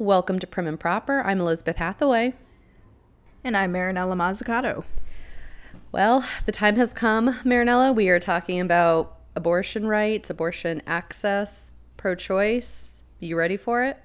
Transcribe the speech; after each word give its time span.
Welcome 0.00 0.38
to 0.38 0.46
Prim 0.46 0.66
and 0.66 0.80
Proper. 0.80 1.20
I'm 1.26 1.42
Elizabeth 1.42 1.76
Hathaway. 1.76 2.32
And 3.44 3.54
I'm 3.54 3.70
Marinella 3.74 4.16
Mazzucato. 4.16 4.84
Well, 5.92 6.26
the 6.46 6.52
time 6.52 6.76
has 6.76 6.94
come, 6.94 7.34
Marinella. 7.44 7.94
We 7.94 8.08
are 8.08 8.18
talking 8.18 8.60
about 8.60 9.18
abortion 9.36 9.86
rights, 9.86 10.30
abortion 10.30 10.80
access, 10.86 11.74
pro 11.98 12.14
choice. 12.14 13.02
You 13.18 13.36
ready 13.36 13.58
for 13.58 13.84
it? 13.84 13.98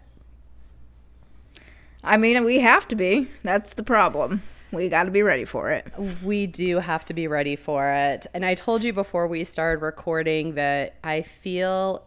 I 2.03 2.17
mean, 2.17 2.43
we 2.43 2.59
have 2.59 2.89
to 2.89 2.96
be. 2.97 3.29
That's 3.43 3.73
the 3.73 3.83
problem. 3.83 4.41
We 4.73 4.89
got 4.89 5.03
to 5.03 5.12
be 5.12 5.21
ready 5.21 5.46
for 5.46 5.71
it. 5.71 5.87
We 6.21 6.46
do 6.46 6.79
have 6.79 7.05
to 7.05 7.13
be 7.13 7.29
ready 7.29 7.55
for 7.55 7.89
it. 7.89 8.27
And 8.33 8.46
I 8.46 8.55
told 8.55 8.83
you 8.83 8.91
before 8.91 9.29
we 9.29 9.46
started 9.46 9.81
recording 9.81 10.55
that 10.55 10.96
I 11.05 11.21
feel 11.21 12.05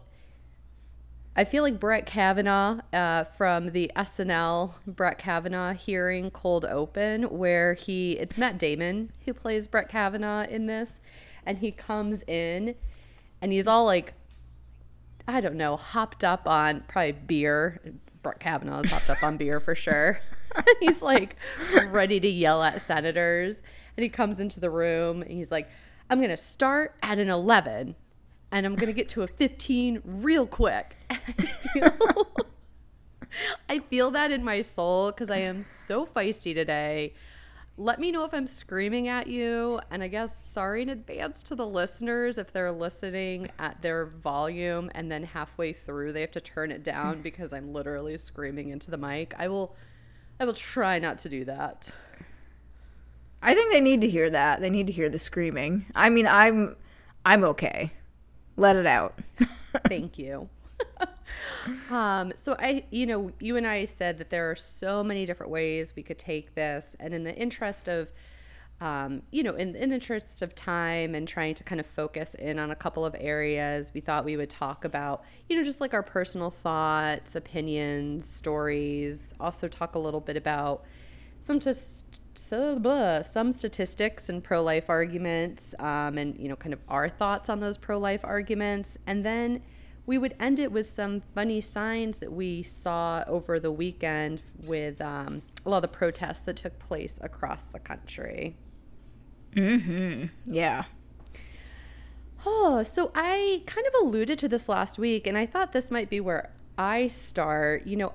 I 1.39 1.45
feel 1.45 1.63
like 1.63 1.79
Brett 1.79 2.05
Kavanaugh 2.05 2.81
uh, 2.91 3.23
from 3.23 3.67
the 3.67 3.89
SNL 3.95 4.73
Brett 4.85 5.17
Kavanaugh 5.17 5.71
hearing 5.71 6.31
Cold 6.31 6.65
Open, 6.65 7.23
where 7.29 7.75
he 7.75 8.17
it's 8.17 8.37
Matt 8.37 8.57
Damon 8.57 9.13
who 9.23 9.33
plays 9.33 9.65
Brett 9.65 9.87
Kavanaugh 9.87 10.43
in 10.43 10.65
this, 10.65 10.99
and 11.45 11.59
he 11.59 11.71
comes 11.71 12.23
in, 12.23 12.75
and 13.41 13.53
he's 13.53 13.67
all 13.67 13.85
like, 13.85 14.15
I 15.29 15.39
don't 15.39 15.55
know, 15.55 15.77
hopped 15.77 16.25
up 16.25 16.45
on 16.45 16.83
probably 16.89 17.13
beer. 17.13 17.79
Brett 18.21 18.41
Kavanaugh 18.41 18.81
is 18.81 18.91
hopped 18.91 19.09
up 19.09 19.23
on 19.23 19.37
beer 19.37 19.61
for 19.61 19.75
sure. 19.75 20.19
he's 20.81 21.01
like 21.01 21.37
ready 21.87 22.19
to 22.19 22.27
yell 22.27 22.63
at 22.63 22.81
senators, 22.81 23.61
and 23.95 24.03
he 24.03 24.09
comes 24.09 24.41
into 24.41 24.59
the 24.59 24.69
room 24.69 25.21
and 25.21 25.31
he's 25.31 25.51
like, 25.51 25.69
I'm 26.09 26.19
gonna 26.19 26.35
start 26.35 26.95
at 27.01 27.17
an 27.17 27.29
11 27.29 27.95
and 28.51 28.65
I'm 28.65 28.75
gonna 28.75 28.93
get 28.93 29.09
to 29.09 29.21
a 29.21 29.27
15 29.27 30.01
real 30.03 30.47
quick. 30.47 30.97
I 31.09 31.17
feel, 31.17 32.27
I 33.69 33.79
feel 33.79 34.11
that 34.11 34.31
in 34.31 34.43
my 34.43 34.61
soul 34.61 35.11
because 35.11 35.29
I 35.29 35.37
am 35.37 35.63
so 35.63 36.05
feisty 36.05 36.53
today. 36.53 37.13
Let 37.77 37.99
me 37.99 38.11
know 38.11 38.25
if 38.25 38.33
I'm 38.33 38.47
screaming 38.47 39.07
at 39.07 39.27
you. 39.27 39.79
And 39.89 40.03
I 40.03 40.09
guess 40.09 40.43
sorry 40.43 40.81
in 40.81 40.89
advance 40.89 41.43
to 41.43 41.55
the 41.55 41.65
listeners 41.65 42.37
if 42.37 42.51
they're 42.51 42.71
listening 42.71 43.49
at 43.57 43.81
their 43.81 44.05
volume 44.05 44.91
and 44.93 45.09
then 45.09 45.23
halfway 45.23 45.71
through 45.71 46.11
they 46.11 46.21
have 46.21 46.31
to 46.31 46.41
turn 46.41 46.71
it 46.71 46.83
down 46.83 47.21
because 47.23 47.53
I'm 47.53 47.71
literally 47.71 48.17
screaming 48.17 48.69
into 48.69 48.91
the 48.91 48.97
mic. 48.97 49.33
I 49.37 49.47
will 49.47 49.75
I 50.39 50.45
will 50.45 50.53
try 50.53 50.99
not 50.99 51.17
to 51.19 51.29
do 51.29 51.45
that. 51.45 51.89
I 53.41 53.53
think 53.53 53.71
they 53.71 53.81
need 53.81 54.01
to 54.01 54.09
hear 54.09 54.29
that. 54.29 54.59
They 54.59 54.69
need 54.69 54.87
to 54.87 54.93
hear 54.93 55.09
the 55.09 55.19
screaming. 55.19 55.85
I 55.95 56.09
mean, 56.09 56.27
I'm 56.27 56.75
I'm 57.25 57.43
okay. 57.43 57.93
Let 58.59 58.75
it 58.75 58.85
out. 58.85 59.17
Thank 59.87 60.19
you. 60.19 60.49
um, 61.89 62.33
so 62.35 62.57
I, 62.59 62.83
you 62.91 63.05
know, 63.05 63.31
you 63.39 63.55
and 63.55 63.65
I 63.65 63.85
said 63.85 64.17
that 64.17 64.29
there 64.29 64.51
are 64.51 64.55
so 64.55 65.01
many 65.01 65.25
different 65.25 65.49
ways 65.49 65.93
we 65.95 66.03
could 66.03 66.17
take 66.17 66.55
this, 66.55 66.93
and 66.99 67.13
in 67.13 67.23
the 67.23 67.33
interest 67.33 67.87
of, 67.87 68.11
um, 68.81 69.21
you 69.31 69.43
know, 69.43 69.55
in, 69.55 69.77
in 69.77 69.89
the 69.89 69.95
interest 69.95 70.41
of 70.41 70.55
time 70.55 71.15
and 71.15 71.25
trying 71.25 71.55
to 71.55 71.63
kind 71.63 71.79
of 71.79 71.87
focus 71.87 72.35
in 72.35 72.59
on 72.59 72.69
a 72.69 72.75
couple 72.75 73.05
of 73.05 73.15
areas, 73.17 73.91
we 73.93 74.01
thought 74.01 74.25
we 74.25 74.35
would 74.35 74.49
talk 74.49 74.83
about, 74.83 75.23
you 75.47 75.55
know, 75.55 75.63
just 75.63 75.79
like 75.79 75.93
our 75.93 76.03
personal 76.03 76.51
thoughts, 76.51 77.35
opinions, 77.35 78.27
stories. 78.27 79.33
Also, 79.39 79.69
talk 79.69 79.95
a 79.95 79.99
little 79.99 80.19
bit 80.19 80.35
about 80.35 80.83
some 81.39 81.61
just 81.61 82.19
so 82.39 82.79
blah, 82.79 83.21
some 83.21 83.51
statistics 83.51 84.29
and 84.29 84.43
pro-life 84.43 84.85
arguments 84.89 85.75
um, 85.79 86.17
and 86.17 86.37
you 86.39 86.47
know 86.47 86.55
kind 86.55 86.73
of 86.73 86.79
our 86.87 87.09
thoughts 87.09 87.49
on 87.49 87.59
those 87.59 87.77
pro-life 87.77 88.21
arguments. 88.23 88.97
And 89.05 89.25
then 89.25 89.61
we 90.05 90.17
would 90.17 90.35
end 90.39 90.59
it 90.59 90.71
with 90.71 90.87
some 90.87 91.21
funny 91.35 91.61
signs 91.61 92.19
that 92.19 92.31
we 92.31 92.63
saw 92.63 93.23
over 93.27 93.59
the 93.59 93.71
weekend 93.71 94.41
with 94.63 94.99
um, 95.01 95.41
a 95.65 95.69
lot 95.69 95.77
of 95.77 95.81
the 95.83 95.87
protests 95.89 96.41
that 96.41 96.55
took 96.55 96.79
place 96.79 97.19
across 97.21 97.65
the 97.65 97.79
country. 97.79 98.55
Mm-hmm. 99.55 100.25
Yeah. 100.45 100.85
Oh 102.45 102.83
so 102.83 103.11
i 103.13 103.63
kind 103.65 103.85
of 103.85 103.93
alluded 104.01 104.39
to 104.39 104.47
this 104.47 104.69
last 104.69 104.97
week 104.97 105.27
and 105.27 105.37
i 105.37 105.45
thought 105.45 105.73
this 105.73 105.91
might 105.91 106.09
be 106.09 106.21
where 106.21 106.51
i 106.77 107.07
start. 107.07 107.85
You 107.85 107.97
know 107.97 108.13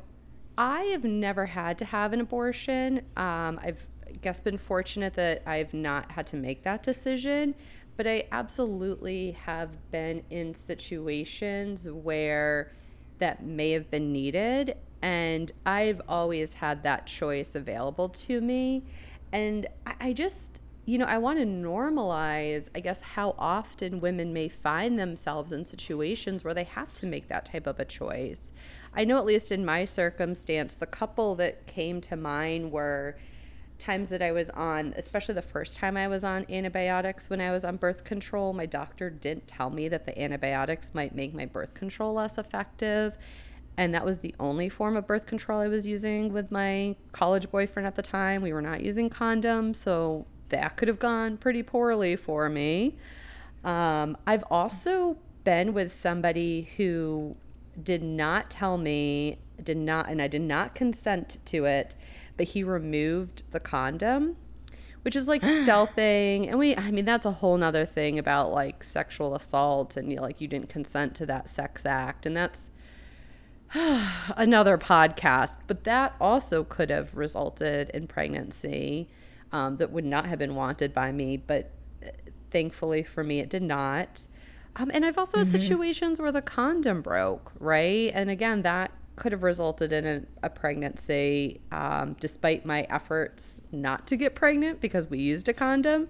I 0.56 0.84
have 0.84 1.04
never 1.04 1.46
had 1.46 1.78
to 1.78 1.84
have 1.84 2.12
an 2.12 2.20
abortion. 2.20 2.98
Um, 3.16 3.58
I've 3.62 3.86
guess 4.20 4.40
been 4.40 4.58
fortunate 4.58 5.14
that 5.14 5.42
I've 5.46 5.74
not 5.74 6.12
had 6.12 6.26
to 6.28 6.36
make 6.36 6.62
that 6.64 6.82
decision, 6.82 7.54
but 7.96 8.06
I 8.06 8.24
absolutely 8.32 9.32
have 9.32 9.90
been 9.90 10.22
in 10.30 10.54
situations 10.54 11.88
where 11.88 12.72
that 13.18 13.44
may 13.44 13.70
have 13.72 13.90
been 13.90 14.12
needed. 14.12 14.76
And 15.02 15.52
I've 15.64 16.00
always 16.08 16.54
had 16.54 16.82
that 16.82 17.06
choice 17.06 17.54
available 17.54 18.08
to 18.08 18.40
me. 18.40 18.84
And 19.32 19.66
I, 19.86 19.94
I 20.00 20.12
just, 20.12 20.60
you 20.86 20.98
know, 20.98 21.04
I 21.04 21.18
want 21.18 21.38
to 21.38 21.46
normalize, 21.46 22.68
I 22.74 22.80
guess, 22.80 23.00
how 23.02 23.34
often 23.38 24.00
women 24.00 24.32
may 24.32 24.48
find 24.48 24.98
themselves 24.98 25.52
in 25.52 25.64
situations 25.64 26.42
where 26.42 26.54
they 26.54 26.64
have 26.64 26.92
to 26.94 27.06
make 27.06 27.28
that 27.28 27.44
type 27.44 27.66
of 27.66 27.78
a 27.78 27.84
choice. 27.84 28.52
I 28.94 29.04
know, 29.04 29.18
at 29.18 29.24
least 29.24 29.52
in 29.52 29.64
my 29.64 29.84
circumstance, 29.84 30.74
the 30.74 30.86
couple 30.86 31.34
that 31.36 31.66
came 31.66 32.00
to 32.02 32.16
mind 32.16 32.72
were 32.72 33.16
times 33.78 34.08
that 34.10 34.22
I 34.22 34.32
was 34.32 34.50
on, 34.50 34.94
especially 34.96 35.34
the 35.34 35.42
first 35.42 35.76
time 35.76 35.96
I 35.96 36.08
was 36.08 36.24
on 36.24 36.46
antibiotics 36.48 37.28
when 37.28 37.40
I 37.40 37.50
was 37.50 37.64
on 37.64 37.76
birth 37.76 38.04
control, 38.04 38.52
my 38.52 38.66
doctor 38.66 39.10
didn't 39.10 39.46
tell 39.46 39.70
me 39.70 39.88
that 39.88 40.06
the 40.06 40.18
antibiotics 40.20 40.94
might 40.94 41.14
make 41.14 41.34
my 41.34 41.46
birth 41.46 41.74
control 41.74 42.14
less 42.14 42.38
effective. 42.38 43.18
And 43.76 43.92
that 43.92 44.04
was 44.04 44.20
the 44.20 44.34
only 44.38 44.68
form 44.68 44.96
of 44.96 45.06
birth 45.06 45.26
control 45.26 45.60
I 45.60 45.66
was 45.66 45.86
using 45.86 46.32
with 46.32 46.52
my 46.52 46.94
college 47.10 47.50
boyfriend 47.50 47.86
at 47.86 47.96
the 47.96 48.02
time. 48.02 48.40
We 48.40 48.52
were 48.52 48.62
not 48.62 48.82
using 48.82 49.10
condoms, 49.10 49.76
so 49.76 50.26
that 50.50 50.76
could 50.76 50.86
have 50.86 51.00
gone 51.00 51.36
pretty 51.36 51.64
poorly 51.64 52.14
for 52.14 52.48
me. 52.48 52.96
Um, 53.64 54.16
I've 54.26 54.44
also 54.50 55.16
been 55.42 55.74
with 55.74 55.90
somebody 55.90 56.68
who 56.76 57.36
did 57.82 58.02
not 58.02 58.50
tell 58.50 58.78
me, 58.78 59.38
did 59.62 59.76
not, 59.76 60.08
and 60.08 60.22
I 60.22 60.28
did 60.28 60.42
not 60.42 60.76
consent 60.76 61.38
to 61.46 61.64
it 61.64 61.96
but 62.36 62.48
he 62.48 62.62
removed 62.62 63.42
the 63.50 63.60
condom 63.60 64.36
which 65.04 65.14
is 65.14 65.28
like 65.28 65.42
stealthing. 65.62 66.48
And 66.48 66.58
we 66.58 66.74
i 66.76 66.90
mean 66.90 67.04
that's 67.04 67.24
a 67.24 67.30
whole 67.30 67.56
nother 67.56 67.86
thing 67.86 68.18
about 68.18 68.50
like 68.50 68.82
sexual 68.82 69.34
assault 69.34 69.96
and 69.96 70.10
you 70.10 70.16
know, 70.16 70.22
like 70.22 70.40
you 70.40 70.48
didn't 70.48 70.68
consent 70.68 71.14
to 71.16 71.26
that 71.26 71.48
sex 71.48 71.86
act. 71.86 72.26
And 72.26 72.36
that's 72.36 72.70
another 74.36 74.76
podcast. 74.76 75.58
But 75.66 75.84
that 75.84 76.14
also 76.20 76.64
could 76.64 76.90
have 76.90 77.16
resulted 77.16 77.90
in 77.90 78.06
pregnancy 78.06 79.08
um, 79.52 79.76
that 79.76 79.92
would 79.92 80.04
not 80.04 80.26
have 80.26 80.38
been 80.38 80.54
wanted 80.54 80.92
by 80.92 81.12
me. 81.12 81.36
But 81.36 81.70
uh, 82.04 82.08
thankfully 82.50 83.02
for 83.02 83.22
me 83.22 83.38
it 83.38 83.48
did 83.48 83.62
not. 83.62 84.26
Um, 84.76 84.90
and 84.92 85.04
i've 85.04 85.16
also 85.16 85.38
mm-hmm. 85.38 85.52
had 85.52 85.62
situations 85.62 86.18
where 86.18 86.32
the 86.32 86.42
condom 86.42 87.00
broke 87.00 87.52
right? 87.60 88.10
And 88.12 88.28
again 88.28 88.62
that 88.62 88.90
could 89.16 89.32
have 89.32 89.42
resulted 89.42 89.92
in 89.92 90.06
a, 90.06 90.22
a 90.46 90.50
pregnancy 90.50 91.60
um, 91.70 92.16
despite 92.18 92.66
my 92.66 92.82
efforts 92.90 93.62
not 93.70 94.06
to 94.08 94.16
get 94.16 94.34
pregnant 94.34 94.80
because 94.80 95.08
we 95.08 95.18
used 95.18 95.48
a 95.48 95.52
condom. 95.52 96.08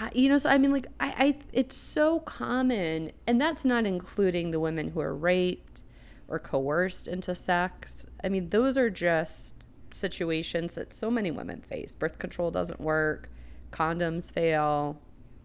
Uh, 0.00 0.08
you 0.12 0.28
know, 0.28 0.36
so 0.36 0.50
I 0.50 0.58
mean, 0.58 0.72
like, 0.72 0.86
I, 0.98 1.14
I, 1.18 1.36
it's 1.52 1.76
so 1.76 2.20
common, 2.20 3.12
and 3.26 3.40
that's 3.40 3.64
not 3.64 3.86
including 3.86 4.50
the 4.50 4.58
women 4.58 4.90
who 4.90 5.00
are 5.00 5.14
raped 5.14 5.82
or 6.28 6.38
coerced 6.38 7.06
into 7.06 7.34
sex. 7.34 8.06
I 8.24 8.28
mean, 8.28 8.48
those 8.48 8.76
are 8.76 8.90
just 8.90 9.54
situations 9.92 10.74
that 10.74 10.92
so 10.92 11.10
many 11.10 11.30
women 11.30 11.60
face. 11.60 11.92
Birth 11.92 12.18
control 12.18 12.50
doesn't 12.50 12.80
work, 12.80 13.30
condoms 13.70 14.32
fail, 14.32 15.00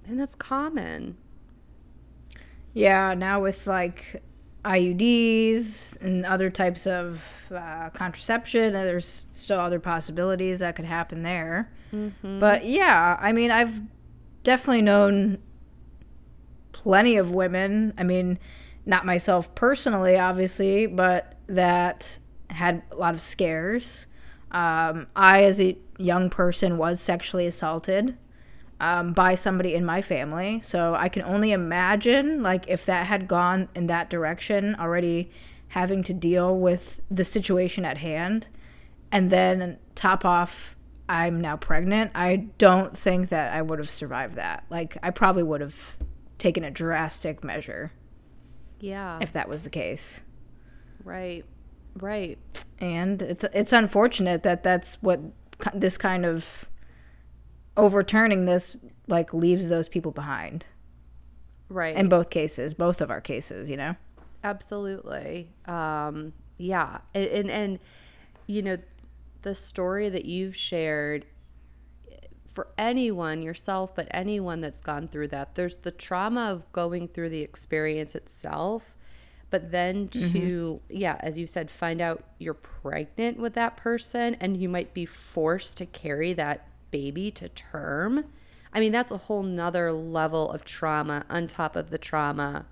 and 0.07 0.19
that's 0.19 0.35
common. 0.35 1.17
Yeah, 2.73 3.13
now 3.13 3.41
with 3.41 3.67
like 3.67 4.23
IUDs 4.63 5.99
and 6.01 6.25
other 6.25 6.49
types 6.49 6.85
of 6.85 7.51
uh, 7.53 7.89
contraception. 7.94 8.73
There's 8.73 9.28
still 9.31 9.59
other 9.59 9.79
possibilities 9.79 10.59
that 10.59 10.75
could 10.75 10.85
happen 10.85 11.23
there. 11.23 11.72
Mm-hmm. 11.93 12.40
But 12.40 12.66
yeah, 12.66 13.17
I 13.19 13.31
mean, 13.31 13.52
I've 13.52 13.81
definitely 14.43 14.84
known 14.84 15.40
plenty 16.72 17.17
of 17.17 17.31
women. 17.31 17.93
I 17.97 18.03
mean, 18.03 18.40
not 18.85 19.05
myself 19.05 19.53
personally, 19.55 20.17
obviously, 20.17 20.85
but 20.85 21.35
that 21.47 22.19
had 22.49 22.84
a 22.91 22.96
lot 22.96 23.13
of 23.13 23.22
scares. 23.22 24.08
Um, 24.52 25.08
I, 25.16 25.43
as 25.43 25.61
a 25.61 25.78
young 25.97 26.29
person, 26.29 26.78
was 26.78 26.99
sexually 26.99 27.47
assaulted 27.47 28.17
um, 28.81 29.13
by 29.13 29.35
somebody 29.35 29.75
in 29.75 29.85
my 29.85 30.01
family. 30.01 30.59
So 30.59 30.95
I 30.95 31.07
can 31.07 31.22
only 31.22 31.51
imagine, 31.51 32.41
like, 32.41 32.67
if 32.67 32.85
that 32.87 33.05
had 33.05 33.28
gone 33.28 33.69
in 33.75 33.85
that 33.87 34.09
direction, 34.09 34.75
already 34.75 35.31
having 35.69 36.03
to 36.03 36.13
deal 36.13 36.57
with 36.57 36.99
the 37.09 37.23
situation 37.23 37.85
at 37.85 37.99
hand, 37.99 38.49
and 39.11 39.29
then 39.29 39.78
top 39.93 40.25
off, 40.25 40.75
I'm 41.07 41.39
now 41.39 41.57
pregnant. 41.57 42.11
I 42.16 42.47
don't 42.57 42.97
think 42.97 43.29
that 43.29 43.53
I 43.53 43.61
would 43.61 43.78
have 43.78 43.91
survived 43.91 44.35
that. 44.35 44.66
Like, 44.69 44.97
I 45.03 45.11
probably 45.11 45.43
would 45.43 45.61
have 45.61 45.97
taken 46.39 46.63
a 46.63 46.72
drastic 46.72 47.43
measure. 47.43 47.91
Yeah. 48.79 49.19
If 49.22 49.31
that 49.34 49.47
was 49.47 49.63
the 49.63 49.69
case. 49.69 50.23
Right. 51.03 51.45
Right. 51.99 52.39
And 52.79 53.22
it's 53.22 53.45
it's 53.53 53.73
unfortunate 53.73 54.41
that 54.43 54.63
that's 54.63 55.03
what 55.03 55.19
this 55.75 55.97
kind 55.97 56.25
of 56.25 56.67
overturning 57.81 58.45
this 58.45 58.78
like 59.07 59.33
leaves 59.33 59.69
those 59.69 59.89
people 59.89 60.11
behind. 60.11 60.66
Right. 61.69 61.95
In 61.95 62.09
both 62.09 62.29
cases, 62.29 62.73
both 62.73 63.01
of 63.01 63.09
our 63.09 63.22
cases, 63.22 63.69
you 63.69 63.78
know. 63.78 63.95
Absolutely. 64.43 65.49
Um, 65.66 66.33
yeah, 66.57 66.99
and, 67.13 67.25
and 67.25 67.49
and 67.49 67.79
you 68.47 68.61
know, 68.61 68.78
the 69.41 69.55
story 69.55 70.09
that 70.09 70.25
you've 70.25 70.55
shared 70.55 71.25
for 72.51 72.67
anyone, 72.78 73.41
yourself, 73.41 73.95
but 73.95 74.07
anyone 74.11 74.59
that's 74.61 74.81
gone 74.81 75.07
through 75.07 75.29
that, 75.29 75.55
there's 75.55 75.77
the 75.77 75.91
trauma 75.91 76.51
of 76.51 76.69
going 76.73 77.07
through 77.07 77.29
the 77.29 77.41
experience 77.41 78.13
itself, 78.13 78.95
but 79.49 79.72
then 79.72 80.09
to, 80.09 80.19
mm-hmm. 80.19 80.77
yeah, 80.89 81.17
as 81.22 81.37
you 81.37 81.47
said, 81.47 81.72
find 81.72 82.01
out 82.01 82.23
you're 82.39 82.53
pregnant 82.53 83.39
with 83.39 83.53
that 83.53 83.77
person 83.77 84.35
and 84.41 84.57
you 84.57 84.67
might 84.67 84.93
be 84.93 85.05
forced 85.05 85.77
to 85.77 85.85
carry 85.85 86.34
that 86.34 86.67
baby 86.91 87.32
to 87.32 87.49
term. 87.49 88.26
I 88.73 88.79
mean, 88.79 88.91
that's 88.91 89.11
a 89.11 89.17
whole 89.17 89.43
nother 89.43 89.91
level 89.91 90.52
of 90.52 90.64
trauma 90.64 91.26
on 91.29 91.47
top 91.47 91.76
of 91.76 91.90
the 91.90 91.97
trauma 91.97 92.66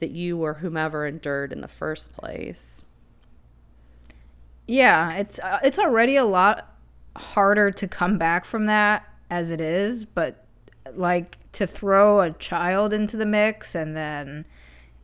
that 0.00 0.10
you 0.10 0.42
or 0.42 0.54
whomever 0.54 1.06
endured 1.06 1.52
in 1.52 1.60
the 1.60 1.68
first 1.68 2.12
place. 2.12 2.82
Yeah, 4.66 5.14
it's 5.14 5.38
uh, 5.38 5.60
it's 5.62 5.78
already 5.78 6.16
a 6.16 6.24
lot 6.24 6.74
harder 7.16 7.70
to 7.70 7.86
come 7.86 8.18
back 8.18 8.44
from 8.44 8.66
that 8.66 9.08
as 9.30 9.52
it 9.52 9.60
is, 9.60 10.04
but 10.04 10.44
like 10.94 11.38
to 11.52 11.66
throw 11.66 12.20
a 12.20 12.32
child 12.32 12.92
into 12.92 13.16
the 13.16 13.26
mix 13.26 13.74
and 13.74 13.96
then 13.96 14.44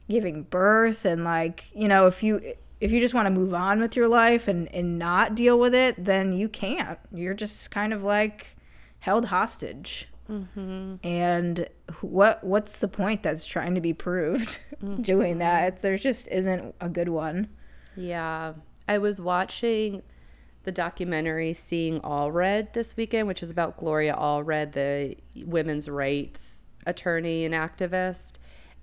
giving 0.09 0.43
birth 0.43 1.05
and 1.05 1.25
like, 1.25 1.67
you 1.75 1.87
know, 1.87 2.07
if 2.07 2.23
you 2.23 2.55
if 2.81 2.93
you 2.93 3.01
just 3.01 3.15
want 3.15 3.27
to 3.27 3.31
move 3.31 3.55
on 3.55 3.81
with 3.81 3.97
your 3.97 4.09
life 4.09 4.49
and 4.49 4.73
and 4.75 4.99
not 4.99 5.35
deal 5.35 5.59
with 5.59 5.75
it, 5.75 6.03
then 6.03 6.33
you 6.33 6.49
can't. 6.49 6.99
You're 7.13 7.35
just 7.35 7.71
kind 7.71 7.93
of 7.93 8.03
like 8.03 8.57
held 9.01 9.27
hostage. 9.27 10.09
Mm-hmm. 10.31 10.97
And 11.07 11.69
what 12.01 12.45
what's 12.45 12.79
the 12.81 12.89
point 12.89 13.23
that's 13.23 13.47
trying 13.47 13.75
to 13.75 13.81
be 13.81 13.95
proved 13.95 14.61
mm-hmm. 14.83 15.03
doing 15.03 15.39
that? 15.39 15.83
There 15.83 15.97
just 15.97 16.29
isn't 16.29 16.75
a 16.81 16.89
good 16.89 17.09
one. 17.09 17.49
Yeah. 17.97 18.55
I 18.87 18.99
was 18.99 19.21
watching 19.21 20.03
the 20.65 20.73
documentary 20.73 21.55
Seeing 21.55 22.01
Allred 22.01 22.73
this 22.73 22.97
weekend, 22.97 23.27
which 23.27 23.43
is 23.43 23.51
about 23.51 23.77
Gloria 23.77 24.15
Allred, 24.15 24.73
the 24.73 25.17
women's 25.47 25.89
rights 25.89 26.67
attorney 26.87 27.45
and 27.45 27.55
activist. 27.55 28.35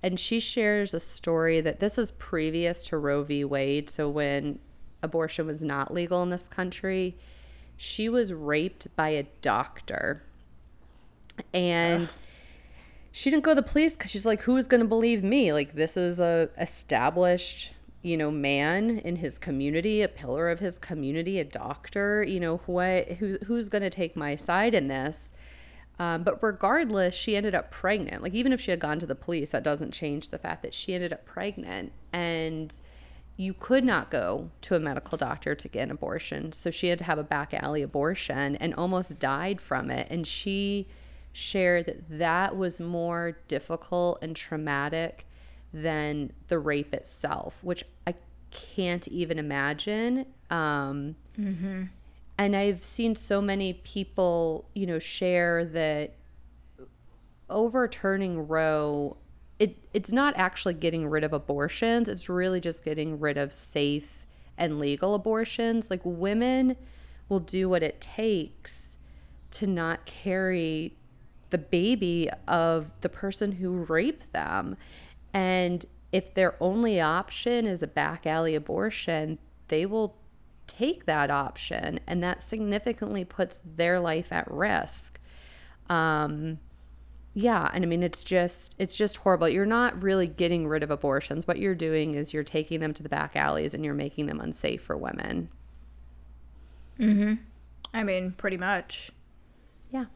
And 0.02 0.20
she 0.20 0.38
shares 0.38 0.94
a 0.94 1.00
story 1.00 1.60
that 1.60 1.80
this 1.80 1.98
is 1.98 2.10
previous 2.12 2.82
to 2.84 2.98
Roe 2.98 3.24
v. 3.24 3.44
Wade. 3.44 3.90
So 3.90 4.08
when 4.08 4.58
abortion 5.02 5.46
was 5.46 5.64
not 5.64 5.92
legal 5.92 6.22
in 6.22 6.30
this 6.30 6.48
country, 6.48 7.16
she 7.76 8.08
was 8.08 8.32
raped 8.32 8.94
by 8.96 9.10
a 9.10 9.24
doctor. 9.40 10.22
And. 11.52 12.04
Ugh 12.04 12.16
she 13.12 13.30
didn't 13.30 13.44
go 13.44 13.52
to 13.52 13.54
the 13.54 13.62
police 13.62 13.96
because 13.96 14.10
she's 14.10 14.26
like, 14.26 14.42
who's 14.42 14.66
going 14.66 14.82
to 14.82 14.86
believe 14.86 15.24
me? 15.24 15.50
Like, 15.50 15.72
this 15.72 15.96
is 15.96 16.20
a 16.20 16.50
established 16.60 17.72
you 18.06 18.16
know, 18.16 18.30
man 18.30 19.00
in 19.00 19.16
his 19.16 19.36
community, 19.36 20.00
a 20.00 20.06
pillar 20.06 20.48
of 20.48 20.60
his 20.60 20.78
community, 20.78 21.40
a 21.40 21.44
doctor, 21.44 22.22
you 22.22 22.38
know, 22.38 22.58
what 22.66 23.08
who, 23.12 23.36
who's 23.46 23.68
going 23.68 23.82
to 23.82 23.90
take 23.90 24.14
my 24.14 24.36
side 24.36 24.74
in 24.74 24.86
this? 24.86 25.32
Um, 25.98 26.24
but 26.24 26.42
regardless, 26.42 27.14
she 27.14 27.36
ended 27.36 27.54
up 27.54 27.70
pregnant. 27.70 28.22
Like, 28.22 28.34
even 28.34 28.52
if 28.52 28.60
she 28.60 28.70
had 28.70 28.80
gone 28.80 28.98
to 28.98 29.06
the 29.06 29.14
police, 29.14 29.50
that 29.50 29.62
doesn't 29.62 29.92
change 29.92 30.28
the 30.28 30.38
fact 30.38 30.62
that 30.62 30.74
she 30.74 30.94
ended 30.94 31.12
up 31.12 31.24
pregnant. 31.24 31.92
And 32.12 32.78
you 33.36 33.54
could 33.54 33.84
not 33.84 34.10
go 34.10 34.50
to 34.62 34.74
a 34.74 34.80
medical 34.80 35.18
doctor 35.18 35.54
to 35.54 35.68
get 35.68 35.84
an 35.84 35.90
abortion. 35.90 36.52
So 36.52 36.70
she 36.70 36.88
had 36.88 36.98
to 36.98 37.04
have 37.04 37.18
a 37.18 37.24
back 37.24 37.52
alley 37.54 37.82
abortion 37.82 38.56
and 38.56 38.74
almost 38.74 39.18
died 39.18 39.60
from 39.60 39.90
it. 39.90 40.06
And 40.10 40.26
she 40.26 40.86
shared 41.32 41.86
that 41.86 42.18
that 42.18 42.56
was 42.56 42.80
more 42.80 43.38
difficult 43.46 44.18
and 44.22 44.34
traumatic 44.34 45.26
than 45.72 46.32
the 46.48 46.58
rape 46.58 46.94
itself, 46.94 47.62
which 47.62 47.84
I 48.06 48.14
can't 48.50 49.06
even 49.08 49.38
imagine. 49.38 50.26
Um, 50.48 51.16
mm-hmm. 51.38 51.84
And 52.38 52.54
I've 52.54 52.84
seen 52.84 53.14
so 53.16 53.40
many 53.40 53.74
people, 53.74 54.68
you 54.74 54.86
know, 54.86 54.98
share 54.98 55.64
that 55.64 56.14
overturning 57.48 58.46
Roe, 58.46 59.16
it, 59.58 59.78
it's 59.94 60.12
not 60.12 60.34
actually 60.36 60.74
getting 60.74 61.08
rid 61.08 61.24
of 61.24 61.32
abortions. 61.32 62.08
It's 62.08 62.28
really 62.28 62.60
just 62.60 62.84
getting 62.84 63.18
rid 63.18 63.38
of 63.38 63.52
safe 63.52 64.26
and 64.58 64.78
legal 64.78 65.14
abortions. 65.14 65.90
Like 65.90 66.02
women 66.04 66.76
will 67.28 67.40
do 67.40 67.68
what 67.68 67.82
it 67.82 68.00
takes 68.00 68.96
to 69.52 69.66
not 69.66 70.04
carry 70.04 70.96
the 71.50 71.58
baby 71.58 72.28
of 72.46 72.90
the 73.00 73.08
person 73.08 73.52
who 73.52 73.84
raped 73.84 74.32
them. 74.32 74.76
And 75.32 75.86
if 76.12 76.34
their 76.34 76.54
only 76.60 77.00
option 77.00 77.66
is 77.66 77.82
a 77.82 77.86
back 77.86 78.26
alley 78.26 78.54
abortion, 78.54 79.38
they 79.68 79.86
will 79.86 80.16
take 80.66 81.06
that 81.06 81.30
option. 81.30 82.00
And 82.06 82.22
that 82.22 82.42
significantly 82.42 83.24
puts 83.24 83.60
their 83.64 84.00
life 84.00 84.32
at 84.32 84.50
risk. 84.50 85.20
Um, 85.88 86.58
yeah, 87.34 87.70
and 87.74 87.84
I 87.84 87.86
mean 87.86 88.02
it's 88.02 88.24
just 88.24 88.74
it's 88.78 88.96
just 88.96 89.18
horrible. 89.18 89.48
You're 89.48 89.66
not 89.66 90.02
really 90.02 90.26
getting 90.26 90.66
rid 90.66 90.82
of 90.82 90.90
abortions. 90.90 91.46
What 91.46 91.58
you're 91.58 91.74
doing 91.74 92.14
is 92.14 92.32
you're 92.32 92.42
taking 92.42 92.80
them 92.80 92.94
to 92.94 93.02
the 93.02 93.10
back 93.10 93.36
alleys 93.36 93.74
and 93.74 93.84
you're 93.84 93.92
making 93.94 94.24
them 94.26 94.40
unsafe 94.40 94.80
for 94.80 94.96
women. 94.96 95.50
Mhm. 96.98 97.38
I 97.92 98.02
mean, 98.04 98.32
pretty 98.32 98.56
much. 98.56 99.10
Yeah. 99.90 100.06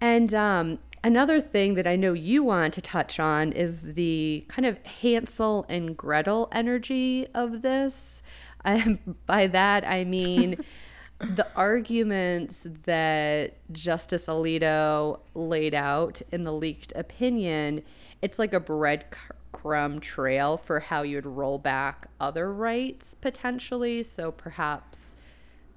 And 0.00 0.34
um, 0.34 0.78
Another 1.04 1.38
thing 1.38 1.74
that 1.74 1.86
I 1.86 1.96
know 1.96 2.14
you 2.14 2.42
want 2.42 2.72
to 2.74 2.80
touch 2.80 3.20
on 3.20 3.52
is 3.52 3.92
the 3.92 4.46
kind 4.48 4.64
of 4.64 4.78
Hansel 4.86 5.66
and 5.68 5.94
Gretel 5.94 6.48
energy 6.50 7.26
of 7.34 7.60
this. 7.60 8.22
Um, 8.64 8.98
by 9.26 9.46
that, 9.48 9.84
I 9.84 10.04
mean 10.04 10.64
the 11.18 11.46
arguments 11.54 12.66
that 12.84 13.56
Justice 13.70 14.28
Alito 14.28 15.20
laid 15.34 15.74
out 15.74 16.22
in 16.32 16.44
the 16.44 16.54
leaked 16.54 16.94
opinion. 16.96 17.82
It's 18.22 18.38
like 18.38 18.54
a 18.54 18.60
breadcrumb 18.60 20.00
trail 20.00 20.56
for 20.56 20.80
how 20.80 21.02
you'd 21.02 21.26
roll 21.26 21.58
back 21.58 22.06
other 22.18 22.50
rights 22.50 23.12
potentially. 23.12 24.02
So 24.04 24.32
perhaps 24.32 25.13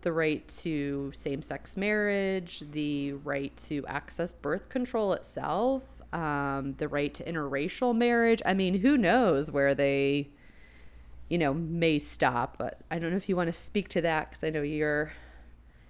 the 0.02 0.12
right 0.12 0.48
to 0.60 1.12
same 1.14 1.42
sex 1.42 1.76
marriage, 1.78 2.64
the 2.72 3.14
right 3.14 3.56
to 3.58 3.86
access 3.88 4.32
birth 4.34 4.70
control 4.70 5.14
itself, 5.14 5.84
um, 6.14 6.76
the 6.78 6.88
right 6.88 7.14
to 7.14 7.24
interracial 7.24 7.96
marriage. 7.96 8.42
I 8.46 8.54
mean, 8.54 8.80
who 8.80 8.98
knows 8.98 9.52
where 9.52 9.76
they, 9.76 10.30
you 11.30 11.38
know, 11.38 11.54
may 11.54 12.00
stop. 12.00 12.58
But 12.58 12.80
I 12.90 13.00
don't 13.00 13.12
know 13.12 13.18
if 13.18 13.28
you 13.28 13.36
want 13.36 13.48
to 13.48 13.54
speak 13.54 13.90
to 13.90 14.02
that 14.02 14.30
because 14.30 14.44
I 14.44 14.50
know 14.50 14.62
you're 14.62 15.12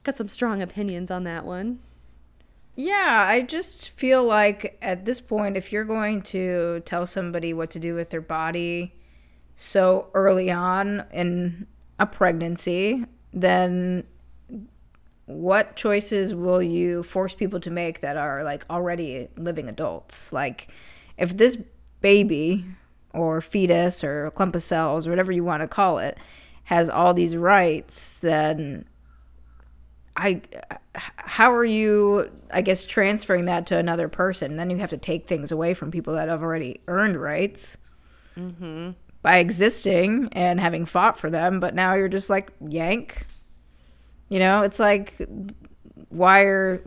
got 0.03 0.15
some 0.15 0.29
strong 0.29 0.61
opinions 0.61 1.11
on 1.11 1.23
that 1.25 1.45
one. 1.45 1.79
Yeah, 2.75 3.25
I 3.27 3.41
just 3.41 3.89
feel 3.89 4.23
like 4.23 4.77
at 4.81 5.05
this 5.05 5.19
point, 5.19 5.57
if 5.57 5.71
you're 5.71 5.83
going 5.83 6.21
to 6.23 6.81
tell 6.85 7.07
somebody 7.07 7.51
what 7.51 7.71
to 7.71 7.79
do 7.79 7.95
with 7.95 8.11
their 8.11 8.21
body 8.21 8.93
so 9.55 10.09
early 10.13 10.51
on 10.51 11.03
in 11.11 11.65
a 11.97 12.05
pregnancy, 12.05 13.03
then 13.41 14.03
what 15.25 15.75
choices 15.75 16.33
will 16.33 16.63
you 16.63 17.03
force 17.03 17.35
people 17.35 17.59
to 17.59 17.69
make 17.69 17.99
that 17.99 18.17
are 18.17 18.43
like 18.43 18.65
already 18.69 19.27
living 19.35 19.67
adults? 19.67 20.31
Like, 20.31 20.69
if 21.17 21.35
this 21.35 21.57
baby 22.01 22.65
or 23.11 23.41
fetus 23.41 24.03
or 24.03 24.31
clump 24.31 24.55
of 24.55 24.63
cells 24.63 25.05
or 25.05 25.09
whatever 25.09 25.31
you 25.31 25.43
want 25.43 25.61
to 25.61 25.67
call 25.67 25.97
it 25.97 26.17
has 26.63 26.89
all 26.89 27.13
these 27.13 27.35
rights, 27.35 28.19
then 28.19 28.85
I 30.15 30.41
how 30.95 31.53
are 31.53 31.65
you 31.65 32.31
I 32.51 32.61
guess 32.61 32.85
transferring 32.85 33.45
that 33.45 33.65
to 33.67 33.77
another 33.77 34.07
person? 34.07 34.55
Then 34.55 34.69
you 34.69 34.77
have 34.77 34.89
to 34.91 34.97
take 34.97 35.27
things 35.27 35.51
away 35.51 35.73
from 35.73 35.91
people 35.91 36.13
that 36.13 36.29
have 36.29 36.41
already 36.41 36.79
earned 36.87 37.17
rights. 37.17 37.77
Mm-hmm. 38.37 38.91
By 39.21 39.37
existing 39.37 40.29
and 40.31 40.59
having 40.59 40.85
fought 40.85 41.17
for 41.17 41.29
them, 41.29 41.59
but 41.59 41.75
now 41.75 41.95
you're 41.95 42.07
just 42.07 42.29
like 42.29 42.51
yank 42.61 43.25
you 44.29 44.39
know, 44.39 44.61
it's 44.63 44.79
like 44.79 45.15
why 46.09 46.41
are 46.41 46.81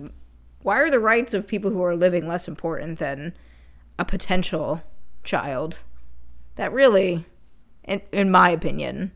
why 0.63 0.79
are 0.79 0.91
the 0.91 1.01
rights 1.01 1.33
of 1.33 1.47
people 1.47 1.71
who 1.71 1.83
are 1.83 1.97
living 1.97 2.29
less 2.29 2.47
important 2.47 2.99
than 2.99 3.35
a 3.99 4.05
potential 4.05 4.83
child? 5.25 5.85
That 6.57 6.73
really, 6.73 7.25
in, 7.85 8.03
in 8.13 8.31
my 8.31 8.51
opinion, 8.51 9.13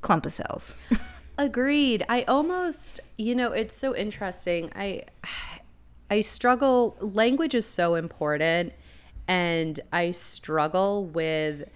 clump 0.00 0.26
of 0.26 0.32
cells. 0.32 0.76
Agreed. 1.38 2.04
I 2.08 2.22
almost, 2.22 3.00
you 3.16 3.34
know, 3.34 3.52
it's 3.52 3.76
so 3.76 3.96
interesting. 3.96 4.70
I 4.74 5.02
I 6.10 6.20
struggle 6.22 6.96
language 7.00 7.54
is 7.54 7.66
so 7.66 7.94
important 7.94 8.72
and 9.26 9.78
I 9.92 10.12
struggle 10.12 11.04
with 11.04 11.68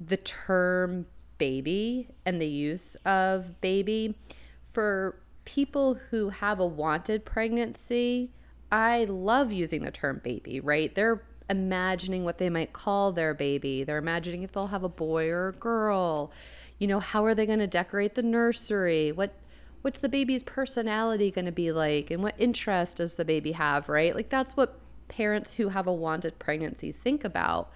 the 0.00 0.16
term 0.16 1.06
baby 1.38 2.08
and 2.24 2.40
the 2.40 2.48
use 2.48 2.96
of 3.04 3.60
baby. 3.60 4.16
For 4.64 5.20
people 5.44 5.98
who 6.10 6.28
have 6.28 6.60
a 6.60 6.66
wanted 6.66 7.24
pregnancy, 7.24 8.32
I 8.70 9.04
love 9.04 9.52
using 9.52 9.82
the 9.82 9.90
term 9.90 10.20
baby, 10.22 10.60
right? 10.60 10.94
They're 10.94 11.22
imagining 11.48 12.24
what 12.24 12.38
they 12.38 12.50
might 12.50 12.72
call 12.72 13.12
their 13.12 13.32
baby. 13.32 13.82
They're 13.82 13.98
imagining 13.98 14.42
if 14.42 14.52
they'll 14.52 14.66
have 14.66 14.84
a 14.84 14.88
boy 14.88 15.30
or 15.30 15.48
a 15.48 15.52
girl. 15.52 16.30
You 16.78 16.86
know, 16.86 17.00
how 17.00 17.24
are 17.24 17.34
they 17.34 17.46
going 17.46 17.58
to 17.60 17.66
decorate 17.66 18.14
the 18.14 18.22
nursery? 18.22 19.12
What 19.12 19.34
what's 19.80 20.00
the 20.00 20.08
baby's 20.08 20.42
personality 20.42 21.30
going 21.30 21.44
to 21.44 21.52
be 21.52 21.70
like 21.70 22.10
and 22.10 22.20
what 22.22 22.34
interest 22.36 22.96
does 22.96 23.14
the 23.14 23.24
baby 23.24 23.52
have, 23.52 23.88
right? 23.88 24.14
Like 24.14 24.28
that's 24.28 24.56
what 24.56 24.78
parents 25.06 25.54
who 25.54 25.68
have 25.68 25.86
a 25.86 25.92
wanted 25.92 26.38
pregnancy 26.38 26.92
think 26.92 27.24
about. 27.24 27.70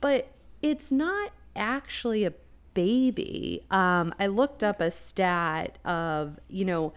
But 0.00 0.32
it's 0.62 0.90
not 0.92 1.32
actually 1.56 2.24
a 2.24 2.32
baby. 2.74 3.64
Um, 3.70 4.14
I 4.18 4.26
looked 4.26 4.62
up 4.62 4.80
a 4.80 4.90
stat 4.90 5.78
of, 5.84 6.38
you 6.48 6.64
know, 6.64 6.92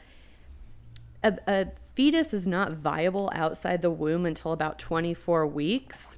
a, 1.24 1.38
a 1.48 1.68
fetus 1.94 2.34
is 2.34 2.48
not 2.48 2.74
viable 2.74 3.32
outside 3.34 3.82
the 3.82 3.90
womb 3.90 4.26
until 4.26 4.52
about 4.52 4.80
24 4.80 5.48
weeks. 5.48 6.18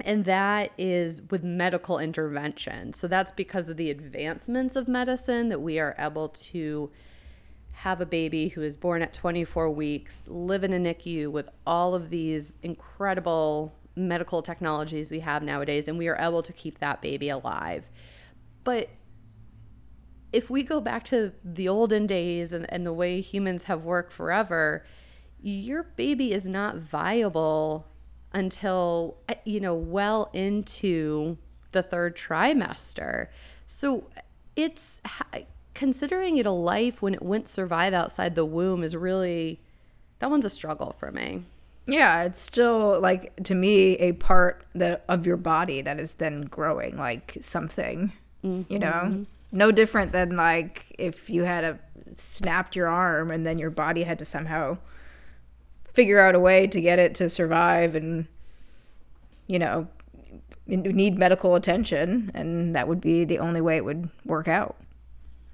And 0.00 0.24
that 0.26 0.70
is 0.78 1.22
with 1.30 1.42
medical 1.42 1.98
intervention. 1.98 2.92
So 2.92 3.08
that's 3.08 3.32
because 3.32 3.68
of 3.68 3.76
the 3.76 3.90
advancements 3.90 4.76
of 4.76 4.86
medicine 4.86 5.48
that 5.48 5.60
we 5.60 5.80
are 5.80 5.96
able 5.98 6.28
to 6.28 6.90
have 7.72 8.00
a 8.00 8.06
baby 8.06 8.48
who 8.48 8.62
is 8.62 8.76
born 8.76 9.02
at 9.02 9.12
24 9.12 9.70
weeks, 9.70 10.24
live 10.28 10.64
in 10.64 10.72
a 10.72 10.78
NICU 10.78 11.30
with 11.30 11.48
all 11.66 11.94
of 11.94 12.10
these 12.10 12.58
incredible 12.62 13.72
medical 13.98 14.42
technologies 14.42 15.10
we 15.10 15.20
have 15.20 15.42
nowadays, 15.42 15.88
and 15.88 15.98
we 15.98 16.08
are 16.08 16.16
able 16.18 16.42
to 16.42 16.52
keep 16.52 16.78
that 16.78 17.02
baby 17.02 17.28
alive. 17.28 17.90
But 18.64 18.90
if 20.32 20.50
we 20.50 20.62
go 20.62 20.80
back 20.80 21.04
to 21.04 21.32
the 21.42 21.68
olden 21.68 22.06
days 22.06 22.52
and, 22.52 22.66
and 22.72 22.86
the 22.86 22.92
way 22.92 23.20
humans 23.20 23.64
have 23.64 23.84
worked 23.84 24.12
forever, 24.12 24.84
your 25.40 25.82
baby 25.82 26.32
is 26.32 26.48
not 26.48 26.76
viable 26.76 27.86
until, 28.32 29.18
eh, 29.28 29.34
you 29.44 29.60
know, 29.60 29.74
well 29.74 30.30
into 30.32 31.38
the 31.72 31.82
third 31.82 32.16
trimester. 32.16 33.28
So 33.66 34.10
it's 34.56 35.00
considering 35.74 36.36
it 36.36 36.46
a 36.46 36.50
life 36.50 37.00
when 37.00 37.14
it 37.14 37.22
wouldn't 37.22 37.48
survive 37.48 37.94
outside 37.94 38.34
the 38.34 38.44
womb 38.44 38.82
is 38.82 38.96
really, 38.96 39.60
that 40.18 40.30
one's 40.30 40.44
a 40.44 40.50
struggle 40.50 40.90
for 40.90 41.12
me. 41.12 41.44
Yeah, 41.88 42.24
it's 42.24 42.40
still 42.40 43.00
like 43.00 43.34
to 43.44 43.54
me 43.54 43.96
a 43.96 44.12
part 44.12 44.64
that 44.74 45.04
of 45.08 45.26
your 45.26 45.38
body 45.38 45.80
that 45.80 45.98
is 45.98 46.16
then 46.16 46.42
growing 46.42 46.96
like 46.96 47.38
something, 47.40 48.12
mm-hmm. 48.44 48.70
you 48.72 48.78
know 48.78 49.26
no 49.52 49.72
different 49.72 50.12
than 50.12 50.36
like 50.36 50.94
if 50.98 51.30
you 51.30 51.44
had 51.44 51.64
a 51.64 51.78
snapped 52.14 52.76
your 52.76 52.88
arm 52.88 53.30
and 53.30 53.46
then 53.46 53.58
your 53.58 53.70
body 53.70 54.02
had 54.02 54.18
to 54.18 54.24
somehow 54.24 54.76
figure 55.92 56.18
out 56.18 56.34
a 56.34 56.40
way 56.40 56.66
to 56.66 56.80
get 56.80 56.98
it 56.98 57.14
to 57.14 57.28
survive 57.28 57.94
and 57.94 58.26
you 59.46 59.58
know 59.58 59.88
need 60.66 61.18
medical 61.18 61.54
attention 61.54 62.30
and 62.34 62.74
that 62.74 62.86
would 62.86 63.00
be 63.00 63.24
the 63.24 63.38
only 63.38 63.60
way 63.60 63.76
it 63.76 63.84
would 63.84 64.10
work 64.26 64.46
out. 64.46 64.76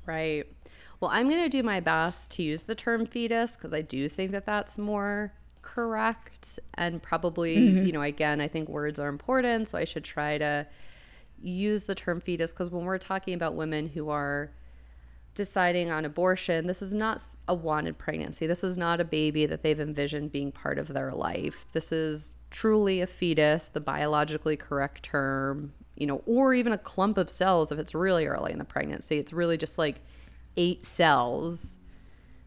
Right. 0.06 0.44
Well 1.00 1.10
i'm 1.12 1.28
going 1.28 1.42
to 1.42 1.48
do 1.48 1.62
my 1.62 1.80
best 1.80 2.30
to 2.32 2.42
use 2.42 2.62
the 2.62 2.74
term 2.74 3.04
fetus 3.04 3.56
because 3.56 3.74
i 3.74 3.82
do 3.82 4.08
think 4.08 4.32
that 4.32 4.46
that's 4.46 4.78
more 4.78 5.34
correct 5.64 6.58
and 6.74 7.02
probably 7.02 7.56
mm-hmm. 7.56 7.86
you 7.86 7.92
know 7.92 8.02
again 8.02 8.38
i 8.38 8.46
think 8.46 8.68
words 8.68 9.00
are 9.00 9.08
important 9.08 9.66
so 9.66 9.78
i 9.78 9.84
should 9.84 10.04
try 10.04 10.36
to 10.36 10.66
use 11.40 11.84
the 11.84 11.94
term 11.94 12.20
fetus 12.20 12.52
because 12.52 12.68
when 12.70 12.84
we're 12.84 12.98
talking 12.98 13.32
about 13.32 13.54
women 13.54 13.88
who 13.88 14.10
are 14.10 14.52
deciding 15.34 15.90
on 15.90 16.04
abortion, 16.04 16.66
this 16.66 16.80
is 16.80 16.94
not 16.94 17.20
a 17.48 17.54
wanted 17.54 17.98
pregnancy. 17.98 18.46
This 18.46 18.62
is 18.62 18.78
not 18.78 19.00
a 19.00 19.04
baby 19.04 19.46
that 19.46 19.62
they've 19.62 19.80
envisioned 19.80 20.30
being 20.30 20.52
part 20.52 20.78
of 20.78 20.88
their 20.88 21.12
life. 21.12 21.66
This 21.72 21.90
is 21.92 22.36
truly 22.50 23.00
a 23.00 23.06
fetus, 23.06 23.68
the 23.68 23.80
biologically 23.80 24.56
correct 24.56 25.02
term, 25.02 25.72
you 25.96 26.06
know, 26.06 26.22
or 26.26 26.54
even 26.54 26.72
a 26.72 26.78
clump 26.78 27.18
of 27.18 27.28
cells 27.30 27.72
if 27.72 27.78
it's 27.78 27.94
really 27.94 28.26
early 28.26 28.52
in 28.52 28.58
the 28.58 28.64
pregnancy. 28.64 29.18
It's 29.18 29.32
really 29.32 29.56
just 29.56 29.76
like 29.76 30.00
eight 30.56 30.86
cells. 30.86 31.78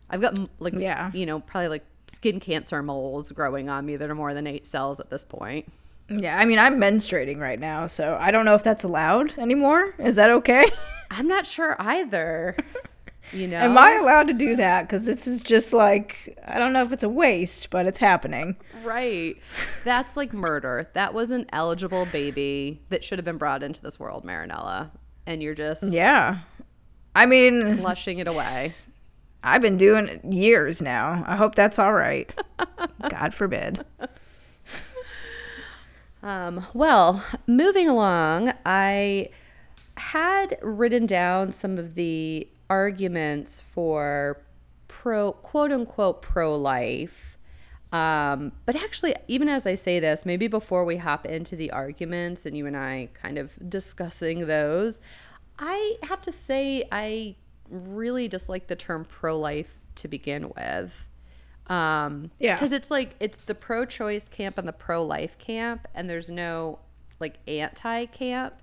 I've 0.09 0.21
got 0.21 0.37
like, 0.59 0.73
yeah. 0.73 1.11
you 1.13 1.25
know, 1.25 1.41
probably 1.41 1.67
like 1.67 1.85
skin 2.07 2.39
cancer 2.39 2.81
moles 2.81 3.31
growing 3.31 3.69
on 3.69 3.85
me 3.85 3.95
that 3.95 4.09
are 4.09 4.15
more 4.15 4.33
than 4.33 4.47
eight 4.47 4.65
cells 4.65 4.99
at 4.99 5.09
this 5.09 5.23
point. 5.23 5.71
Yeah, 6.09 6.37
I 6.37 6.45
mean, 6.45 6.57
I'm 6.57 6.77
menstruating 6.77 7.37
right 7.37 7.59
now, 7.59 7.87
so 7.87 8.17
I 8.19 8.31
don't 8.31 8.45
know 8.45 8.55
if 8.55 8.63
that's 8.63 8.83
allowed 8.83 9.37
anymore. 9.37 9.93
Is 9.99 10.15
that 10.15 10.29
okay? 10.29 10.71
I'm 11.11 11.27
not 11.27 11.45
sure 11.45 11.75
either. 11.79 12.55
You 13.33 13.47
know, 13.47 13.57
am 13.57 13.77
I 13.77 13.95
allowed 13.95 14.27
to 14.27 14.33
do 14.33 14.55
that? 14.55 14.83
Because 14.83 15.05
this 15.05 15.27
is 15.27 15.41
just 15.41 15.73
like 15.73 16.37
I 16.45 16.59
don't 16.59 16.71
know 16.71 16.83
if 16.83 16.93
it's 16.93 17.03
a 17.03 17.09
waste, 17.09 17.69
but 17.69 17.85
it's 17.85 17.99
happening. 17.99 18.55
Right. 18.83 19.35
That's 19.83 20.15
like 20.15 20.33
murder. 20.33 20.89
That 20.93 21.13
was 21.13 21.31
an 21.31 21.45
eligible 21.51 22.05
baby 22.05 22.81
that 22.89 23.03
should 23.03 23.17
have 23.19 23.25
been 23.25 23.37
brought 23.37 23.61
into 23.61 23.81
this 23.81 23.99
world, 23.99 24.25
Marinella, 24.25 24.91
and 25.25 25.43
you're 25.43 25.55
just 25.55 25.83
yeah. 25.91 26.39
I 27.15 27.25
mean, 27.25 27.77
flushing 27.77 28.19
it 28.19 28.27
away. 28.27 28.71
I've 29.43 29.61
been 29.61 29.77
doing 29.77 30.07
it 30.07 30.25
years 30.25 30.81
now. 30.81 31.23
I 31.27 31.35
hope 31.35 31.55
that's 31.55 31.79
all 31.79 31.93
right. 31.93 32.31
God 33.09 33.33
forbid. 33.33 33.85
Um, 36.23 36.65
well, 36.73 37.23
moving 37.45 37.87
along, 37.87 38.53
I 38.65 39.29
had 39.95 40.57
written 40.61 41.05
down 41.05 41.51
some 41.51 41.77
of 41.77 41.95
the 41.95 42.47
arguments 42.69 43.61
for 43.61 44.41
pro, 44.87 45.31
quote 45.31 45.71
unquote, 45.71 46.21
pro 46.21 46.55
life. 46.55 47.37
Um, 47.93 48.51
but 48.65 48.75
actually, 48.75 49.15
even 49.27 49.47
as 49.47 49.65
I 49.65 49.75
say 49.75 49.99
this, 49.99 50.25
maybe 50.25 50.47
before 50.47 50.83
we 50.83 50.97
hop 50.97 51.25
into 51.25 51.55
the 51.55 51.71
arguments 51.71 52.45
and 52.45 52.57
you 52.57 52.65
and 52.65 52.75
I 52.75 53.09
kind 53.13 53.37
of 53.37 53.57
discussing 53.69 54.47
those, 54.47 54.99
I 55.57 55.95
have 56.03 56.21
to 56.23 56.31
say 56.31 56.83
I 56.91 57.35
really 57.69 58.27
dislike 58.27 58.67
the 58.67 58.75
term 58.75 59.05
pro 59.05 59.37
life 59.37 59.81
to 59.95 60.07
begin 60.07 60.51
with. 60.55 60.93
Um, 61.67 62.31
yeah. 62.39 62.53
Because 62.53 62.71
it's 62.71 62.89
like, 62.89 63.15
it's 63.19 63.37
the 63.37 63.55
pro 63.55 63.85
choice 63.85 64.27
camp 64.27 64.57
and 64.57 64.67
the 64.67 64.73
pro 64.73 65.03
life 65.03 65.37
camp, 65.37 65.87
and 65.93 66.09
there's 66.09 66.29
no 66.29 66.79
like 67.19 67.39
anti 67.47 68.05
camp. 68.05 68.55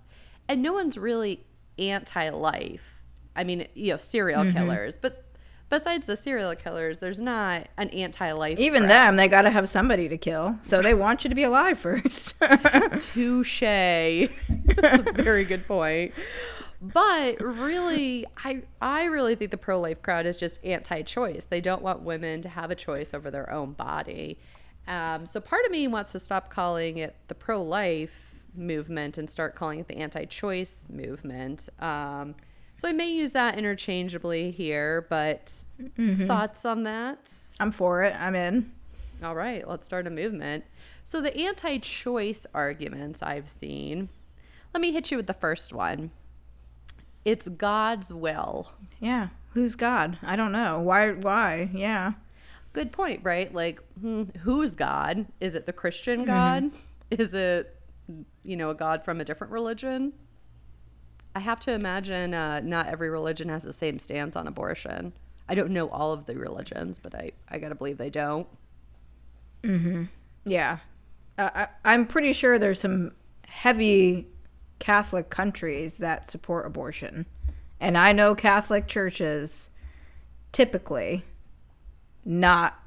And 0.48 0.62
no 0.62 0.72
one's 0.72 0.98
really 0.98 1.44
anti 1.78 2.30
life. 2.30 3.02
I 3.36 3.44
mean, 3.44 3.66
you 3.74 3.92
know, 3.92 3.98
serial 3.98 4.44
mm-hmm. 4.44 4.56
killers, 4.56 4.98
but 4.98 5.24
besides 5.68 6.06
the 6.06 6.16
serial 6.16 6.54
killers, 6.54 6.98
there's 6.98 7.20
not 7.20 7.66
an 7.76 7.88
anti 7.90 8.32
life. 8.32 8.58
Even 8.58 8.82
threat. 8.82 8.90
them, 8.90 9.16
they 9.16 9.28
got 9.28 9.42
to 9.42 9.50
have 9.50 9.68
somebody 9.68 10.08
to 10.08 10.16
kill. 10.16 10.56
So 10.60 10.82
they 10.82 10.94
want 10.94 11.24
you 11.24 11.30
to 11.30 11.36
be 11.36 11.42
alive 11.42 11.78
first. 11.78 12.40
Touche. 13.00 13.60
That's 13.60 14.38
a 15.06 15.12
very 15.12 15.44
good 15.44 15.66
point 15.66 16.14
but 16.92 17.40
really 17.40 18.26
i 18.44 18.62
i 18.80 19.04
really 19.04 19.34
think 19.34 19.50
the 19.50 19.56
pro-life 19.56 20.02
crowd 20.02 20.26
is 20.26 20.36
just 20.36 20.64
anti-choice. 20.64 21.46
They 21.46 21.60
don't 21.60 21.82
want 21.82 22.02
women 22.02 22.42
to 22.42 22.48
have 22.48 22.70
a 22.70 22.74
choice 22.74 23.14
over 23.14 23.30
their 23.30 23.50
own 23.50 23.72
body. 23.72 24.38
Um, 24.86 25.26
so 25.26 25.40
part 25.40 25.64
of 25.64 25.70
me 25.70 25.88
wants 25.88 26.12
to 26.12 26.18
stop 26.18 26.50
calling 26.50 26.98
it 26.98 27.16
the 27.28 27.34
pro-life 27.34 28.34
movement 28.54 29.16
and 29.16 29.30
start 29.30 29.54
calling 29.54 29.80
it 29.80 29.88
the 29.88 29.96
anti-choice 29.96 30.86
movement. 30.90 31.68
Um, 31.78 32.34
so 32.76 32.88
i 32.88 32.92
may 32.92 33.08
use 33.08 33.32
that 33.32 33.56
interchangeably 33.56 34.50
here 34.50 35.06
but 35.08 35.46
mm-hmm. 35.80 36.26
thoughts 36.26 36.64
on 36.64 36.82
that? 36.84 37.32
I'm 37.60 37.70
for 37.70 38.02
it. 38.02 38.14
I'm 38.18 38.34
in. 38.34 38.72
All 39.22 39.34
right 39.34 39.66
let's 39.66 39.86
start 39.86 40.06
a 40.06 40.10
movement. 40.10 40.64
So 41.04 41.20
the 41.20 41.36
anti-choice 41.36 42.46
arguments 42.54 43.22
i've 43.22 43.48
seen 43.48 44.08
let 44.72 44.80
me 44.80 44.90
hit 44.90 45.10
you 45.10 45.16
with 45.16 45.28
the 45.28 45.34
first 45.34 45.72
one 45.72 46.10
it's 47.24 47.48
God's 47.48 48.12
will. 48.12 48.72
Yeah. 49.00 49.28
Who's 49.52 49.76
God? 49.76 50.18
I 50.22 50.36
don't 50.36 50.52
know. 50.52 50.80
Why? 50.80 51.12
Why? 51.12 51.70
Yeah. 51.72 52.12
Good 52.72 52.90
point, 52.90 53.20
right? 53.22 53.54
Like, 53.54 53.80
hmm, 54.00 54.24
who's 54.42 54.74
God? 54.74 55.26
Is 55.40 55.54
it 55.54 55.66
the 55.66 55.72
Christian 55.72 56.20
mm-hmm. 56.20 56.26
God? 56.26 56.62
Mm-hmm. 56.64 56.76
Is 57.10 57.34
it, 57.34 57.80
you 58.42 58.56
know, 58.56 58.70
a 58.70 58.74
God 58.74 59.04
from 59.04 59.20
a 59.20 59.24
different 59.24 59.52
religion? 59.52 60.12
I 61.36 61.40
have 61.40 61.60
to 61.60 61.72
imagine 61.72 62.34
uh, 62.34 62.60
not 62.60 62.86
every 62.86 63.10
religion 63.10 63.48
has 63.48 63.62
the 63.62 63.72
same 63.72 63.98
stance 63.98 64.36
on 64.36 64.46
abortion. 64.46 65.12
I 65.48 65.54
don't 65.54 65.70
know 65.70 65.88
all 65.88 66.12
of 66.12 66.26
the 66.26 66.36
religions, 66.36 66.98
but 66.98 67.14
I, 67.14 67.32
I 67.48 67.58
got 67.58 67.68
to 67.68 67.74
believe 67.74 67.98
they 67.98 68.10
don't. 68.10 68.46
Mm-hmm. 69.62 70.04
Yeah. 70.44 70.78
Uh, 71.38 71.50
I, 71.54 71.68
I'm 71.84 72.06
pretty 72.06 72.32
sure 72.32 72.58
there's 72.58 72.80
some 72.80 73.12
heavy 73.46 74.26
Catholic 74.84 75.30
countries 75.30 75.96
that 75.96 76.26
support 76.28 76.66
abortion. 76.66 77.24
And 77.80 77.96
I 77.96 78.12
know 78.12 78.34
Catholic 78.34 78.86
churches 78.86 79.70
typically 80.52 81.24
not 82.22 82.78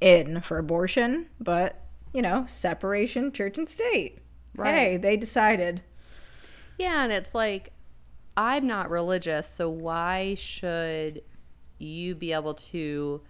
in 0.00 0.40
for 0.40 0.58
abortion, 0.58 1.26
but 1.38 1.84
you 2.12 2.20
know, 2.20 2.44
separation 2.46 3.30
church 3.30 3.58
and 3.58 3.68
state. 3.68 4.18
Right. 4.56 4.74
Hey, 4.74 4.96
they 4.96 5.16
decided. 5.16 5.82
Yeah, 6.78 7.04
and 7.04 7.12
it's 7.12 7.32
like 7.32 7.70
I'm 8.36 8.66
not 8.66 8.90
religious, 8.90 9.48
so 9.48 9.70
why 9.70 10.34
should 10.34 11.22
you 11.78 12.16
be 12.16 12.32
able 12.32 12.54
to, 12.54 13.20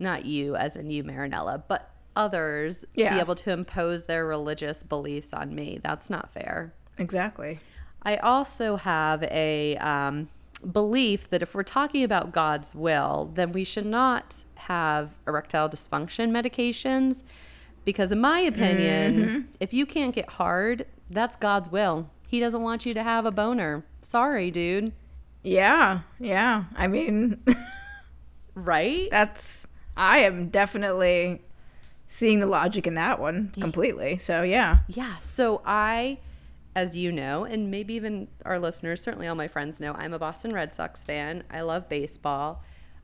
not 0.00 0.24
you 0.24 0.56
as 0.56 0.74
in 0.74 0.90
you, 0.90 1.04
Marinella, 1.04 1.62
but 1.68 1.88
others 2.16 2.84
Yeah. 2.96 3.14
be 3.14 3.20
able 3.20 3.36
to 3.36 3.52
impose 3.52 4.04
their 4.06 4.26
religious 4.26 4.82
beliefs 4.82 5.32
on 5.32 5.54
me? 5.54 5.78
That's 5.84 6.10
not 6.10 6.32
fair. 6.32 6.74
Exactly. 6.98 7.58
I 8.02 8.16
also 8.16 8.76
have 8.76 9.22
a 9.24 9.76
um, 9.76 10.28
belief 10.70 11.30
that 11.30 11.42
if 11.42 11.54
we're 11.54 11.62
talking 11.62 12.02
about 12.04 12.32
God's 12.32 12.74
will, 12.74 13.30
then 13.34 13.52
we 13.52 13.64
should 13.64 13.86
not 13.86 14.44
have 14.54 15.14
erectile 15.26 15.68
dysfunction 15.68 16.30
medications. 16.30 17.22
Because, 17.84 18.12
in 18.12 18.20
my 18.20 18.38
opinion, 18.40 19.48
if 19.58 19.74
you 19.74 19.86
can't 19.86 20.14
get 20.14 20.30
hard, 20.30 20.86
that's 21.10 21.34
God's 21.36 21.70
will. 21.70 22.08
He 22.28 22.38
doesn't 22.38 22.62
want 22.62 22.86
you 22.86 22.94
to 22.94 23.02
have 23.02 23.26
a 23.26 23.32
boner. 23.32 23.84
Sorry, 24.02 24.50
dude. 24.50 24.92
Yeah. 25.42 26.00
Yeah. 26.20 26.64
I 26.76 26.86
mean, 26.86 27.42
Right? 28.54 29.08
that's, 29.10 29.66
I 29.96 30.18
am 30.18 30.48
definitely 30.48 31.42
seeing 32.06 32.40
the 32.40 32.46
logic 32.46 32.86
in 32.86 32.94
that 32.94 33.18
one 33.18 33.52
completely. 33.60 34.16
So, 34.18 34.42
yeah. 34.42 34.78
Yeah. 34.88 35.16
So 35.22 35.62
I, 35.64 36.18
as 36.74 36.96
you 36.96 37.12
know, 37.12 37.44
and 37.44 37.70
maybe 37.70 37.94
even 37.94 38.28
our 38.44 38.58
listeners, 38.58 39.02
certainly 39.02 39.26
all 39.26 39.34
my 39.34 39.48
friends 39.48 39.78
know, 39.80 39.92
I'm 39.92 40.14
a 40.14 40.18
Boston 40.18 40.52
Red 40.52 40.72
Sox 40.72 41.04
fan. 41.04 41.44
I 41.50 41.60
love 41.60 41.88
baseball. 41.88 42.62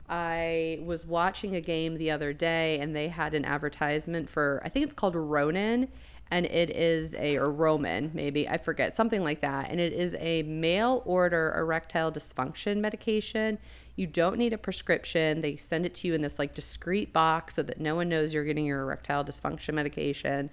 I 0.09 0.79
was 0.81 1.05
watching 1.05 1.55
a 1.55 1.61
game 1.61 1.97
the 1.97 2.09
other 2.09 2.33
day 2.33 2.79
and 2.79 2.95
they 2.95 3.09
had 3.09 3.35
an 3.35 3.45
advertisement 3.45 4.27
for, 4.29 4.59
I 4.65 4.69
think 4.69 4.85
it's 4.85 4.95
called 4.95 5.15
Ronin. 5.15 5.89
And 6.31 6.45
it 6.45 6.69
is 6.69 7.15
a, 7.15 7.37
or 7.37 7.51
Roman, 7.51 8.11
maybe, 8.13 8.47
I 8.47 8.57
forget, 8.59 8.95
something 8.95 9.23
like 9.23 9.41
that. 9.41 9.71
And 9.71 9.79
it 9.79 9.93
is 9.93 10.15
a 10.19 10.43
mail 10.43 11.01
order 11.05 11.55
erectile 11.57 12.11
dysfunction 12.11 12.77
medication. 12.77 13.57
You 13.95 14.05
don't 14.05 14.37
need 14.37 14.53
a 14.53 14.57
prescription. 14.57 15.41
They 15.41 15.55
send 15.55 15.87
it 15.87 15.95
to 15.95 16.07
you 16.07 16.13
in 16.13 16.21
this 16.21 16.37
like 16.37 16.53
discreet 16.53 17.13
box 17.13 17.55
so 17.55 17.63
that 17.63 17.79
no 17.79 17.95
one 17.95 18.09
knows 18.09 18.31
you're 18.31 18.45
getting 18.45 18.65
your 18.65 18.81
erectile 18.81 19.23
dysfunction 19.25 19.73
medication. 19.73 20.51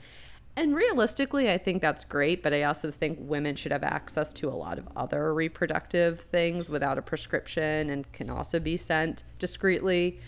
And 0.58 0.74
realistically, 0.74 1.50
I 1.50 1.58
think 1.58 1.82
that's 1.82 2.04
great, 2.04 2.42
but 2.42 2.54
I 2.54 2.62
also 2.62 2.90
think 2.90 3.18
women 3.20 3.56
should 3.56 3.72
have 3.72 3.84
access 3.84 4.32
to 4.34 4.48
a 4.48 4.56
lot 4.56 4.78
of 4.78 4.88
other 4.96 5.34
reproductive 5.34 6.20
things 6.20 6.70
without 6.70 6.96
a 6.96 7.02
prescription 7.02 7.90
and 7.90 8.10
can 8.12 8.30
also 8.30 8.58
be 8.58 8.78
sent 8.78 9.22
discreetly. 9.38 10.18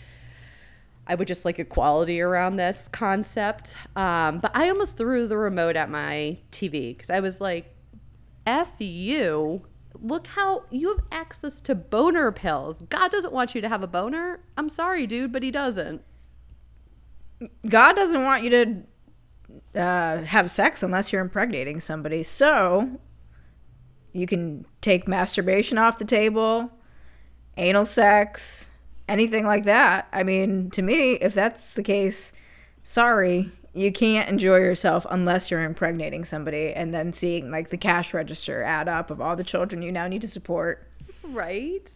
I 1.07 1.15
would 1.15 1.27
just 1.27 1.45
like 1.45 1.57
equality 1.57 2.21
around 2.21 2.57
this 2.57 2.87
concept. 2.87 3.75
Um, 3.95 4.37
but 4.37 4.51
I 4.53 4.69
almost 4.69 4.97
threw 4.97 5.25
the 5.27 5.37
remote 5.37 5.75
at 5.75 5.89
my 5.89 6.37
TV 6.51 6.95
because 6.95 7.09
I 7.09 7.19
was 7.19 7.41
like, 7.41 7.73
F 8.45 8.75
you. 8.79 9.65
Look 9.99 10.27
how 10.27 10.65
you 10.69 10.89
have 10.89 11.03
access 11.11 11.59
to 11.61 11.73
boner 11.73 12.31
pills. 12.31 12.83
God 12.83 13.09
doesn't 13.09 13.33
want 13.33 13.55
you 13.55 13.61
to 13.61 13.67
have 13.67 13.81
a 13.81 13.87
boner. 13.87 14.41
I'm 14.55 14.69
sorry, 14.69 15.07
dude, 15.07 15.31
but 15.31 15.41
he 15.41 15.49
doesn't. 15.49 16.03
God 17.67 17.95
doesn't 17.95 18.23
want 18.23 18.43
you 18.43 18.49
to 18.51 18.83
uh, 19.75 20.23
have 20.23 20.49
sex 20.49 20.83
unless 20.83 21.11
you're 21.11 21.21
impregnating 21.21 21.79
somebody. 21.79 22.23
So 22.23 22.99
you 24.13 24.27
can 24.27 24.65
take 24.81 25.07
masturbation 25.07 25.77
off 25.77 25.97
the 25.97 26.05
table, 26.05 26.71
anal 27.57 27.85
sex, 27.85 28.71
anything 29.07 29.45
like 29.45 29.65
that. 29.65 30.07
I 30.11 30.23
mean, 30.23 30.69
to 30.71 30.81
me, 30.81 31.13
if 31.13 31.33
that's 31.33 31.73
the 31.73 31.83
case, 31.83 32.33
sorry, 32.83 33.51
you 33.73 33.91
can't 33.91 34.29
enjoy 34.29 34.57
yourself 34.57 35.05
unless 35.09 35.51
you're 35.51 35.63
impregnating 35.63 36.25
somebody 36.25 36.73
and 36.73 36.93
then 36.93 37.13
seeing 37.13 37.51
like 37.51 37.69
the 37.69 37.77
cash 37.77 38.13
register 38.13 38.63
add 38.63 38.89
up 38.89 39.11
of 39.11 39.21
all 39.21 39.35
the 39.35 39.43
children 39.43 39.81
you 39.81 39.91
now 39.91 40.07
need 40.07 40.21
to 40.21 40.27
support. 40.27 40.87
Right? 41.23 41.93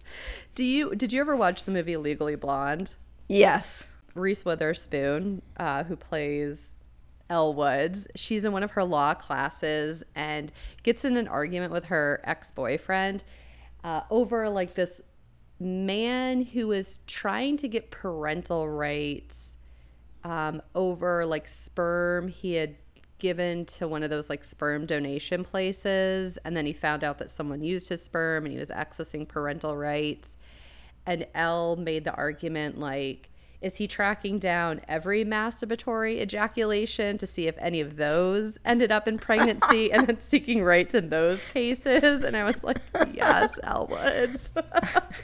Do 0.54 0.64
you 0.64 0.94
did 0.94 1.12
you 1.12 1.20
ever 1.22 1.36
watch 1.36 1.64
the 1.64 1.72
movie 1.72 1.98
Legally 1.98 2.36
Blonde? 2.36 2.94
Yes. 3.28 3.90
Reese 4.14 4.46
Witherspoon, 4.46 5.42
uh, 5.58 5.86
who 5.86 5.96
plays 5.96 6.76
Elle 7.30 7.54
Woods, 7.54 8.08
she's 8.16 8.46
in 8.46 8.52
one 8.52 8.64
of 8.64 8.72
her 8.72 8.84
law 8.84 9.14
classes 9.14 10.04
and 10.16 10.52
gets 10.84 11.06
in 11.06 11.18
an 11.18 11.28
argument 11.28 11.72
with 11.72 11.86
her 11.86 12.22
ex 12.24 12.52
boyfriend 12.52 13.24
uh, 13.84 14.02
over 14.10 14.50
like 14.50 14.76
this 14.76 15.02
man 15.60 16.44
who 16.44 16.72
is 16.72 17.00
trying 17.08 17.58
to 17.58 17.68
get 17.68 17.92
parental 17.92 18.70
rights 18.70 19.58
um, 20.24 20.62
over 20.76 21.26
like 21.26 21.48
sperm 21.48 22.28
he 22.28 22.54
had 22.54 22.76
given 23.24 23.66
to 23.66 23.88
one 23.88 24.04
of 24.04 24.10
those 24.10 24.30
like 24.30 24.44
sperm 24.44 24.86
donation 24.86 25.46
places. 25.46 26.38
And 26.44 26.58
then 26.58 26.66
he 26.66 26.74
found 26.74 27.06
out 27.06 27.20
that 27.20 27.30
someone 27.30 27.64
used 27.64 27.88
his 27.88 28.04
sperm 28.04 28.44
and 28.46 28.52
he 28.52 28.60
was 28.60 28.68
accessing 28.68 29.26
parental 29.26 29.78
rights. 29.78 30.38
And 31.06 31.26
Elle 31.34 31.78
made 31.78 32.04
the 32.04 32.14
argument 32.14 32.80
like, 32.80 33.30
is 33.64 33.78
he 33.78 33.88
tracking 33.88 34.40
down 34.40 34.82
every 34.88 35.24
masturbatory 35.24 36.22
ejaculation 36.22 37.18
to 37.18 37.26
see 37.26 37.48
if 37.48 37.56
any 37.60 37.80
of 37.80 37.96
those 37.96 38.58
ended 38.66 38.92
up 38.92 39.08
in 39.08 39.18
pregnancy 39.18 39.92
and 39.94 40.06
then 40.06 40.20
seeking 40.22 40.62
rights 40.64 40.94
in 40.94 41.10
those 41.10 41.48
cases? 41.48 42.24
And 42.24 42.36
I 42.36 42.44
was 42.44 42.64
like, 42.64 42.82
yes, 43.14 43.58
Elle 43.64 43.88
Woods. 43.90 44.52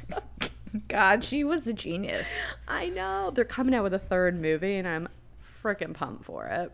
God, 0.88 1.24
she 1.24 1.44
was 1.44 1.68
a 1.68 1.74
genius. 1.74 2.34
I 2.68 2.90
know. 2.90 3.32
They're 3.32 3.44
coming 3.44 3.76
out 3.76 3.84
with 3.84 3.94
a 3.94 4.00
third 4.00 4.40
movie 4.40 4.76
and 4.76 4.88
I'm 4.88 5.10
freaking 5.64 5.94
pumped 5.94 6.24
for 6.26 6.46
it. 6.48 6.72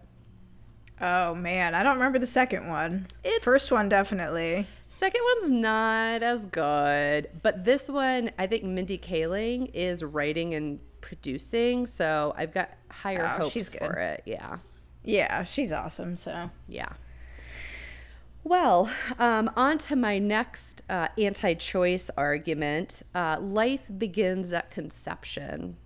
Oh 1.01 1.35
man, 1.35 1.75
I 1.75 1.83
don't 1.83 1.95
remember 1.95 2.19
the 2.19 2.25
second 2.25 2.67
one. 2.69 3.07
It's- 3.23 3.43
First 3.43 3.71
one 3.71 3.89
definitely. 3.89 4.67
Second 4.87 5.21
one's 5.39 5.49
not 5.49 6.23
as 6.23 6.45
good, 6.45 7.29
but 7.43 7.65
this 7.65 7.89
one, 7.89 8.31
I 8.39 8.47
think 8.47 8.63
Mindy 8.63 8.97
Kaling 8.97 9.71
is 9.73 10.03
writing 10.03 10.53
and 10.53 10.79
producing, 11.05 11.85
so 11.85 12.33
I've 12.35 12.51
got 12.51 12.71
higher 12.89 13.23
Oh, 13.23 13.43
hopes 13.43 13.71
for 13.73 13.93
it. 13.93 14.23
Yeah. 14.25 14.57
Yeah, 15.03 15.43
she's 15.43 15.71
awesome. 15.71 16.17
So 16.17 16.49
Yeah. 16.67 16.93
Well, 18.43 18.91
um, 19.17 19.51
on 19.55 19.77
to 19.79 19.95
my 19.95 20.17
next 20.19 20.81
uh, 20.89 21.07
anti 21.17 21.53
choice 21.53 22.09
argument. 22.17 23.03
Uh, 23.13 23.37
life 23.39 23.89
begins 23.95 24.51
at 24.51 24.71
conception. 24.71 25.77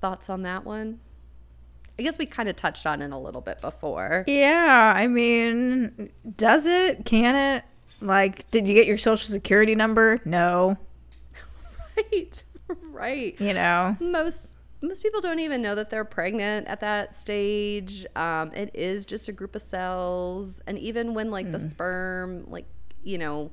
Thoughts 0.00 0.28
on 0.28 0.42
that 0.42 0.64
one? 0.64 1.00
I 1.98 2.02
guess 2.02 2.18
we 2.18 2.26
kind 2.26 2.48
of 2.48 2.56
touched 2.56 2.86
on 2.86 3.00
it 3.00 3.10
a 3.10 3.18
little 3.18 3.40
bit 3.40 3.60
before. 3.62 4.24
yeah, 4.26 4.92
I 4.94 5.06
mean, 5.06 6.10
does 6.36 6.66
it? 6.66 7.06
Can 7.06 7.34
it? 7.34 7.64
Like, 8.02 8.50
did 8.50 8.68
you 8.68 8.74
get 8.74 8.86
your 8.86 8.98
social 8.98 9.30
security 9.30 9.74
number? 9.74 10.18
No. 10.24 10.76
Right. 12.12 12.42
Right. 12.82 13.40
You 13.40 13.54
know. 13.54 13.96
most 14.00 14.55
most 14.82 15.02
people 15.02 15.20
don't 15.20 15.38
even 15.38 15.62
know 15.62 15.74
that 15.74 15.90
they're 15.90 16.04
pregnant 16.04 16.66
at 16.68 16.80
that 16.80 17.14
stage. 17.14 18.06
Um, 18.14 18.52
it 18.52 18.70
is 18.74 19.06
just 19.06 19.28
a 19.28 19.32
group 19.32 19.54
of 19.54 19.62
cells. 19.62 20.60
And 20.66 20.78
even 20.78 21.14
when 21.14 21.30
like 21.30 21.50
the 21.50 21.70
sperm 21.70 22.44
like 22.48 22.66
you 23.02 23.18
know 23.18 23.50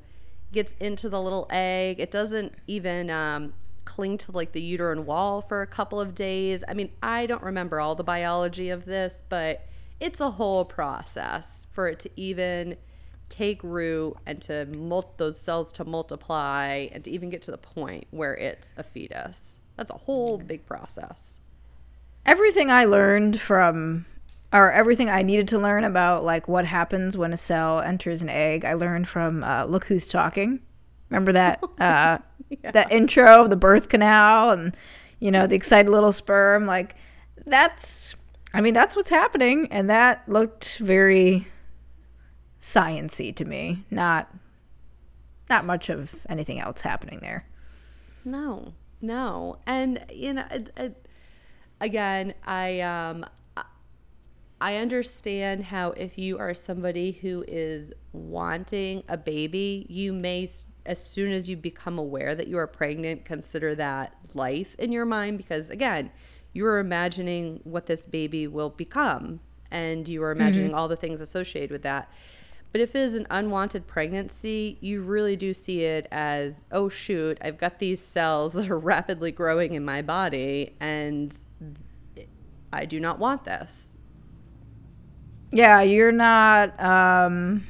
gets 0.51 0.73
into 0.79 1.09
the 1.09 1.21
little 1.21 1.47
egg 1.49 1.99
it 1.99 2.11
doesn't 2.11 2.53
even 2.67 3.09
um, 3.09 3.53
cling 3.85 4.17
to 4.19 4.31
like 4.31 4.51
the 4.51 4.61
uterine 4.61 5.05
wall 5.05 5.41
for 5.41 5.61
a 5.61 5.67
couple 5.67 5.99
of 5.99 6.15
days. 6.15 6.63
I 6.67 6.73
mean 6.73 6.91
i 7.01 7.25
don't 7.25 7.43
remember 7.43 7.79
all 7.79 7.95
the 7.95 8.03
biology 8.03 8.69
of 8.69 8.85
this 8.85 9.23
but 9.29 9.65
it's 9.99 10.19
a 10.19 10.31
whole 10.31 10.65
process 10.65 11.65
for 11.71 11.87
it 11.87 11.99
to 11.99 12.09
even 12.15 12.75
take 13.29 13.63
root 13.63 14.15
and 14.25 14.41
to 14.41 14.65
mul- 14.65 15.13
those 15.17 15.39
cells 15.39 15.71
to 15.73 15.85
multiply 15.85 16.87
and 16.91 17.03
to 17.03 17.11
even 17.11 17.29
get 17.29 17.41
to 17.43 17.51
the 17.51 17.57
point 17.57 18.05
where 18.11 18.35
it's 18.35 18.73
a 18.77 18.83
fetus. 18.83 19.57
That's 19.75 19.91
a 19.91 19.97
whole 19.97 20.37
big 20.37 20.65
process. 20.65 21.39
Everything 22.25 22.71
I 22.71 22.85
learned 22.85 23.39
from 23.39 24.05
or 24.53 24.71
everything 24.71 25.09
I 25.09 25.23
needed 25.23 25.47
to 25.49 25.59
learn 25.59 25.83
about 25.83 26.23
like 26.23 26.47
what 26.47 26.65
happens 26.65 27.17
when 27.17 27.33
a 27.33 27.37
cell 27.37 27.79
enters 27.81 28.21
an 28.21 28.29
egg, 28.29 28.63
I 28.63 28.73
learned 28.73 29.07
from 29.07 29.43
uh, 29.43 29.65
Look 29.65 29.85
Who's 29.85 30.07
Talking. 30.07 30.59
Remember 31.09 31.33
that 31.33 31.63
uh, 31.79 32.19
that 32.61 32.91
intro 32.91 33.43
of 33.43 33.49
the 33.49 33.55
birth 33.55 33.89
canal 33.89 34.51
and 34.51 34.77
you 35.19 35.31
know 35.31 35.47
the 35.47 35.55
excited 35.55 35.89
little 35.89 36.11
sperm 36.11 36.65
like 36.65 36.95
that's 37.45 38.15
I 38.53 38.61
mean 38.61 38.75
that's 38.75 38.95
what's 38.95 39.09
happening 39.09 39.67
and 39.71 39.89
that 39.89 40.27
looked 40.29 40.77
very 40.77 41.47
sciency 42.59 43.35
to 43.35 43.45
me. 43.45 43.85
Not 43.89 44.31
not 45.49 45.65
much 45.65 45.89
of 45.89 46.15
anything 46.29 46.59
else 46.59 46.81
happening 46.81 47.19
there. 47.21 47.45
No, 48.23 48.73
no, 49.03 49.57
and 49.67 50.03
you 50.11 50.33
know, 50.33 50.45
it, 50.49 50.69
it, 50.77 51.07
again, 51.79 52.33
I 52.45 52.79
um, 52.81 53.25
I- 53.55 53.65
I 54.61 54.77
understand 54.77 55.65
how 55.65 55.91
if 55.91 56.17
you 56.17 56.37
are 56.39 56.53
somebody 56.53 57.11
who 57.11 57.43
is 57.47 57.91
wanting 58.13 59.03
a 59.09 59.17
baby, 59.17 59.85
you 59.89 60.13
may, 60.13 60.47
as 60.85 61.03
soon 61.05 61.33
as 61.33 61.49
you 61.49 61.57
become 61.57 61.99
aware 61.99 62.33
that 62.33 62.47
you 62.47 62.57
are 62.57 62.67
pregnant, 62.67 63.25
consider 63.25 63.75
that 63.75 64.15
life 64.33 64.73
in 64.79 64.91
your 64.93 65.03
mind 65.05 65.37
because 65.37 65.69
again, 65.69 66.11
you 66.53 66.65
are 66.65 66.79
imagining 66.79 67.59
what 67.65 67.87
this 67.87 68.05
baby 68.05 68.47
will 68.47 68.69
become, 68.69 69.41
and 69.69 70.07
you 70.07 70.23
are 70.23 70.31
imagining 70.31 70.73
all 70.73 70.87
the 70.87 70.95
things 70.95 71.19
associated 71.19 71.71
with 71.71 71.81
that. 71.83 72.09
But 72.73 72.81
if 72.81 72.95
it 72.95 72.99
is 72.99 73.13
an 73.13 73.27
unwanted 73.29 73.87
pregnancy, 73.87 74.79
you 74.81 75.01
really 75.01 75.35
do 75.35 75.53
see 75.53 75.83
it 75.83 76.07
as, 76.11 76.65
oh, 76.71 76.89
shoot, 76.89 77.37
I've 77.39 77.59
got 77.59 77.77
these 77.77 78.01
cells 78.01 78.53
that 78.53 78.69
are 78.69 78.79
rapidly 78.93 79.31
growing 79.31 79.75
in 79.75 79.85
my 79.85 80.01
body 80.01 80.75
and 80.81 81.37
I 82.73 82.85
do 82.85 82.99
not 82.99 83.19
want 83.19 83.45
this. 83.45 83.93
Yeah, 85.51 85.83
you're 85.83 86.11
not 86.11 86.77
um, 86.83 87.63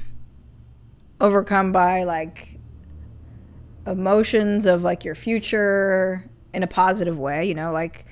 overcome 1.20 1.70
by 1.70 2.04
like 2.04 2.58
emotions 3.86 4.64
of 4.64 4.82
like 4.82 5.04
your 5.04 5.14
future 5.14 6.30
in 6.54 6.62
a 6.62 6.66
positive 6.66 7.18
way, 7.18 7.46
you 7.46 7.54
know, 7.54 7.70
like 7.70 8.06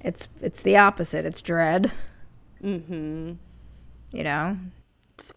it's 0.00 0.28
it's 0.40 0.62
the 0.62 0.76
opposite. 0.76 1.26
It's 1.26 1.42
dread. 1.42 1.90
Mm-hmm. 2.62 3.32
You 4.12 4.22
know, 4.22 4.56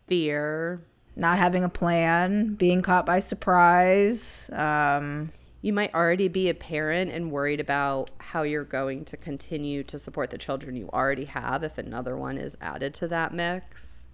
fear. 0.07 0.81
not 1.15 1.37
having 1.37 1.63
a 1.63 1.69
plan, 1.69 2.55
being 2.55 2.81
caught 2.81 3.05
by 3.05 3.19
surprise. 3.19 4.49
Um, 4.51 5.31
You 5.61 5.71
might 5.71 5.93
already 5.93 6.27
be 6.27 6.49
a 6.49 6.53
parent 6.55 7.11
and 7.11 7.31
worried 7.31 7.59
about 7.61 8.09
how 8.17 8.41
you're 8.43 8.63
going 8.65 9.05
to 9.05 9.15
continue 9.17 9.83
to 9.83 9.97
support 9.97 10.29
the 10.31 10.37
children 10.37 10.75
you 10.75 10.89
already 10.91 11.25
have 11.25 11.63
if 11.63 11.77
another 11.77 12.17
one 12.17 12.37
is 12.37 12.57
added 12.59 12.93
to 12.95 13.07
that 13.09 13.33
mix. 13.33 14.05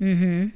mhm. 0.00 0.52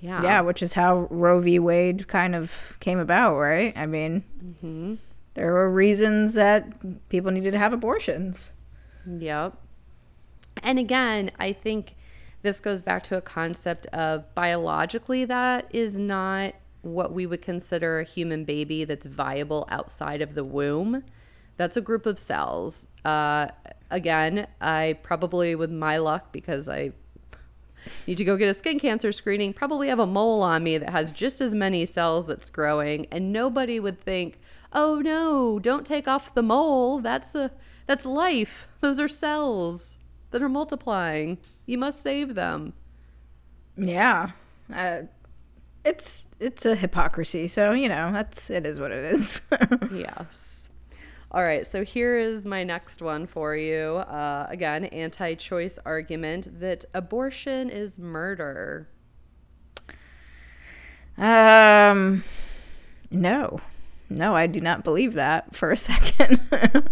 Yeah. 0.00 0.22
Yeah, 0.22 0.40
which 0.40 0.62
is 0.62 0.72
how 0.74 1.06
Roe 1.10 1.40
v. 1.40 1.58
Wade 1.58 2.08
kind 2.08 2.34
of 2.34 2.76
came 2.80 2.98
about, 2.98 3.38
right? 3.38 3.72
I 3.76 3.86
mean, 3.86 4.24
there 5.34 5.52
were 5.52 5.70
reasons 5.70 6.34
that 6.34 7.08
people 7.10 7.30
needed 7.30 7.52
to 7.52 7.58
have 7.58 7.72
abortions. 7.72 8.52
Yep. 9.06 9.54
And 10.62 10.78
again, 10.78 11.30
I 11.38 11.52
think 11.52 11.94
this 12.42 12.60
goes 12.60 12.82
back 12.82 13.02
to 13.04 13.16
a 13.16 13.20
concept 13.20 13.86
of 13.86 14.34
biologically 14.34 15.24
that 15.26 15.66
is 15.70 15.98
not 15.98 16.54
what 16.82 17.12
we 17.12 17.26
would 17.26 17.42
consider 17.42 18.00
a 18.00 18.04
human 18.04 18.44
baby 18.44 18.84
that's 18.84 19.06
viable 19.06 19.66
outside 19.70 20.22
of 20.22 20.34
the 20.34 20.44
womb. 20.44 21.04
That's 21.56 21.76
a 21.76 21.80
group 21.82 22.06
of 22.06 22.18
cells. 22.18 22.88
Uh, 23.04 23.48
again, 23.90 24.46
I 24.60 24.98
probably, 25.02 25.54
with 25.54 25.70
my 25.70 25.98
luck, 25.98 26.32
because 26.32 26.68
I 26.68 26.92
need 28.06 28.16
to 28.16 28.24
go 28.24 28.38
get 28.38 28.48
a 28.48 28.54
skin 28.54 28.80
cancer 28.80 29.12
screening, 29.12 29.52
probably 29.52 29.88
have 29.88 29.98
a 29.98 30.06
mole 30.06 30.42
on 30.42 30.62
me 30.62 30.78
that 30.78 30.90
has 30.90 31.12
just 31.12 31.40
as 31.42 31.54
many 31.54 31.84
cells 31.84 32.26
that's 32.26 32.48
growing, 32.48 33.06
and 33.10 33.30
nobody 33.32 33.78
would 33.78 34.00
think, 34.00 34.40
"Oh 34.72 35.00
no, 35.00 35.58
don't 35.58 35.84
take 35.84 36.08
off 36.08 36.34
the 36.34 36.42
mole. 36.42 37.00
That's 37.00 37.34
a 37.34 37.50
that's 37.86 38.06
life. 38.06 38.68
Those 38.80 38.98
are 38.98 39.08
cells 39.08 39.98
that 40.30 40.42
are 40.42 40.48
multiplying. 40.48 41.38
You 41.66 41.78
must 41.78 42.00
save 42.00 42.34
them." 42.34 42.72
Yeah. 43.76 44.30
Uh, 44.72 45.02
it's 45.84 46.28
it's 46.38 46.66
a 46.66 46.74
hypocrisy. 46.74 47.48
So, 47.48 47.72
you 47.72 47.88
know, 47.88 48.12
that's 48.12 48.50
it 48.50 48.66
is 48.66 48.78
what 48.80 48.92
it 48.92 49.12
is. 49.12 49.42
yes. 49.92 50.68
All 51.32 51.44
right, 51.44 51.64
so 51.64 51.84
here 51.84 52.18
is 52.18 52.44
my 52.44 52.64
next 52.64 53.00
one 53.00 53.24
for 53.24 53.54
you. 53.56 53.98
Uh, 53.98 54.46
again, 54.50 54.86
anti 54.86 55.34
choice 55.34 55.78
argument 55.86 56.60
that 56.60 56.84
abortion 56.92 57.70
is 57.70 57.98
murder. 57.98 58.88
um 61.16 62.24
no. 63.10 63.60
No, 64.12 64.34
I 64.34 64.48
do 64.48 64.60
not 64.60 64.82
believe 64.82 65.14
that 65.14 65.54
for 65.54 65.70
a 65.70 65.76
second. 65.76 66.40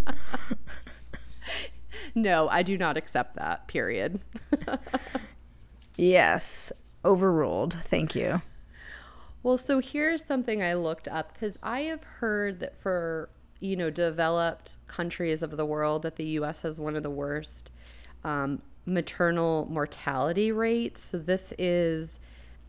No, 2.29 2.47
I 2.47 2.61
do 2.61 2.77
not 2.77 2.95
accept 2.95 3.37
that, 3.37 3.65
period. 3.65 4.19
yes, 5.97 6.71
overruled. 7.03 7.73
Thank 7.73 8.13
you. 8.13 8.43
Well, 9.41 9.57
so 9.57 9.79
here's 9.79 10.23
something 10.23 10.61
I 10.61 10.75
looked 10.75 11.07
up 11.07 11.33
because 11.33 11.57
I 11.63 11.81
have 11.81 12.03
heard 12.03 12.59
that 12.59 12.79
for 12.79 13.29
you 13.59 13.75
know 13.75 13.89
developed 13.89 14.77
countries 14.85 15.41
of 15.41 15.57
the 15.57 15.65
world 15.65 16.03
that 16.03 16.17
the 16.17 16.25
U.S. 16.37 16.61
has 16.61 16.79
one 16.79 16.95
of 16.95 17.01
the 17.01 17.09
worst 17.09 17.71
um, 18.23 18.61
maternal 18.85 19.67
mortality 19.67 20.51
rates. 20.51 21.01
So 21.01 21.17
this 21.17 21.51
is 21.57 22.19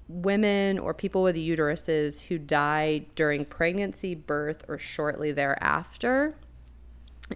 women 0.09 0.79
or 0.79 0.95
people 0.95 1.23
with 1.23 1.37
uteruses 1.37 2.29
who 2.29 2.39
die 2.39 3.05
during 3.15 3.45
pregnancy, 3.45 4.15
birth, 4.15 4.65
or 4.69 4.79
shortly 4.79 5.33
thereafter. 5.33 6.35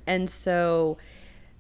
And 0.07 0.31
so 0.31 0.97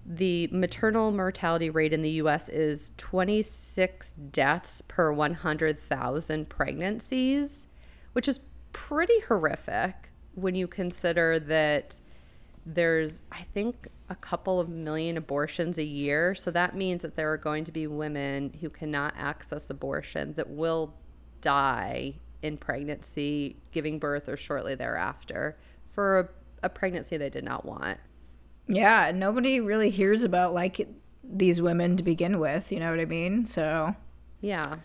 the 0.07 0.49
maternal 0.53 1.11
mortality 1.11 1.71
rate 1.71 1.93
in 1.93 2.03
the 2.03 2.11
US 2.11 2.49
is 2.49 2.93
26 2.99 4.13
deaths 4.31 4.83
per 4.83 5.13
100,000 5.13 6.49
pregnancies, 6.49 7.69
which 8.13 8.29
is 8.29 8.41
pretty 8.73 9.21
horrific 9.21 10.11
when 10.35 10.55
you 10.55 10.67
consider 10.67 11.39
that 11.39 12.01
there's, 12.67 13.21
I 13.31 13.43
think, 13.55 13.89
a 14.09 14.15
couple 14.15 14.61
of 14.61 14.69
million 14.69 15.17
abortions 15.17 15.79
a 15.79 15.85
year. 15.85 16.35
So 16.35 16.51
that 16.51 16.77
means 16.77 17.03
that 17.03 17.15
there 17.15 17.33
are 17.33 17.37
going 17.39 17.65
to 17.65 17.73
be 17.73 17.87
women 17.87 18.55
who 18.61 18.71
cannot 18.71 19.15
access 19.17 19.71
abortion 19.71 20.35
that 20.35 20.51
will 20.51 20.95
die 21.41 22.15
in 22.43 22.57
pregnancy, 22.57 23.57
giving 23.73 23.99
birth, 23.99 24.29
or 24.29 24.37
shortly 24.37 24.75
thereafter 24.75 25.59
for 25.87 26.19
a, 26.19 26.29
a 26.65 26.69
pregnancy 26.69 27.17
they 27.17 27.31
did 27.31 27.45
not 27.45 27.65
want. 27.65 27.99
Yeah, 28.67 29.13
nobody 29.15 29.61
really 29.61 29.91
hears 29.91 30.25
about 30.25 30.55
like 30.55 30.89
these 31.23 31.61
women 31.61 31.97
to 31.97 32.03
begin 32.03 32.39
with, 32.39 32.71
you 32.73 32.81
know 32.81 32.91
what 32.91 33.01
I 33.01 33.05
mean? 33.05 33.45
So, 33.45 33.95
Yeah. 34.41 34.77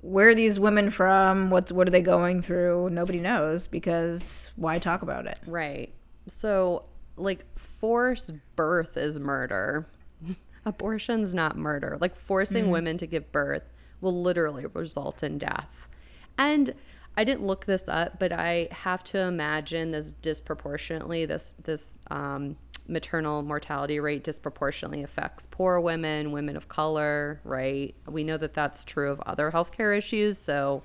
where 0.00 0.28
are 0.28 0.34
these 0.34 0.60
women 0.60 0.90
from? 0.90 1.50
What's 1.50 1.72
what 1.72 1.86
are 1.88 1.90
they 1.90 2.02
going 2.02 2.42
through? 2.42 2.90
Nobody 2.90 3.20
knows 3.20 3.66
because 3.66 4.50
why 4.56 4.78
talk 4.78 5.02
about 5.02 5.26
it? 5.26 5.38
Right. 5.46 5.92
So, 6.26 6.84
like, 7.16 7.44
forced 7.58 8.32
birth 8.54 8.96
is 8.96 9.18
murder. 9.18 9.88
Abortion's 10.66 11.34
not 11.34 11.56
murder. 11.56 11.96
Like, 12.00 12.14
forcing 12.14 12.70
women 12.70 12.98
to 12.98 13.06
give 13.06 13.32
birth 13.32 13.62
will 14.00 14.20
literally 14.22 14.66
result 14.66 15.22
in 15.22 15.38
death. 15.38 15.88
And 16.36 16.74
I 17.16 17.24
didn't 17.24 17.44
look 17.44 17.64
this 17.66 17.88
up, 17.88 18.20
but 18.20 18.32
I 18.32 18.68
have 18.70 19.02
to 19.04 19.18
imagine 19.18 19.90
this 19.90 20.12
disproportionately, 20.12 21.26
this, 21.26 21.56
this, 21.64 21.98
um, 22.10 22.56
maternal 22.88 23.42
mortality 23.42 24.00
rate 24.00 24.24
disproportionately 24.24 25.02
affects 25.02 25.46
poor 25.50 25.80
women, 25.80 26.32
women 26.32 26.56
of 26.56 26.68
color, 26.68 27.40
right? 27.44 27.94
We 28.06 28.24
know 28.24 28.36
that 28.38 28.54
that's 28.54 28.84
true 28.84 29.10
of 29.10 29.20
other 29.20 29.50
healthcare 29.50 29.96
issues. 29.96 30.38
So, 30.38 30.82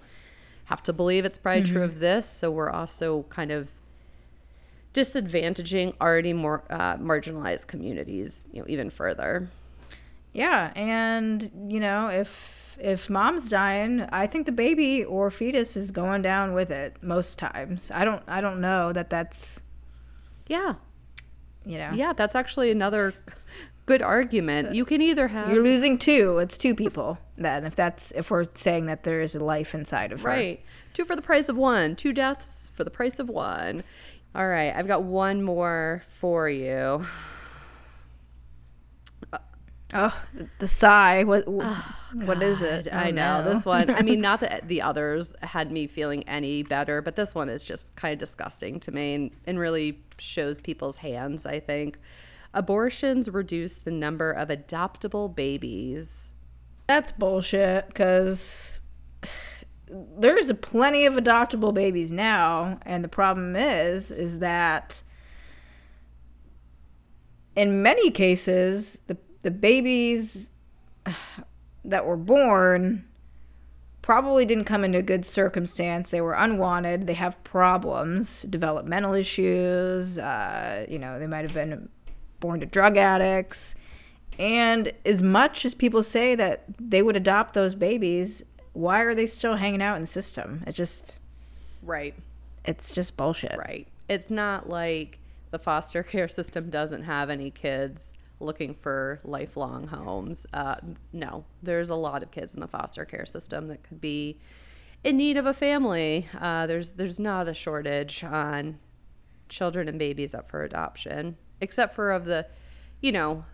have 0.66 0.84
to 0.84 0.94
believe 0.94 1.26
it's 1.26 1.38
probably 1.38 1.64
true 1.64 1.84
of 1.84 2.00
this. 2.00 2.30
So, 2.30 2.52
we're 2.52 2.70
also 2.70 3.24
kind 3.30 3.52
of 3.52 3.70
disadvantaging 4.94 5.96
already 6.00 6.34
more 6.34 6.64
uh, 6.70 6.98
marginalized 6.98 7.68
communities, 7.68 8.44
you 8.52 8.60
know, 8.60 8.66
even 8.68 8.90
further. 8.90 9.50
Yeah, 10.34 10.72
and 10.76 11.52
you 11.70 11.80
know, 11.80 12.10
if 12.10 12.78
if 12.80 13.10
mom's 13.10 13.48
dying, 13.50 14.02
I 14.12 14.28
think 14.28 14.46
the 14.46 14.52
baby 14.52 15.04
or 15.04 15.30
fetus 15.30 15.78
is 15.78 15.92
going 15.92 16.22
down 16.22 16.54
with 16.54 16.72
it 16.72 16.98
most 17.02 17.38
times. 17.40 17.92
I 17.92 18.04
don't 18.04 18.24
I 18.28 18.42
don't 18.42 18.60
know 18.62 18.92
that 18.94 19.10
that's, 19.10 19.64
Yeah, 20.48 20.76
you 21.66 21.78
know. 21.78 21.92
yeah, 21.94 22.14
that's 22.14 22.36
actually 22.36 22.72
another 22.72 23.12
good 23.86 24.02
argument. 24.02 24.74
You 24.76 24.86
can 24.86 25.02
either 25.02 25.28
have 25.30 25.50
You're 25.50 25.64
losing 25.64 25.98
two. 25.98 26.40
It's 26.40 26.58
two 26.58 26.76
people 26.76 27.18
then 27.38 27.66
if 27.66 27.76
that's 27.76 28.12
if 28.12 28.30
we're 28.30 28.46
saying 28.54 28.86
that 28.86 29.04
there 29.04 29.22
is 29.22 29.34
a 29.36 29.44
life 29.44 29.74
inside 29.74 30.12
of 30.12 30.22
her. 30.22 30.30
right 30.30 30.62
two 30.94 31.04
for 31.06 31.16
the 31.16 31.22
price 31.22 31.50
of 31.50 31.58
one, 31.58 31.96
two 31.96 32.14
deaths 32.14 32.70
for 32.74 32.84
the 32.84 32.92
price 32.92 33.20
of 33.20 33.28
one. 33.30 33.84
All 34.36 34.48
right, 34.48 34.74
I've 34.76 34.88
got 34.88 35.04
one 35.04 35.44
more 35.44 36.04
for 36.08 36.50
you. 36.50 37.06
Uh, 39.32 39.38
oh, 39.94 40.24
the, 40.34 40.50
the 40.60 40.68
sigh. 40.68 41.24
What 41.24 41.44
oh, 41.48 41.96
what 42.14 42.42
is 42.42 42.62
it? 42.62 42.88
I 42.92 43.10
Oh, 43.10 43.12
know 43.12 43.42
no. 43.44 43.54
this 43.54 43.66
one. 43.66 43.90
I 43.90 44.02
mean, 44.02 44.22
not 44.22 44.40
that 44.42 44.68
the 44.68 44.82
others 44.82 45.36
had 45.42 45.72
me 45.72 45.88
feeling 45.88 46.24
any 46.28 46.64
better, 46.64 47.02
but 47.02 47.16
this 47.16 47.36
one 47.36 47.50
is 47.50 47.64
just 47.64 47.96
kind 47.96 48.12
of 48.14 48.20
disgusting 48.20 48.80
to 48.82 48.92
me 48.92 49.16
and, 49.16 49.32
and 49.46 49.60
really 49.60 50.00
shows 50.24 50.60
people's 50.60 50.98
hands. 50.98 51.46
I 51.46 51.60
think 51.60 52.00
abortions 52.54 53.30
reduce 53.30 53.78
the 53.78 53.92
number 53.92 54.32
of 54.32 54.50
adoptable 54.50 55.34
babies. 55.36 56.34
That's 56.88 57.12
bullshit 57.12 57.88
because 57.88 58.82
there's 59.88 60.52
plenty 60.54 61.06
of 61.06 61.16
adoptable 61.16 61.74
babies 61.74 62.12
now, 62.12 62.80
and 62.84 63.04
the 63.04 63.10
problem 63.10 63.56
is, 63.56 64.12
is 64.12 64.40
that 64.40 65.04
in 67.56 67.82
many 67.82 68.10
cases, 68.10 69.00
the 69.08 69.18
the 69.44 69.52
babies 69.52 70.52
that 71.86 72.06
were 72.06 72.18
born 72.18 73.06
probably 74.04 74.46
didn't 74.46 74.66
come 74.66 74.84
into 74.84 75.00
a 75.00 75.02
good 75.02 75.26
circumstance. 75.26 76.12
They 76.12 76.22
were 76.22 76.34
unwanted. 76.34 77.08
They 77.08 77.16
have 77.16 77.42
problems, 77.44 78.44
developmental 78.44 79.14
issues. 79.16 80.20
Uh, 80.20 80.86
you 80.88 81.00
know, 81.00 81.18
they 81.18 81.26
might 81.26 81.42
have 81.42 81.54
been 81.56 81.90
born 82.40 82.60
to 82.60 82.68
drug 82.68 82.98
addicts. 82.98 83.76
And 84.38 84.92
as 85.06 85.24
much 85.24 85.66
as 85.66 85.74
people 85.74 86.04
say 86.04 86.36
that 86.36 86.66
they 86.80 87.02
would 87.02 87.16
adopt 87.16 87.54
those 87.54 87.76
babies, 87.76 88.44
why 88.74 89.02
are 89.02 89.16
they 89.16 89.26
still 89.26 89.56
hanging 89.56 89.82
out 89.82 89.96
in 89.96 90.02
the 90.02 90.08
system? 90.08 90.64
It's 90.68 90.78
just 90.78 91.20
Right. 91.82 92.14
it's 92.66 92.92
just 92.92 93.16
bullshit. 93.18 93.58
Right. 93.58 93.88
It's 94.10 94.30
not 94.30 94.68
like 94.68 95.20
the 95.52 95.60
foster 95.60 96.04
care 96.14 96.28
system 96.28 96.70
doesn't 96.70 97.04
have 97.04 97.30
any 97.30 97.52
kids 97.52 98.12
looking 98.44 98.74
for 98.74 99.20
lifelong 99.24 99.88
homes. 99.88 100.46
Uh, 100.54 100.76
no, 101.12 101.46
there's 101.62 101.90
a 101.90 101.96
lot 101.96 102.24
of 102.24 102.32
kids 102.32 102.54
in 102.54 102.60
the 102.60 102.68
foster 102.68 103.06
care 103.06 103.26
system 103.26 103.68
that 103.68 103.84
could 103.84 104.02
be 104.02 104.40
in 105.04 105.18
need 105.18 105.38
of 105.38 105.46
a 105.46 105.54
family. 105.54 106.28
Uh, 106.40 106.66
there's 106.68 106.94
there's 106.94 107.20
not 107.20 107.48
a 107.48 107.54
shortage 107.54 108.24
on 108.24 108.80
children 109.50 109.88
and 109.88 110.00
babies 110.00 110.34
up 110.34 110.50
for 110.50 110.64
adoption, 110.64 111.38
except 111.62 111.94
for 111.94 112.12
of 112.12 112.26
the, 112.26 112.48
you 113.02 113.12
know, 113.12 113.46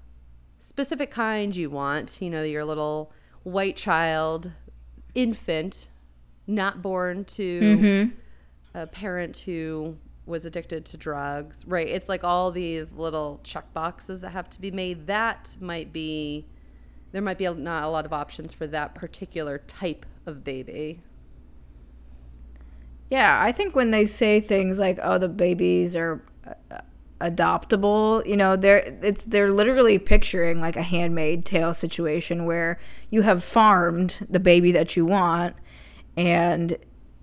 specific 0.60 1.12
kind 1.12 1.56
you 1.56 1.70
want. 1.70 2.22
You 2.22 2.30
know, 2.30 2.44
your 2.44 2.66
little 2.66 3.12
white 3.44 3.76
child, 3.76 4.52
infant, 5.16 5.88
not 6.48 6.82
born 6.82 7.26
to 7.26 8.12
a 8.74 8.88
parent 8.88 9.38
who 9.40 9.98
was 10.30 10.46
addicted 10.46 10.86
to 10.86 10.98
drugs, 10.98 11.66
right? 11.68 11.88
It's 11.88 12.08
like 12.08 12.24
all 12.24 12.52
these 12.52 12.94
little 12.94 13.42
check 13.44 13.74
boxes 13.74 14.22
that 14.22 14.30
have 14.30 14.50
to 14.52 14.62
be 14.62 14.72
made. 14.72 15.08
That 15.08 15.58
might 15.60 15.92
be, 15.92 16.46
there 17.12 17.22
might 17.22 17.38
be 17.38 17.46
a, 17.46 17.54
not 17.54 17.84
a 17.84 17.90
lot 17.90 18.06
of 18.06 18.14
options 18.14 18.54
for 18.54 18.68
that 18.68 18.96
particular 18.96 19.58
type 19.58 20.06
of 20.26 20.44
baby. 20.44 21.02
Yeah, 23.10 23.42
I 23.42 23.52
think 23.52 23.76
when 23.76 23.92
they 23.92 24.06
say 24.06 24.40
things 24.40 24.78
like, 24.78 25.00
"Oh, 25.02 25.18
the 25.18 25.30
babies 25.30 25.96
are 25.96 26.22
uh, 26.46 26.82
adoptable," 27.20 28.26
you 28.26 28.38
know, 28.38 28.56
they're 28.56 28.98
it's 29.02 29.26
they're 29.26 29.52
literally 29.52 29.98
picturing 29.98 30.62
like 30.62 30.78
a 30.78 30.84
Handmaid 30.84 31.44
Tale 31.44 31.74
situation 31.74 32.46
where 32.46 32.80
you 33.10 33.24
have 33.24 33.44
farmed 33.44 34.28
the 34.30 34.40
baby 34.40 34.72
that 34.74 34.96
you 34.96 35.06
want, 35.06 35.56
and 36.16 36.78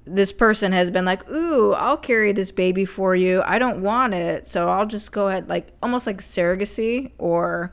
this 0.06 0.32
person 0.32 0.72
has 0.72 0.90
been 0.90 1.04
like, 1.04 1.28
"Ooh, 1.30 1.72
I'll 1.74 1.96
carry 1.96 2.32
this 2.32 2.50
baby 2.52 2.84
for 2.84 3.16
you. 3.16 3.42
I 3.44 3.58
don't 3.58 3.82
want 3.82 4.14
it, 4.14 4.46
so 4.46 4.68
I'll 4.68 4.86
just 4.86 5.10
go 5.12 5.28
ahead." 5.28 5.48
Like 5.48 5.68
almost 5.82 6.06
like 6.06 6.18
surrogacy 6.18 7.10
or 7.18 7.72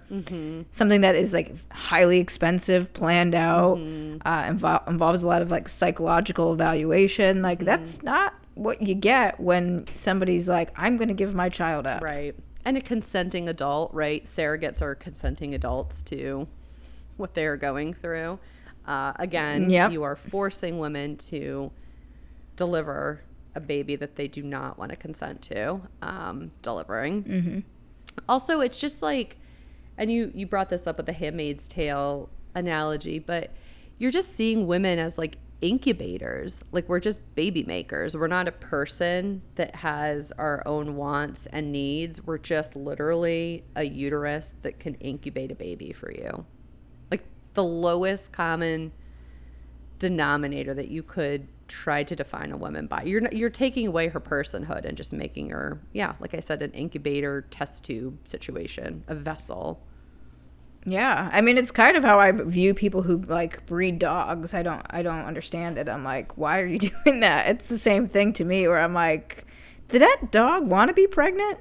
something 0.71 1.01
that 1.01 1.15
is 1.15 1.33
like 1.33 1.53
highly 1.71 2.19
expensive, 2.19 2.91
planned 2.93 3.35
out, 3.35 3.73
uh, 3.77 4.43
invol- 4.45 4.87
involves 4.87 5.23
a 5.23 5.27
lot 5.27 5.41
of 5.41 5.51
like 5.51 5.69
psychological 5.69 6.53
evaluation. 6.53 7.41
Like 7.41 7.59
that's 7.59 8.01
not 8.03 8.33
what 8.55 8.81
you 8.81 8.95
get 8.95 9.39
when 9.39 9.85
somebody's 9.95 10.49
like, 10.49 10.71
"I'm 10.75 10.97
going 10.97 11.07
to 11.09 11.13
give 11.13 11.33
my 11.35 11.49
child 11.49 11.85
up." 11.87 12.01
Right. 12.01 12.35
And 12.65 12.77
a 12.77 12.81
consenting 12.81 13.49
adult, 13.49 13.93
right? 13.93 14.23
Surrogates 14.25 14.81
are 14.81 14.95
consenting 14.95 15.53
adults 15.53 16.01
to 16.03 16.47
what 17.17 17.33
they're 17.33 17.57
going 17.57 17.93
through. 17.93 18.39
Uh, 18.87 19.13
again, 19.17 19.69
Yep. 19.69 19.91
you 19.91 20.03
are 20.03 20.15
forcing 20.15 20.79
women 20.79 21.15
to 21.17 21.71
deliver 22.55 23.23
a 23.55 23.59
baby 23.59 23.95
that 23.95 24.15
they 24.15 24.27
do 24.27 24.41
not 24.41 24.77
want 24.77 24.91
to 24.91 24.95
consent 24.95 25.41
to 25.43 25.81
um, 26.01 26.51
delivering. 26.61 27.23
Also, 28.27 28.61
it's 28.61 28.79
just 28.79 29.01
like, 29.01 29.37
and 29.97 30.11
you 30.11 30.31
you 30.33 30.45
brought 30.47 30.69
this 30.69 30.87
up 30.87 30.97
with 30.97 31.05
the 31.05 31.13
Handmaid's 31.13 31.67
Tale 31.67 32.29
analogy, 32.55 33.19
but 33.19 33.51
you're 33.97 34.11
just 34.11 34.33
seeing 34.33 34.67
women 34.67 34.99
as 34.99 35.17
like 35.17 35.37
incubators. 35.61 36.61
Like 36.71 36.89
we're 36.89 36.99
just 36.99 37.21
baby 37.35 37.63
makers. 37.63 38.15
We're 38.17 38.27
not 38.27 38.47
a 38.47 38.51
person 38.51 39.41
that 39.55 39.75
has 39.77 40.31
our 40.33 40.61
own 40.65 40.95
wants 40.95 41.45
and 41.47 41.71
needs. 41.71 42.21
We're 42.21 42.37
just 42.37 42.75
literally 42.75 43.63
a 43.75 43.83
uterus 43.83 44.55
that 44.63 44.79
can 44.79 44.95
incubate 44.95 45.51
a 45.51 45.55
baby 45.55 45.93
for 45.93 46.11
you. 46.11 46.45
Like 47.09 47.23
the 47.53 47.63
lowest 47.63 48.33
common 48.33 48.91
denominator 49.99 50.73
that 50.73 50.89
you 50.89 51.01
could 51.01 51.47
try 51.73 52.03
to 52.03 52.15
define 52.15 52.51
a 52.51 52.57
woman 52.57 52.85
by. 52.85 53.03
You're 53.03 53.27
you're 53.31 53.49
taking 53.49 53.87
away 53.87 54.07
her 54.09 54.19
personhood 54.19 54.85
and 54.85 54.95
just 54.95 55.11
making 55.11 55.49
her, 55.49 55.81
yeah, 55.91 56.13
like 56.19 56.35
I 56.35 56.39
said, 56.39 56.61
an 56.61 56.71
incubator 56.71 57.41
test 57.49 57.83
tube 57.83 58.27
situation, 58.27 59.03
a 59.07 59.15
vessel. 59.15 59.81
Yeah, 60.85 61.29
I 61.33 61.41
mean 61.41 61.57
it's 61.57 61.71
kind 61.71 61.97
of 61.97 62.03
how 62.03 62.19
I 62.19 62.31
view 62.31 62.73
people 62.73 63.01
who 63.01 63.17
like 63.21 63.65
breed 63.65 63.97
dogs. 63.97 64.53
I 64.53 64.61
don't 64.61 64.85
I 64.89 65.01
don't 65.01 65.25
understand 65.25 65.77
it. 65.77 65.89
I'm 65.89 66.03
like, 66.03 66.37
why 66.37 66.59
are 66.59 66.65
you 66.65 66.79
doing 67.03 67.21
that? 67.21 67.47
It's 67.47 67.67
the 67.67 67.79
same 67.79 68.07
thing 68.07 68.33
to 68.33 68.43
me 68.43 68.67
where 68.67 68.79
I'm 68.79 68.93
like, 68.93 69.47
did 69.87 70.01
that 70.01 70.31
dog 70.31 70.67
want 70.67 70.89
to 70.89 70.93
be 70.93 71.07
pregnant 71.07 71.59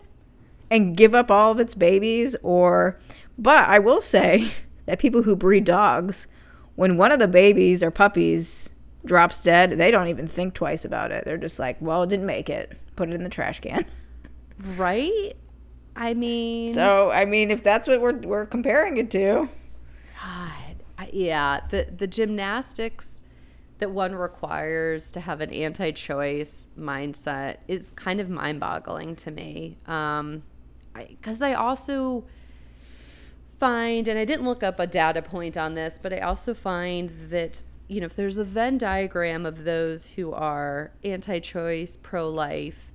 and 0.71 0.97
give 0.97 1.15
up 1.15 1.31
all 1.31 1.53
of 1.53 1.59
its 1.59 1.75
babies 1.75 2.37
or 2.43 2.99
but 3.39 3.65
I 3.69 3.79
will 3.79 4.01
say 4.01 4.51
that 4.87 4.99
people 4.99 5.23
who 5.23 5.37
breed 5.37 5.65
dogs 5.65 6.27
when 6.75 6.99
one 6.99 7.13
of 7.13 7.19
the 7.19 7.29
babies 7.29 7.83
or 7.83 7.91
puppies 7.91 8.73
drops 9.05 9.43
dead, 9.43 9.73
they 9.73 9.91
don't 9.91 10.09
even 10.09 10.27
think 10.27 10.55
twice 10.55 10.85
about 10.85 11.11
it. 11.11 11.25
They're 11.25 11.39
just 11.39 11.59
like, 11.59 11.77
well, 11.81 12.03
it 12.03 12.11
didn't 12.11 12.27
make 12.27 12.49
it. 12.49 12.79
Put 12.97 13.09
it 13.09 13.15
in 13.15 13.23
the 13.23 13.31
trash 13.31 13.61
can. 13.61 13.85
Right? 14.77 15.33
I 15.97 16.15
mean, 16.15 16.69
So, 16.69 17.11
I 17.11 17.25
mean, 17.25 17.51
if 17.51 17.65
that's 17.65 17.89
what 17.89 18.01
we're 18.01 18.17
we're 18.19 18.47
comparing 18.47 18.97
it 18.97 19.11
to, 19.11 19.49
God, 20.23 20.77
I, 20.99 21.11
yeah, 21.13 21.61
the 21.69 21.89
the 21.97 22.07
gymnastics 22.07 23.25
that 23.79 23.91
one 23.91 24.15
requires 24.15 25.11
to 25.11 25.21
have 25.21 25.41
an 25.41 25.51
anti-choice 25.51 26.71
mindset 26.79 27.57
is 27.67 27.91
kind 27.91 28.21
of 28.21 28.31
mind-boggling 28.31 29.17
to 29.17 29.33
me. 29.33 29.79
Um, 29.87 30.45
because 30.95 31.43
I, 31.43 31.55
also 31.55 32.25
find, 33.59 34.07
and 34.07 34.17
I 34.17 34.25
didn't 34.25 34.45
look 34.45 34.63
up 34.63 34.79
a 34.79 34.87
data 34.87 35.21
point 35.23 35.57
on 35.57 35.75
this, 35.75 35.99
but 36.01 36.13
I 36.13 36.19
also 36.21 36.55
find 36.55 37.11
that 37.31 37.65
you 37.89 38.01
know 38.01 38.07
if 38.07 38.17
there's 38.17 38.39
a 38.39 38.45
Venn 38.45 38.79
diagram 38.79 39.45
of 39.45 39.65
those 39.65 40.07
who 40.07 40.33
are 40.33 40.93
anti-choice, 41.05 41.99
pro-life 42.03 42.91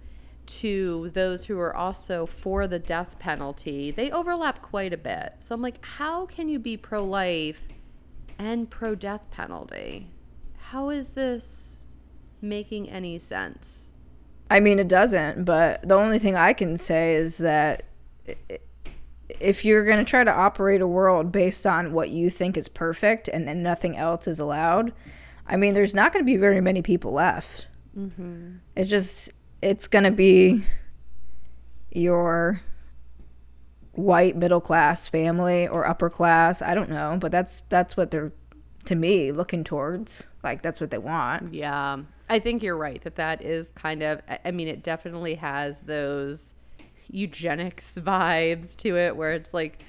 to 0.47 1.09
those 1.13 1.45
who 1.45 1.59
are 1.59 1.75
also 1.75 2.25
for 2.25 2.67
the 2.67 2.79
death 2.79 3.19
penalty, 3.19 3.91
they 3.91 4.09
overlap 4.09 4.61
quite 4.61 4.93
a 4.93 4.97
bit. 4.97 5.35
So 5.39 5.53
I'm 5.53 5.61
like, 5.61 5.83
how 5.83 6.25
can 6.25 6.47
you 6.49 6.57
be 6.57 6.77
pro 6.77 7.03
life 7.03 7.67
and 8.39 8.69
pro 8.69 8.95
death 8.95 9.29
penalty? 9.29 10.09
How 10.57 10.89
is 10.89 11.13
this 11.13 11.91
making 12.41 12.89
any 12.89 13.19
sense? 13.19 13.95
I 14.49 14.61
mean, 14.61 14.79
it 14.79 14.87
doesn't, 14.87 15.43
but 15.43 15.87
the 15.87 15.95
only 15.95 16.19
thing 16.19 16.35
I 16.35 16.53
can 16.53 16.77
say 16.77 17.15
is 17.15 17.39
that 17.39 17.83
if 19.29 19.65
you're 19.65 19.85
going 19.85 19.97
to 19.97 20.03
try 20.03 20.23
to 20.23 20.31
operate 20.31 20.81
a 20.81 20.87
world 20.87 21.31
based 21.31 21.65
on 21.67 21.93
what 21.93 22.09
you 22.09 22.29
think 22.29 22.57
is 22.57 22.67
perfect 22.67 23.27
and 23.27 23.47
then 23.47 23.61
nothing 23.61 23.97
else 23.97 24.27
is 24.27 24.39
allowed, 24.39 24.93
I 25.45 25.57
mean, 25.57 25.73
there's 25.73 25.93
not 25.93 26.13
going 26.13 26.23
to 26.23 26.31
be 26.31 26.37
very 26.37 26.61
many 26.61 26.81
people 26.81 27.11
left. 27.11 27.67
Mm-hmm. 27.97 28.57
It's 28.75 28.89
just, 28.89 29.31
it's 29.61 29.87
going 29.87 30.05
to 30.05 30.11
be 30.11 30.63
your 31.91 32.61
white 33.93 34.35
middle 34.35 34.61
class 34.61 35.07
family 35.07 35.67
or 35.67 35.87
upper 35.87 36.09
class. 36.09 36.61
I 36.61 36.75
don't 36.75 36.89
know, 36.89 37.17
but 37.19 37.31
that's 37.31 37.63
that's 37.69 37.97
what 37.97 38.11
they're 38.11 38.31
to 38.85 38.95
me 38.95 39.31
looking 39.31 39.63
towards. 39.63 40.27
Like 40.43 40.61
that's 40.61 40.79
what 40.79 40.91
they 40.91 40.99
want. 40.99 41.53
Yeah, 41.53 41.97
I 42.29 42.39
think 42.39 42.61
you're 42.61 42.77
right 42.77 43.01
that 43.03 43.15
that 43.15 43.41
is 43.41 43.69
kind 43.69 44.03
of, 44.03 44.21
I 44.45 44.51
mean, 44.51 44.67
it 44.67 44.83
definitely 44.83 45.35
has 45.35 45.81
those 45.81 46.53
eugenics 47.09 47.97
vibes 48.01 48.75
to 48.77 48.97
it 48.97 49.15
where 49.15 49.33
it's 49.33 49.53
like, 49.53 49.83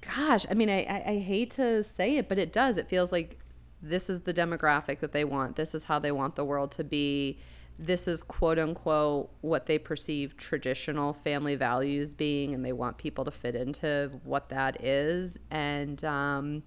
gosh, 0.00 0.46
I 0.50 0.54
mean, 0.54 0.70
I, 0.70 0.82
I, 0.84 1.12
I 1.12 1.18
hate 1.18 1.50
to 1.52 1.82
say 1.82 2.16
it, 2.16 2.28
but 2.28 2.38
it 2.38 2.52
does. 2.52 2.76
It 2.76 2.88
feels 2.88 3.12
like 3.12 3.38
this 3.82 4.10
is 4.10 4.20
the 4.20 4.34
demographic 4.34 5.00
that 5.00 5.12
they 5.12 5.24
want. 5.24 5.56
This 5.56 5.74
is 5.74 5.84
how 5.84 5.98
they 5.98 6.12
want 6.12 6.36
the 6.36 6.44
world 6.44 6.70
to 6.72 6.84
be. 6.84 7.38
This 7.78 8.08
is 8.08 8.24
quote 8.24 8.58
unquote 8.58 9.30
what 9.40 9.66
they 9.66 9.78
perceive 9.78 10.36
traditional 10.36 11.12
family 11.12 11.54
values 11.54 12.12
being, 12.12 12.54
and 12.54 12.64
they 12.64 12.72
want 12.72 12.98
people 12.98 13.24
to 13.24 13.30
fit 13.30 13.54
into 13.54 14.10
what 14.24 14.48
that 14.48 14.82
is. 14.84 15.38
And 15.50 16.04
um, 16.04 16.62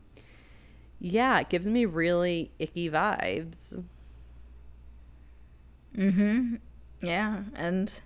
yeah, 0.99 1.39
it 1.39 1.49
gives 1.49 1.67
me 1.67 1.85
really 1.85 2.51
icky 2.59 2.89
vibes. 2.89 3.83
Yeah, 7.01 7.43
and 7.55 8.01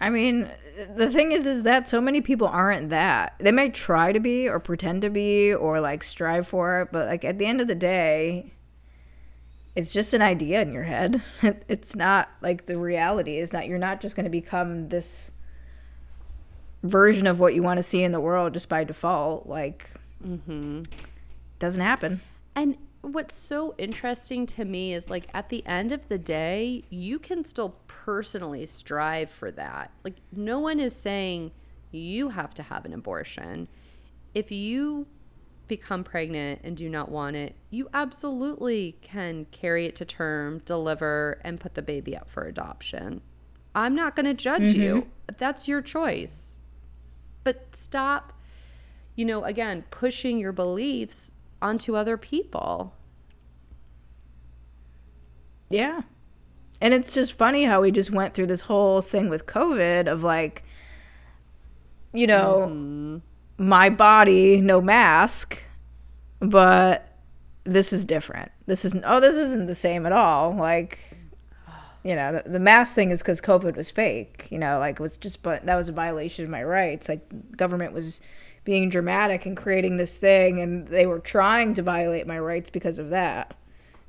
I 0.00 0.10
mean, 0.10 0.48
the 0.94 1.10
thing 1.10 1.32
is, 1.32 1.46
is 1.46 1.62
that 1.64 1.88
so 1.88 2.00
many 2.00 2.20
people 2.20 2.46
aren't 2.46 2.88
that. 2.90 3.34
They 3.38 3.52
may 3.52 3.68
try 3.68 4.12
to 4.12 4.20
be, 4.20 4.48
or 4.48 4.58
pretend 4.58 5.02
to 5.02 5.10
be, 5.10 5.52
or 5.52 5.80
like 5.80 6.02
strive 6.02 6.46
for 6.46 6.82
it, 6.82 6.88
but 6.92 7.08
like 7.08 7.24
at 7.24 7.38
the 7.38 7.46
end 7.46 7.60
of 7.60 7.68
the 7.68 7.74
day, 7.74 8.52
it's 9.76 9.92
just 9.92 10.14
an 10.14 10.22
idea 10.22 10.62
in 10.62 10.72
your 10.72 10.84
head. 10.84 11.22
It's 11.68 11.94
not 11.94 12.30
like 12.40 12.66
the 12.66 12.78
reality 12.78 13.38
is 13.38 13.50
that 13.50 13.66
You're 13.68 13.78
not 13.78 14.00
just 14.00 14.16
going 14.16 14.24
to 14.24 14.30
become 14.30 14.88
this 14.88 15.32
version 16.82 17.26
of 17.26 17.38
what 17.38 17.54
you 17.54 17.62
want 17.62 17.76
to 17.76 17.82
see 17.82 18.02
in 18.02 18.12
the 18.12 18.20
world 18.20 18.54
just 18.54 18.68
by 18.68 18.84
default. 18.84 19.46
Like, 19.46 19.90
mm-hmm. 20.26 20.82
doesn't 21.58 21.82
happen. 21.82 22.22
And 22.56 22.76
what's 23.02 23.34
so 23.34 23.74
interesting 23.78 24.46
to 24.46 24.64
me 24.64 24.92
is 24.92 25.08
like 25.08 25.28
at 25.32 25.48
the 25.48 25.64
end 25.66 25.92
of 25.92 26.08
the 26.08 26.18
day, 26.18 26.84
you 26.90 27.18
can 27.18 27.44
still 27.44 27.76
personally 28.04 28.64
strive 28.64 29.30
for 29.30 29.50
that. 29.50 29.90
Like 30.04 30.16
no 30.32 30.58
one 30.58 30.80
is 30.80 30.96
saying 30.96 31.52
you 31.90 32.30
have 32.30 32.54
to 32.54 32.62
have 32.62 32.86
an 32.86 32.94
abortion. 32.94 33.68
If 34.34 34.50
you 34.50 35.06
become 35.68 36.02
pregnant 36.02 36.62
and 36.64 36.76
do 36.76 36.88
not 36.88 37.10
want 37.10 37.36
it, 37.36 37.56
you 37.68 37.88
absolutely 37.92 38.96
can 39.02 39.44
carry 39.50 39.84
it 39.86 39.96
to 39.96 40.04
term, 40.06 40.60
deliver, 40.64 41.40
and 41.44 41.60
put 41.60 41.74
the 41.74 41.82
baby 41.82 42.16
up 42.16 42.30
for 42.30 42.44
adoption. 42.44 43.20
I'm 43.74 43.94
not 43.94 44.16
going 44.16 44.26
to 44.26 44.34
judge 44.34 44.62
mm-hmm. 44.62 44.80
you. 44.80 45.06
That's 45.36 45.68
your 45.68 45.82
choice. 45.82 46.56
But 47.44 47.76
stop, 47.76 48.32
you 49.14 49.26
know, 49.26 49.44
again, 49.44 49.84
pushing 49.90 50.38
your 50.38 50.52
beliefs 50.52 51.32
onto 51.60 51.96
other 51.96 52.16
people. 52.16 52.96
Yeah. 55.68 56.02
And 56.80 56.94
it's 56.94 57.14
just 57.14 57.34
funny 57.34 57.64
how 57.64 57.82
we 57.82 57.90
just 57.90 58.10
went 58.10 58.34
through 58.34 58.46
this 58.46 58.62
whole 58.62 59.02
thing 59.02 59.28
with 59.28 59.46
COVID 59.46 60.06
of 60.06 60.22
like, 60.22 60.64
you 62.12 62.26
know, 62.26 62.68
mm-hmm. 62.70 63.18
my 63.58 63.90
body, 63.90 64.60
no 64.60 64.80
mask, 64.80 65.62
but 66.40 67.18
this 67.64 67.92
is 67.92 68.04
different. 68.04 68.50
This 68.66 68.84
isn't, 68.84 69.04
oh, 69.06 69.20
this 69.20 69.36
isn't 69.36 69.66
the 69.66 69.74
same 69.74 70.06
at 70.06 70.12
all. 70.12 70.52
Like, 70.52 70.98
you 72.02 72.14
know, 72.14 72.32
the, 72.32 72.48
the 72.48 72.58
mask 72.58 72.94
thing 72.94 73.10
is 73.10 73.20
because 73.20 73.40
COVID 73.42 73.76
was 73.76 73.90
fake, 73.90 74.48
you 74.50 74.58
know, 74.58 74.78
like 74.78 74.94
it 74.94 75.00
was 75.00 75.18
just, 75.18 75.42
but 75.42 75.66
that 75.66 75.76
was 75.76 75.90
a 75.90 75.92
violation 75.92 76.44
of 76.44 76.50
my 76.50 76.64
rights. 76.64 77.08
Like, 77.08 77.56
government 77.56 77.92
was 77.92 78.22
being 78.64 78.88
dramatic 78.88 79.46
and 79.46 79.56
creating 79.56 79.98
this 79.98 80.16
thing, 80.18 80.60
and 80.60 80.88
they 80.88 81.06
were 81.06 81.18
trying 81.18 81.74
to 81.74 81.82
violate 81.82 82.26
my 82.26 82.38
rights 82.38 82.70
because 82.70 82.98
of 82.98 83.10
that. 83.10 83.54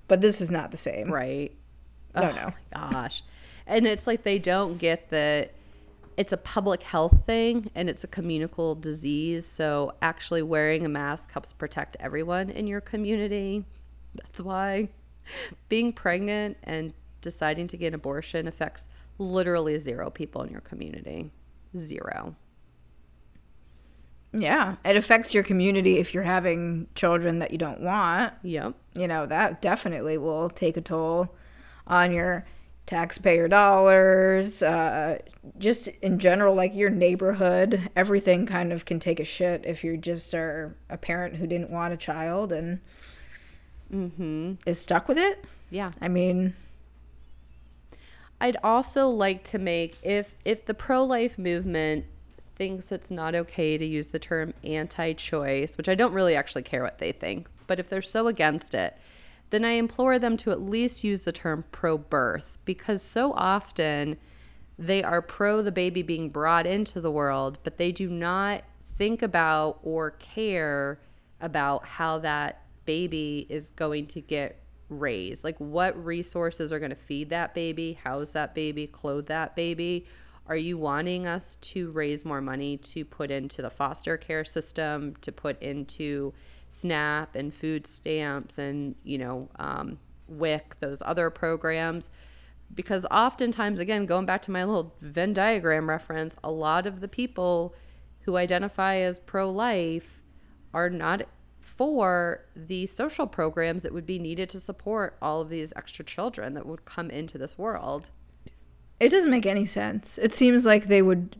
But 0.07 0.21
this 0.21 0.41
is 0.41 0.49
not 0.49 0.71
the 0.71 0.77
same. 0.77 1.11
Right. 1.11 1.53
No, 2.15 2.21
oh, 2.23 2.31
no. 2.31 2.53
Gosh. 2.73 3.23
And 3.67 3.87
it's 3.87 4.07
like 4.07 4.23
they 4.23 4.39
don't 4.39 4.77
get 4.77 5.09
that 5.09 5.53
it's 6.17 6.33
a 6.33 6.37
public 6.37 6.83
health 6.83 7.25
thing 7.25 7.71
and 7.73 7.89
it's 7.89 8.03
a 8.03 8.07
communicable 8.07 8.75
disease. 8.75 9.45
So 9.45 9.93
actually 10.01 10.41
wearing 10.41 10.85
a 10.85 10.89
mask 10.89 11.31
helps 11.31 11.53
protect 11.53 11.97
everyone 11.99 12.49
in 12.49 12.67
your 12.67 12.81
community. 12.81 13.65
That's 14.15 14.41
why 14.41 14.89
being 15.69 15.93
pregnant 15.93 16.57
and 16.63 16.93
deciding 17.21 17.67
to 17.67 17.77
get 17.77 17.87
an 17.87 17.93
abortion 17.95 18.47
affects 18.47 18.89
literally 19.17 19.77
zero 19.77 20.09
people 20.09 20.41
in 20.43 20.51
your 20.51 20.61
community. 20.61 21.31
Zero. 21.77 22.35
Yeah, 24.33 24.75
it 24.85 24.95
affects 24.95 25.33
your 25.33 25.43
community 25.43 25.97
if 25.97 26.13
you're 26.13 26.23
having 26.23 26.87
children 26.95 27.39
that 27.39 27.51
you 27.51 27.57
don't 27.57 27.81
want. 27.81 28.33
Yep. 28.43 28.75
You 28.95 29.07
know, 29.07 29.25
that 29.25 29.61
definitely 29.61 30.17
will 30.17 30.49
take 30.49 30.77
a 30.77 30.81
toll 30.81 31.35
on 31.87 32.11
your 32.11 32.45
taxpayer 32.85 33.47
dollars, 33.47 34.61
uh, 34.61 35.17
just 35.57 35.87
in 36.01 36.19
general, 36.19 36.53
like 36.53 36.75
your 36.75 36.89
neighborhood. 36.89 37.89
Everything 37.95 38.45
kind 38.45 38.73
of 38.73 38.85
can 38.85 38.99
take 38.99 39.19
a 39.19 39.23
shit 39.23 39.65
if 39.65 39.83
you 39.83 39.97
just 39.97 40.33
are 40.33 40.75
a 40.89 40.97
parent 40.97 41.35
who 41.35 41.47
didn't 41.47 41.69
want 41.69 41.93
a 41.93 41.97
child 41.97 42.51
and 42.51 42.79
mm-hmm. 43.93 44.53
is 44.65 44.79
stuck 44.79 45.07
with 45.07 45.17
it. 45.17 45.45
Yeah. 45.69 45.91
I 46.01 46.07
mean, 46.07 46.53
I'd 48.41 48.57
also 48.63 49.07
like 49.07 49.43
to 49.45 49.59
make 49.59 49.97
if 50.03 50.35
if 50.43 50.65
the 50.65 50.73
pro-life 50.73 51.37
movement 51.37 52.05
thinks 52.55 52.91
it's 52.91 53.09
not 53.09 53.35
okay 53.35 53.77
to 53.77 53.85
use 53.85 54.07
the 54.07 54.19
term 54.19 54.53
anti-choice, 54.63 55.77
which 55.77 55.87
I 55.87 55.95
don't 55.95 56.13
really 56.13 56.35
actually 56.35 56.63
care 56.63 56.83
what 56.83 56.97
they 56.97 57.11
think, 57.11 57.47
but 57.67 57.79
if 57.79 57.87
they're 57.87 58.01
so 58.01 58.27
against 58.27 58.73
it, 58.73 58.97
then 59.51 59.63
I 59.63 59.71
implore 59.71 60.17
them 60.17 60.37
to 60.37 60.51
at 60.51 60.61
least 60.61 61.03
use 61.03 61.21
the 61.21 61.31
term 61.31 61.65
pro 61.71 61.97
birth 61.97 62.57
because 62.65 63.01
so 63.01 63.33
often 63.33 64.17
they 64.79 65.03
are 65.03 65.21
pro 65.21 65.61
the 65.61 65.71
baby 65.71 66.01
being 66.01 66.29
brought 66.29 66.65
into 66.65 66.99
the 66.99 67.11
world, 67.11 67.59
but 67.63 67.77
they 67.77 67.91
do 67.91 68.09
not 68.09 68.63
think 68.97 69.21
about 69.21 69.79
or 69.83 70.11
care 70.11 70.99
about 71.39 71.85
how 71.85 72.17
that 72.19 72.63
baby 72.85 73.45
is 73.49 73.71
going 73.71 74.07
to 74.07 74.21
get 74.21 74.61
raised. 74.89 75.43
Like 75.43 75.57
what 75.57 76.03
resources 76.03 76.71
are 76.71 76.79
going 76.79 76.91
to 76.91 76.95
feed 76.95 77.29
that 77.29 77.53
baby, 77.53 77.93
house 77.93 78.33
that 78.33 78.55
baby, 78.55 78.87
clothe 78.87 79.27
that 79.27 79.55
baby. 79.55 80.07
Are 80.47 80.57
you 80.57 80.77
wanting 80.77 81.27
us 81.27 81.57
to 81.57 81.91
raise 81.91 82.25
more 82.25 82.41
money 82.41 82.77
to 82.77 83.05
put 83.05 83.31
into 83.31 83.61
the 83.61 83.69
foster 83.69 84.17
care 84.17 84.43
system, 84.43 85.15
to 85.21 85.31
put 85.31 85.61
into 85.61 86.33
SNAP 86.71 87.35
and 87.35 87.53
food 87.53 87.85
stamps 87.85 88.57
and, 88.57 88.95
you 89.03 89.17
know, 89.17 89.49
um, 89.59 89.99
WIC, 90.29 90.77
those 90.79 91.03
other 91.05 91.29
programs. 91.29 92.09
Because 92.73 93.05
oftentimes, 93.11 93.81
again, 93.81 94.05
going 94.05 94.25
back 94.25 94.41
to 94.43 94.51
my 94.51 94.63
little 94.63 94.95
Venn 95.01 95.33
diagram 95.33 95.89
reference, 95.89 96.37
a 96.43 96.49
lot 96.49 96.87
of 96.87 97.01
the 97.01 97.09
people 97.09 97.75
who 98.21 98.37
identify 98.37 98.95
as 98.95 99.19
pro 99.19 99.51
life 99.51 100.21
are 100.73 100.89
not 100.89 101.23
for 101.59 102.45
the 102.55 102.85
social 102.85 103.27
programs 103.27 103.83
that 103.83 103.93
would 103.93 104.05
be 104.05 104.17
needed 104.17 104.49
to 104.49 104.59
support 104.59 105.17
all 105.21 105.41
of 105.41 105.49
these 105.49 105.73
extra 105.75 106.05
children 106.05 106.53
that 106.53 106.65
would 106.65 106.85
come 106.85 107.09
into 107.09 107.37
this 107.37 107.57
world. 107.57 108.09
It 109.01 109.09
doesn't 109.09 109.31
make 109.31 109.45
any 109.45 109.65
sense. 109.65 110.17
It 110.17 110.33
seems 110.33 110.65
like 110.65 110.85
they 110.85 111.01
would 111.01 111.35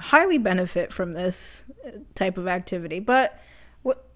highly 0.00 0.38
benefit 0.38 0.92
from 0.92 1.12
this 1.12 1.64
type 2.16 2.36
of 2.36 2.48
activity. 2.48 2.98
But 2.98 3.38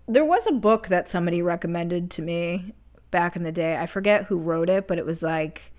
there 0.09 0.25
was 0.25 0.47
a 0.47 0.53
book 0.53 0.89
that 0.89 1.09
somebody 1.09 1.43
recommended 1.43 2.11
to 2.13 2.23
me 2.23 2.75
back 3.11 3.37
in 3.37 3.43
the 3.43 3.53
day. 3.53 3.77
I 3.77 3.87
forget 3.87 4.25
who 4.25 4.39
wrote 4.39 4.69
it, 4.69 4.89
but 4.89 4.99
it 4.99 5.07
was 5.07 5.23
like 5.23 5.73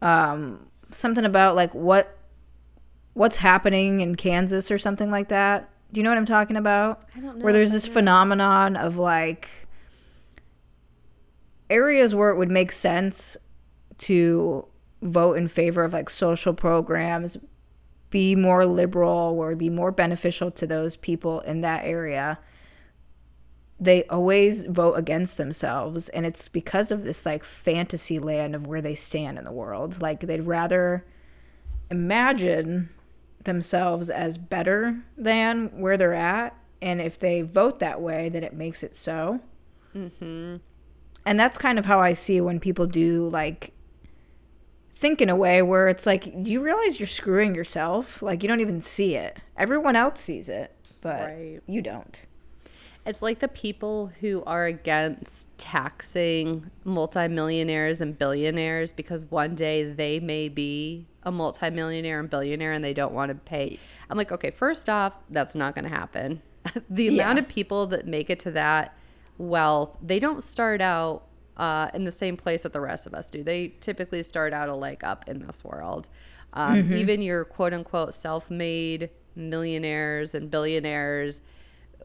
um, 0.00 0.66
something 0.92 1.24
about 1.24 1.54
like 1.54 1.74
what 1.74 2.16
what's 3.12 3.38
happening 3.38 4.00
in 4.00 4.14
Kansas 4.14 4.70
or 4.70 4.78
something 4.78 5.10
like 5.10 5.28
that. 5.28 5.70
Do 5.92 6.00
you 6.00 6.04
know 6.04 6.10
what 6.10 6.18
I'm 6.18 6.26
talking 6.26 6.56
about? 6.56 7.04
I 7.14 7.20
don't 7.20 7.38
know. 7.38 7.44
Where 7.44 7.52
there's 7.52 7.72
this 7.72 7.86
phenomenon 7.86 8.76
of 8.76 8.96
like 8.96 9.48
areas 11.70 12.14
where 12.14 12.30
it 12.30 12.36
would 12.36 12.50
make 12.50 12.72
sense 12.72 13.36
to 13.98 14.66
vote 15.02 15.34
in 15.34 15.48
favor 15.48 15.84
of 15.84 15.92
like 15.92 16.10
social 16.10 16.52
programs, 16.52 17.38
be 18.10 18.36
more 18.36 18.66
liberal, 18.66 19.36
where 19.36 19.50
it'd 19.50 19.58
be 19.58 19.70
more 19.70 19.92
beneficial 19.92 20.50
to 20.50 20.66
those 20.66 20.96
people 20.96 21.40
in 21.40 21.60
that 21.62 21.84
area 21.84 22.38
they 23.78 24.04
always 24.04 24.64
vote 24.64 24.94
against 24.94 25.36
themselves 25.36 26.08
and 26.08 26.24
it's 26.24 26.48
because 26.48 26.90
of 26.90 27.02
this 27.02 27.26
like 27.26 27.44
fantasy 27.44 28.18
land 28.18 28.54
of 28.54 28.66
where 28.66 28.80
they 28.80 28.94
stand 28.94 29.38
in 29.38 29.44
the 29.44 29.52
world. 29.52 30.00
Like 30.00 30.20
they'd 30.20 30.42
rather 30.42 31.04
imagine 31.90 32.88
themselves 33.44 34.10
as 34.10 34.38
better 34.38 35.02
than 35.16 35.68
where 35.78 35.96
they're 35.96 36.14
at 36.14 36.56
and 36.80 37.00
if 37.00 37.18
they 37.18 37.42
vote 37.42 37.78
that 37.78 38.00
way 38.00 38.28
that 38.28 38.42
it 38.42 38.54
makes 38.54 38.82
it 38.82 38.94
so. 38.94 39.40
Mm-hmm. 39.94 40.56
and 41.24 41.40
that's 41.40 41.56
kind 41.56 41.78
of 41.78 41.86
how 41.86 42.00
i 42.00 42.12
see 42.12 42.38
when 42.38 42.60
people 42.60 42.86
do 42.86 43.30
like 43.30 43.72
think 44.92 45.22
in 45.22 45.30
a 45.30 45.36
way 45.36 45.62
where 45.62 45.88
it's 45.88 46.04
like 46.04 46.30
you 46.34 46.60
realize 46.60 47.00
you're 47.00 47.06
screwing 47.06 47.54
yourself? 47.54 48.20
Like 48.22 48.42
you 48.42 48.48
don't 48.48 48.60
even 48.60 48.82
see 48.82 49.14
it. 49.14 49.38
Everyone 49.56 49.96
else 49.96 50.20
sees 50.20 50.50
it 50.50 50.76
but 51.00 51.20
right. 51.20 51.60
you 51.66 51.80
don't 51.82 52.26
it's 53.06 53.22
like 53.22 53.38
the 53.38 53.48
people 53.48 54.10
who 54.20 54.42
are 54.46 54.66
against 54.66 55.56
taxing 55.58 56.70
multimillionaires 56.84 58.00
and 58.00 58.18
billionaires 58.18 58.92
because 58.92 59.24
one 59.26 59.54
day 59.54 59.84
they 59.84 60.18
may 60.18 60.48
be 60.48 61.06
a 61.22 61.30
multimillionaire 61.30 62.18
and 62.18 62.28
billionaire 62.28 62.72
and 62.72 62.84
they 62.84 62.92
don't 62.92 63.12
want 63.12 63.30
to 63.30 63.36
pay. 63.36 63.78
I'm 64.10 64.18
like, 64.18 64.32
okay, 64.32 64.50
first 64.50 64.88
off, 64.88 65.14
that's 65.30 65.54
not 65.54 65.74
going 65.74 65.84
to 65.84 65.90
happen. 65.90 66.42
the 66.90 67.08
amount 67.08 67.38
of 67.38 67.48
people 67.48 67.86
that 67.86 68.06
make 68.06 68.28
it 68.28 68.40
to 68.40 68.50
that 68.52 68.96
wealth, 69.38 69.96
they 70.02 70.18
don't 70.18 70.42
start 70.42 70.80
out 70.80 71.22
uh, 71.56 71.90
in 71.94 72.04
the 72.04 72.12
same 72.12 72.36
place 72.36 72.64
that 72.64 72.72
the 72.72 72.80
rest 72.80 73.06
of 73.06 73.14
us 73.14 73.30
do. 73.30 73.44
They 73.44 73.68
typically 73.80 74.22
start 74.24 74.52
out 74.52 74.68
a 74.68 74.74
leg 74.74 75.04
up 75.04 75.28
in 75.28 75.46
this 75.46 75.64
world. 75.64 76.08
Um, 76.52 76.82
mm-hmm. 76.82 76.96
Even 76.96 77.22
your 77.22 77.44
quote 77.44 77.72
unquote 77.72 78.14
self 78.14 78.50
made 78.50 79.10
millionaires 79.36 80.34
and 80.34 80.50
billionaires 80.50 81.40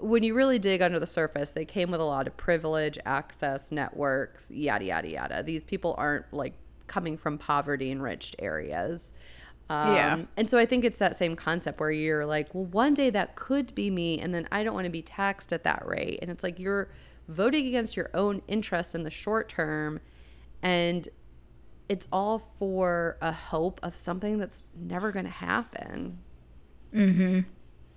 when 0.02 0.24
you 0.24 0.34
really 0.34 0.60
dig 0.60 0.82
under 0.82 1.00
the 1.00 1.08
surface, 1.08 1.52
they 1.52 1.66
came 1.66 1.92
with 1.92 2.02
a 2.02 2.06
lot 2.06 2.28
of 2.28 2.36
privilege, 2.36 2.98
access, 3.06 3.72
networks, 3.72 4.52
yada, 4.52 4.86
yada, 4.86 5.08
yada. 5.08 5.44
These 5.44 5.64
people 5.64 5.96
aren't 5.98 6.32
like 6.34 6.54
coming 6.88 7.18
from 7.18 7.38
poverty 7.38 7.92
enriched 7.92 8.36
areas. 8.40 9.14
Um, 9.70 9.96
yeah. 9.96 10.22
And 10.36 10.50
so 10.50 10.58
I 10.58 10.66
think 10.66 10.84
it's 10.84 10.98
that 10.98 11.16
same 11.16 11.36
concept 11.36 11.80
where 11.80 11.92
you're 11.92 12.26
like, 12.26 12.54
well, 12.54 12.66
one 12.66 12.94
day 12.94 13.10
that 13.12 13.36
could 13.36 13.74
be 13.76 13.90
me, 13.90 14.20
and 14.20 14.34
then 14.34 14.48
I 14.52 14.64
don't 14.64 14.74
want 14.74 14.86
to 14.86 14.92
be 14.92 15.02
taxed 15.02 15.54
at 15.54 15.64
that 15.64 15.86
rate. 15.86 16.20
And 16.22 16.30
it's 16.30 16.44
like 16.44 16.60
you're 16.60 16.90
voting 17.28 17.68
against 17.68 17.96
your 17.96 18.10
own 18.14 18.42
interests 18.48 18.96
in 18.96 19.04
the 19.04 19.10
short 19.10 19.48
term. 19.48 20.00
And 20.62 21.08
it's 21.88 22.08
all 22.12 22.40
for 22.40 23.18
a 23.22 23.32
hope 23.32 23.80
of 23.84 23.96
something 23.96 24.38
that's 24.38 24.64
never 24.76 25.12
going 25.12 25.26
to 25.26 25.32
happen. 25.32 26.20
Mm 26.94 27.16
hmm. 27.16 27.40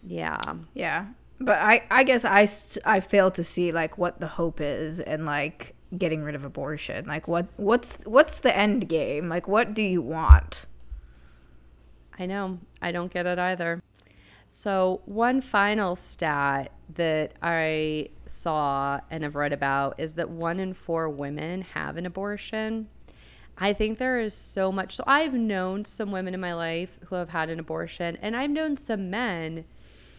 Yeah. 0.07 0.55
Yeah 0.75 1.07
but 1.41 1.59
I, 1.59 1.83
I 1.91 2.05
guess 2.05 2.25
I, 2.25 2.49
I 2.85 3.01
fail 3.01 3.31
to 3.33 3.43
see 3.43 3.73
like 3.73 3.99
what 3.99 4.21
the 4.21 4.29
hope 4.29 4.61
is 4.61 5.01
and 5.01 5.27
like 5.27 5.75
getting 5.97 6.23
rid 6.23 6.35
of 6.35 6.45
abortion. 6.45 7.07
Like 7.07 7.29
what 7.29 7.47
what's 7.57 7.99
what's 8.05 8.41
the 8.41 8.57
end 8.57 8.89
game? 8.89 9.29
Like 9.29 9.49
what 9.49 9.75
do 9.75 9.83
you 9.83 10.03
want? 10.03 10.67
I 12.19 12.27
know. 12.27 12.59
I 12.81 12.93
don't 12.93 13.13
get 13.13 13.27
it 13.27 13.39
either. 13.39 13.83
So, 14.49 15.01
one 15.05 15.41
final 15.41 15.97
stat 15.97 16.71
that 16.95 17.35
I 17.43 18.11
saw 18.27 19.01
and 19.11 19.25
have 19.25 19.35
read 19.35 19.53
about 19.53 19.99
is 19.99 20.15
that 20.15 20.31
one 20.31 20.61
in 20.61 20.75
four 20.75 21.09
women 21.09 21.63
have 21.63 21.97
an 21.97 22.07
abortion. 22.07 22.89
I 23.59 23.73
think 23.73 23.99
there 23.99 24.21
is 24.21 24.33
so 24.33 24.71
much. 24.71 24.95
So, 24.95 25.05
I've 25.09 25.35
known 25.35 25.85
some 25.85 26.13
women 26.13 26.35
in 26.35 26.41
my 26.41 26.55
life 26.55 27.01
who 27.07 27.17
have 27.17 27.31
had 27.31 27.51
an 27.51 27.59
abortion, 27.59 28.17
and 28.23 28.37
I've 28.37 28.51
known 28.51 28.77
some 28.77 29.11
men 29.11 29.65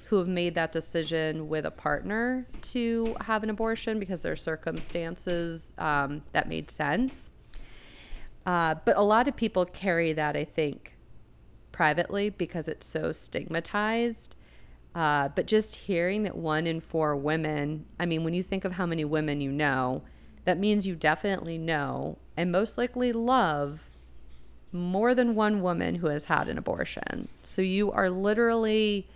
who 0.06 0.18
have 0.18 0.28
made 0.28 0.54
that 0.56 0.72
decision 0.72 1.50
with 1.50 1.66
a 1.66 1.72
partner 1.72 2.46
to 2.62 3.16
have 3.22 3.44
an 3.44 3.50
abortion 3.50 4.00
because 4.00 4.22
their 4.22 4.36
circumstances 4.36 5.74
um, 5.78 6.22
that 6.32 6.48
made 6.48 6.70
sense. 6.70 7.32
Uh, 8.46 8.76
but 8.86 8.96
a 8.96 9.02
lot 9.02 9.28
of 9.28 9.36
people 9.36 9.66
carry 9.66 10.14
that, 10.14 10.36
I 10.38 10.44
think, 10.44 10.96
privately 11.72 12.30
because 12.30 12.68
it's 12.68 12.86
so 12.86 13.12
stigmatized. 13.12 14.36
Uh, 14.94 15.30
but 15.30 15.48
just 15.48 15.76
hearing 15.76 16.24
that 16.24 16.38
one 16.38 16.68
in 16.68 16.80
four 16.80 17.16
women, 17.16 17.86
I 18.00 18.06
mean, 18.06 18.24
when 18.24 18.34
you 18.34 18.44
think 18.44 18.64
of 18.64 18.74
how 18.74 18.86
many 18.86 19.04
women 19.04 19.42
you 19.42 19.52
know, 19.52 20.04
that 20.46 20.60
means 20.60 20.86
you 20.86 20.96
definitely 20.96 21.58
know 21.58 22.20
and 22.38 22.52
most 22.52 22.78
likely 22.78 23.12
love 23.12 23.90
more 24.72 25.16
than 25.16 25.36
one 25.36 25.62
woman 25.62 25.96
who 25.96 26.08
has 26.08 26.26
had 26.26 26.48
an 26.48 26.58
abortion. 26.58 27.28
So 27.44 27.62
you 27.62 27.92
are 27.92 28.10
literally 28.10 29.08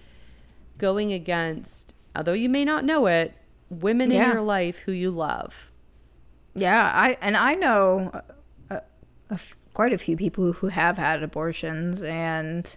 going 0.80 1.14
against, 1.14 1.94
although 2.16 2.34
you 2.34 2.50
may 2.50 2.66
not 2.66 2.84
know 2.84 3.06
it, 3.06 3.36
women 3.70 4.10
yeah. 4.10 4.26
in 4.26 4.32
your 4.32 4.42
life 4.42 4.80
who 4.80 4.92
you 4.92 5.12
love. 5.12 5.72
Yeah, 6.56 6.92
I 6.94 7.18
and 7.22 7.38
I 7.38 7.54
know 7.54 8.12
a, 8.72 8.82
a, 9.30 9.40
quite 9.74 9.94
a 9.94 9.98
few 9.98 10.18
people 10.18 10.54
who 10.54 10.68
have 10.68 10.98
had 10.98 11.22
abortions 11.22 12.02
and 12.04 12.76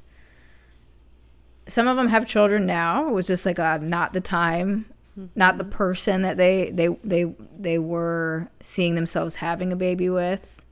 some 1.66 1.88
of 1.88 1.96
them 1.96 2.09
have 2.09 2.26
children 2.26 2.66
now 2.66 3.09
it 3.09 3.12
was 3.12 3.26
just 3.26 3.46
like 3.46 3.59
a 3.59 3.78
not 3.82 4.12
the 4.12 4.20
time 4.20 4.84
mm-hmm. 5.18 5.26
not 5.34 5.59
the 5.59 5.64
person 5.64 6.22
that 6.22 6.36
they 6.36 6.70
they 6.70 6.88
they 7.05 7.34
they 7.59 7.78
were 7.78 8.48
seeing 8.61 8.94
themselves 8.94 9.36
having 9.36 9.72
a 9.72 9.76
baby 9.76 10.09
with 10.09 10.64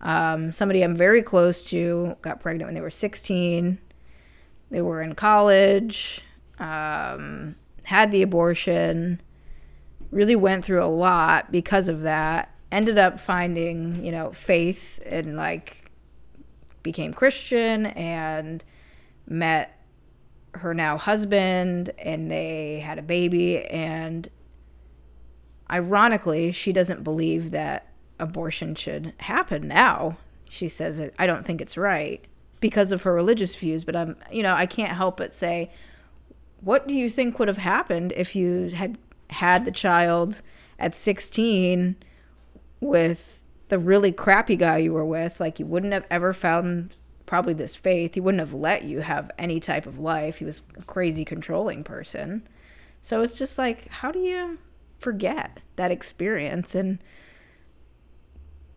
um, 0.00 0.52
somebody 0.52 0.82
i'm 0.82 0.96
very 0.96 1.22
close 1.22 1.64
to 1.64 2.16
got 2.22 2.40
pregnant 2.40 2.66
when 2.66 2.74
they 2.74 2.80
were 2.80 2.90
16 2.90 3.78
they 4.70 4.82
were 4.82 5.02
in 5.02 5.14
college 5.14 6.22
um, 6.58 7.56
had 7.84 8.10
the 8.10 8.22
abortion 8.22 9.20
really 10.10 10.36
went 10.36 10.64
through 10.64 10.82
a 10.82 10.86
lot 10.86 11.50
because 11.50 11.88
of 11.88 12.02
that 12.02 12.54
ended 12.70 12.98
up 12.98 13.20
finding, 13.20 14.04
you 14.04 14.12
know, 14.12 14.32
faith 14.32 15.00
and 15.06 15.36
like 15.36 15.90
became 16.82 17.12
Christian 17.12 17.86
and 17.86 18.64
met 19.26 19.80
her 20.54 20.74
now 20.74 20.96
husband 20.96 21.90
and 21.98 22.30
they 22.30 22.80
had 22.80 22.98
a 22.98 23.02
baby. 23.02 23.64
And 23.66 24.28
ironically 25.70 26.52
she 26.52 26.72
doesn't 26.72 27.02
believe 27.02 27.50
that 27.50 27.92
abortion 28.18 28.74
should 28.74 29.12
happen 29.18 29.66
now. 29.66 30.16
She 30.48 30.68
says 30.68 31.10
i 31.18 31.26
don't 31.26 31.44
think 31.44 31.60
it's 31.60 31.76
right 31.76 32.24
because 32.60 32.92
of 32.92 33.02
her 33.02 33.12
religious 33.12 33.56
views 33.56 33.84
but 33.84 33.96
i'm 33.96 34.16
you 34.30 34.42
know 34.42 34.54
i 34.54 34.66
can't 34.66 34.92
help 34.92 35.16
but 35.16 35.34
say 35.34 35.70
what 36.64 36.88
do 36.88 36.94
you 36.94 37.08
think 37.08 37.38
would 37.38 37.48
have 37.48 37.58
happened 37.58 38.12
if 38.16 38.34
you 38.34 38.70
had 38.70 38.98
had 39.30 39.64
the 39.64 39.70
child 39.70 40.40
at 40.78 40.94
16 40.94 41.96
with 42.80 43.44
the 43.68 43.78
really 43.78 44.12
crappy 44.12 44.56
guy 44.56 44.78
you 44.78 44.92
were 44.92 45.04
with, 45.04 45.40
like 45.40 45.58
you 45.58 45.66
wouldn't 45.66 45.92
have 45.92 46.06
ever 46.10 46.32
found 46.32 46.96
probably 47.26 47.54
this 47.54 47.74
faith. 47.74 48.14
He 48.14 48.20
wouldn't 48.20 48.40
have 48.40 48.54
let 48.54 48.84
you 48.84 49.00
have 49.00 49.30
any 49.38 49.60
type 49.60 49.86
of 49.86 49.98
life. 49.98 50.38
He 50.38 50.44
was 50.44 50.62
a 50.76 50.82
crazy 50.82 51.24
controlling 51.24 51.84
person. 51.84 52.46
So 53.00 53.22
it's 53.22 53.38
just 53.38 53.58
like, 53.58 53.88
how 53.88 54.10
do 54.12 54.18
you 54.18 54.58
forget 54.98 55.60
that 55.76 55.90
experience 55.90 56.74
and 56.74 56.98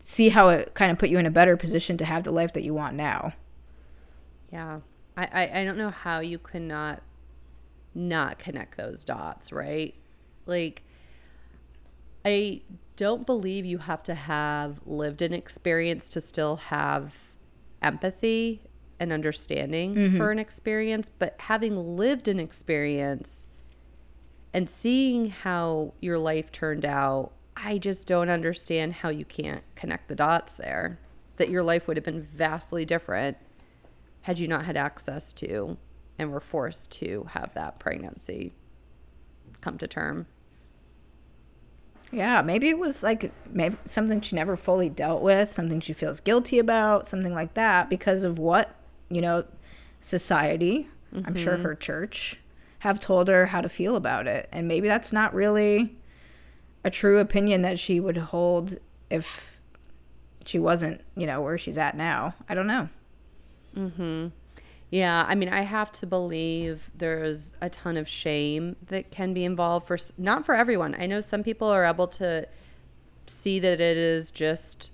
see 0.00 0.30
how 0.30 0.48
it 0.48 0.74
kind 0.74 0.90
of 0.90 0.98
put 0.98 1.10
you 1.10 1.18
in 1.18 1.26
a 1.26 1.30
better 1.30 1.56
position 1.56 1.96
to 1.98 2.04
have 2.04 2.24
the 2.24 2.30
life 2.30 2.52
that 2.54 2.62
you 2.62 2.74
want 2.74 2.96
now? 2.96 3.32
Yeah. 4.52 4.80
I, 5.16 5.28
I, 5.32 5.60
I 5.60 5.64
don't 5.64 5.78
know 5.78 5.90
how 5.90 6.20
you 6.20 6.38
could 6.38 6.62
not 6.62 7.02
not 7.98 8.38
connect 8.38 8.76
those 8.76 9.04
dots, 9.04 9.52
right? 9.52 9.94
Like 10.46 10.84
I 12.24 12.62
don't 12.96 13.26
believe 13.26 13.64
you 13.64 13.78
have 13.78 14.02
to 14.04 14.14
have 14.14 14.80
lived 14.86 15.22
an 15.22 15.32
experience 15.32 16.08
to 16.10 16.20
still 16.20 16.56
have 16.56 17.14
empathy 17.82 18.62
and 19.00 19.12
understanding 19.12 19.94
mm-hmm. 19.94 20.16
for 20.16 20.30
an 20.30 20.38
experience, 20.38 21.10
but 21.18 21.36
having 21.38 21.96
lived 21.96 22.28
an 22.28 22.40
experience 22.40 23.48
and 24.52 24.68
seeing 24.68 25.30
how 25.30 25.94
your 26.00 26.18
life 26.18 26.50
turned 26.50 26.84
out, 26.84 27.32
I 27.56 27.78
just 27.78 28.06
don't 28.06 28.30
understand 28.30 28.94
how 28.94 29.10
you 29.10 29.24
can't 29.24 29.62
connect 29.74 30.08
the 30.08 30.14
dots 30.14 30.54
there. 30.54 30.98
That 31.36 31.50
your 31.50 31.62
life 31.62 31.86
would 31.86 31.96
have 31.96 32.04
been 32.04 32.22
vastly 32.22 32.84
different 32.84 33.36
had 34.22 34.38
you 34.38 34.48
not 34.48 34.64
had 34.64 34.76
access 34.76 35.32
to 35.34 35.76
and 36.18 36.32
were 36.32 36.40
forced 36.40 36.90
to 36.92 37.28
have 37.30 37.54
that 37.54 37.78
pregnancy 37.78 38.52
come 39.60 39.78
to 39.78 39.86
term. 39.86 40.26
Yeah, 42.10 42.40
maybe 42.42 42.68
it 42.68 42.78
was 42.78 43.02
like 43.02 43.30
maybe 43.50 43.76
something 43.84 44.20
she 44.20 44.34
never 44.34 44.56
fully 44.56 44.88
dealt 44.88 45.22
with, 45.22 45.52
something 45.52 45.80
she 45.80 45.92
feels 45.92 46.20
guilty 46.20 46.58
about, 46.58 47.06
something 47.06 47.34
like 47.34 47.54
that 47.54 47.90
because 47.90 48.24
of 48.24 48.38
what, 48.38 48.74
you 49.10 49.20
know, 49.20 49.44
society, 50.00 50.88
mm-hmm. 51.14 51.26
I'm 51.26 51.34
sure 51.34 51.54
mm-hmm. 51.54 51.64
her 51.64 51.74
church 51.74 52.40
have 52.80 53.00
told 53.00 53.28
her 53.28 53.46
how 53.46 53.60
to 53.60 53.68
feel 53.68 53.94
about 53.96 54.26
it. 54.26 54.48
And 54.52 54.68
maybe 54.68 54.88
that's 54.88 55.12
not 55.12 55.34
really 55.34 55.96
a 56.84 56.90
true 56.90 57.18
opinion 57.18 57.62
that 57.62 57.78
she 57.78 58.00
would 58.00 58.16
hold 58.16 58.78
if 59.10 59.60
she 60.46 60.58
wasn't, 60.58 61.02
you 61.16 61.26
know, 61.26 61.42
where 61.42 61.58
she's 61.58 61.76
at 61.76 61.96
now. 61.96 62.34
I 62.48 62.54
don't 62.54 62.66
know. 62.66 62.88
Mhm. 63.76 64.32
Yeah, 64.90 65.26
I 65.28 65.34
mean, 65.34 65.50
I 65.50 65.62
have 65.62 65.92
to 65.92 66.06
believe 66.06 66.90
there's 66.96 67.52
a 67.60 67.68
ton 67.68 67.96
of 67.96 68.08
shame 68.08 68.76
that 68.86 69.10
can 69.10 69.34
be 69.34 69.44
involved 69.44 69.86
for 69.86 69.98
not 70.16 70.46
for 70.46 70.54
everyone. 70.54 70.96
I 70.98 71.06
know 71.06 71.20
some 71.20 71.42
people 71.42 71.68
are 71.68 71.84
able 71.84 72.08
to 72.08 72.48
see 73.26 73.58
that 73.58 73.80
it 73.80 73.96
is 73.98 74.30
just 74.30 74.90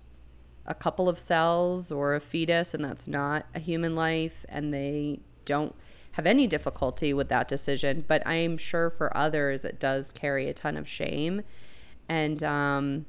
a 0.66 0.74
couple 0.74 1.08
of 1.08 1.18
cells 1.18 1.92
or 1.92 2.14
a 2.14 2.20
fetus 2.20 2.74
and 2.74 2.84
that's 2.84 3.06
not 3.06 3.46
a 3.54 3.60
human 3.60 3.94
life 3.94 4.44
and 4.48 4.74
they 4.74 5.20
don't 5.44 5.74
have 6.12 6.26
any 6.26 6.46
difficulty 6.46 7.12
with 7.12 7.28
that 7.28 7.46
decision, 7.46 8.04
but 8.08 8.26
I'm 8.26 8.56
sure 8.56 8.90
for 8.90 9.16
others 9.16 9.64
it 9.64 9.78
does 9.78 10.10
carry 10.10 10.48
a 10.48 10.54
ton 10.54 10.76
of 10.76 10.88
shame. 10.88 11.42
And 12.08 12.42
um 12.42 13.06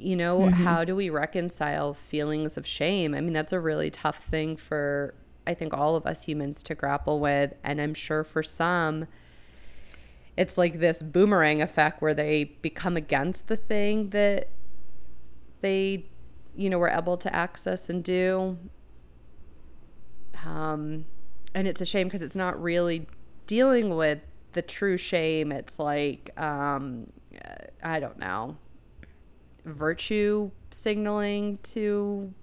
you 0.00 0.14
know, 0.14 0.42
mm-hmm. 0.42 0.62
how 0.62 0.84
do 0.84 0.94
we 0.94 1.10
reconcile 1.10 1.92
feelings 1.92 2.56
of 2.56 2.64
shame? 2.64 3.14
I 3.14 3.20
mean, 3.20 3.32
that's 3.32 3.52
a 3.52 3.58
really 3.58 3.90
tough 3.90 4.22
thing 4.22 4.56
for 4.56 5.12
I 5.48 5.54
think 5.54 5.72
all 5.72 5.96
of 5.96 6.04
us 6.04 6.24
humans 6.24 6.62
to 6.64 6.74
grapple 6.74 7.20
with. 7.20 7.54
And 7.64 7.80
I'm 7.80 7.94
sure 7.94 8.22
for 8.22 8.42
some, 8.42 9.06
it's 10.36 10.58
like 10.58 10.78
this 10.78 11.00
boomerang 11.00 11.62
effect 11.62 12.02
where 12.02 12.12
they 12.12 12.44
become 12.60 12.98
against 12.98 13.48
the 13.48 13.56
thing 13.56 14.10
that 14.10 14.50
they, 15.62 16.04
you 16.54 16.68
know, 16.68 16.78
were 16.78 16.90
able 16.90 17.16
to 17.16 17.34
access 17.34 17.88
and 17.88 18.04
do. 18.04 18.58
Um, 20.44 21.06
and 21.54 21.66
it's 21.66 21.80
a 21.80 21.86
shame 21.86 22.08
because 22.08 22.22
it's 22.22 22.36
not 22.36 22.62
really 22.62 23.06
dealing 23.46 23.96
with 23.96 24.18
the 24.52 24.60
true 24.60 24.98
shame. 24.98 25.50
It's 25.50 25.78
like, 25.78 26.30
um, 26.38 27.06
I 27.82 28.00
don't 28.00 28.18
know, 28.18 28.58
virtue 29.64 30.50
signaling 30.70 31.58
to 31.62 32.34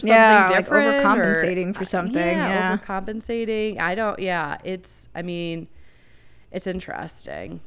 something 0.00 0.16
yeah, 0.16 0.48
different. 0.60 1.04
Like 1.04 1.04
overcompensating 1.04 1.70
or, 1.70 1.74
for 1.74 1.84
something. 1.84 2.16
Yeah, 2.16 2.48
yeah, 2.48 2.76
overcompensating. 2.76 3.80
I 3.80 3.94
don't, 3.94 4.18
yeah, 4.18 4.58
it's, 4.64 5.08
I 5.14 5.22
mean, 5.22 5.68
it's 6.50 6.66
interesting. 6.66 7.60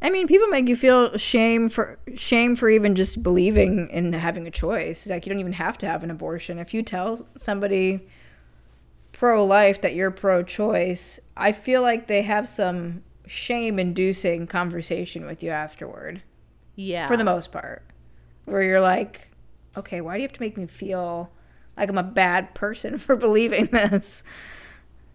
I 0.00 0.10
mean, 0.10 0.28
people 0.28 0.46
make 0.46 0.68
you 0.68 0.76
feel 0.76 1.16
shame 1.16 1.68
for 1.68 1.98
shame 2.14 2.54
for 2.54 2.68
even 2.68 2.94
just 2.94 3.22
believing 3.22 3.88
in 3.88 4.12
having 4.12 4.46
a 4.46 4.50
choice. 4.50 5.08
Like 5.08 5.26
you 5.26 5.32
don't 5.32 5.40
even 5.40 5.54
have 5.54 5.76
to 5.78 5.86
have 5.86 6.04
an 6.04 6.10
abortion. 6.10 6.58
If 6.58 6.72
you 6.72 6.82
tell 6.84 7.26
somebody 7.36 8.06
pro-life 9.10 9.80
that 9.80 9.96
you're 9.96 10.12
pro-choice, 10.12 11.18
I 11.36 11.50
feel 11.50 11.82
like 11.82 12.06
they 12.06 12.22
have 12.22 12.48
some 12.48 13.02
shame-inducing 13.26 14.46
conversation 14.46 15.26
with 15.26 15.42
you 15.42 15.50
afterward. 15.50 16.22
Yeah. 16.76 17.08
For 17.08 17.16
the 17.16 17.24
most 17.24 17.50
part. 17.50 17.82
Where 18.44 18.62
you're 18.62 18.80
like, 18.80 19.32
"Okay, 19.76 20.00
why 20.00 20.14
do 20.14 20.22
you 20.22 20.28
have 20.28 20.32
to 20.34 20.40
make 20.40 20.56
me 20.56 20.66
feel 20.66 21.32
like 21.78 21.88
I'm 21.88 21.98
a 21.98 22.02
bad 22.02 22.54
person 22.54 22.98
for 22.98 23.16
believing 23.16 23.66
this. 23.66 24.24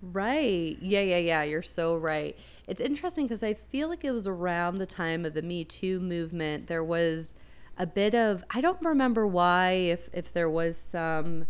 Right. 0.02 0.78
Yeah, 0.82 1.02
yeah, 1.02 1.18
yeah. 1.18 1.44
You're 1.44 1.62
so 1.62 1.96
right. 1.98 2.38
It's 2.68 2.82
interesting 2.82 3.26
because 3.26 3.44
I 3.44 3.54
feel 3.54 3.90
like 3.90 4.04
it 4.04 4.12
was 4.12 4.28
around 4.28 4.78
the 4.78 4.86
time 4.86 5.26
of 5.26 5.34
the 5.34 5.42
Me 5.42 5.64
Too 5.64 6.00
movement. 6.00 6.68
There 6.68 6.84
was 6.84 7.34
a 7.78 7.88
bit 7.88 8.14
of 8.14 8.44
I 8.50 8.62
don't 8.62 8.82
remember 8.82 9.26
why 9.26 9.72
if 9.72 10.10
if 10.14 10.34
there 10.34 10.50
was 10.50 10.78
some 10.78 11.48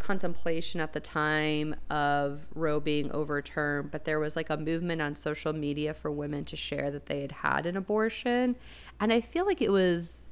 contemplation 0.00 0.80
at 0.80 0.94
the 0.94 1.00
time 1.00 1.76
of 1.90 2.46
Roe 2.54 2.80
being 2.80 3.12
overturned, 3.12 3.90
but 3.90 4.04
there 4.04 4.18
was 4.18 4.34
like 4.34 4.50
a 4.50 4.56
movement 4.56 5.00
on 5.00 5.14
social 5.14 5.52
media 5.52 5.94
for 5.94 6.10
women 6.10 6.44
to 6.46 6.56
share 6.56 6.90
that 6.90 7.06
they 7.06 7.20
had 7.20 7.32
had 7.32 7.66
an 7.66 7.76
abortion. 7.76 8.56
And 8.98 9.12
I 9.12 9.20
feel 9.20 9.46
like 9.46 9.60
it 9.62 9.70
was 9.70 10.26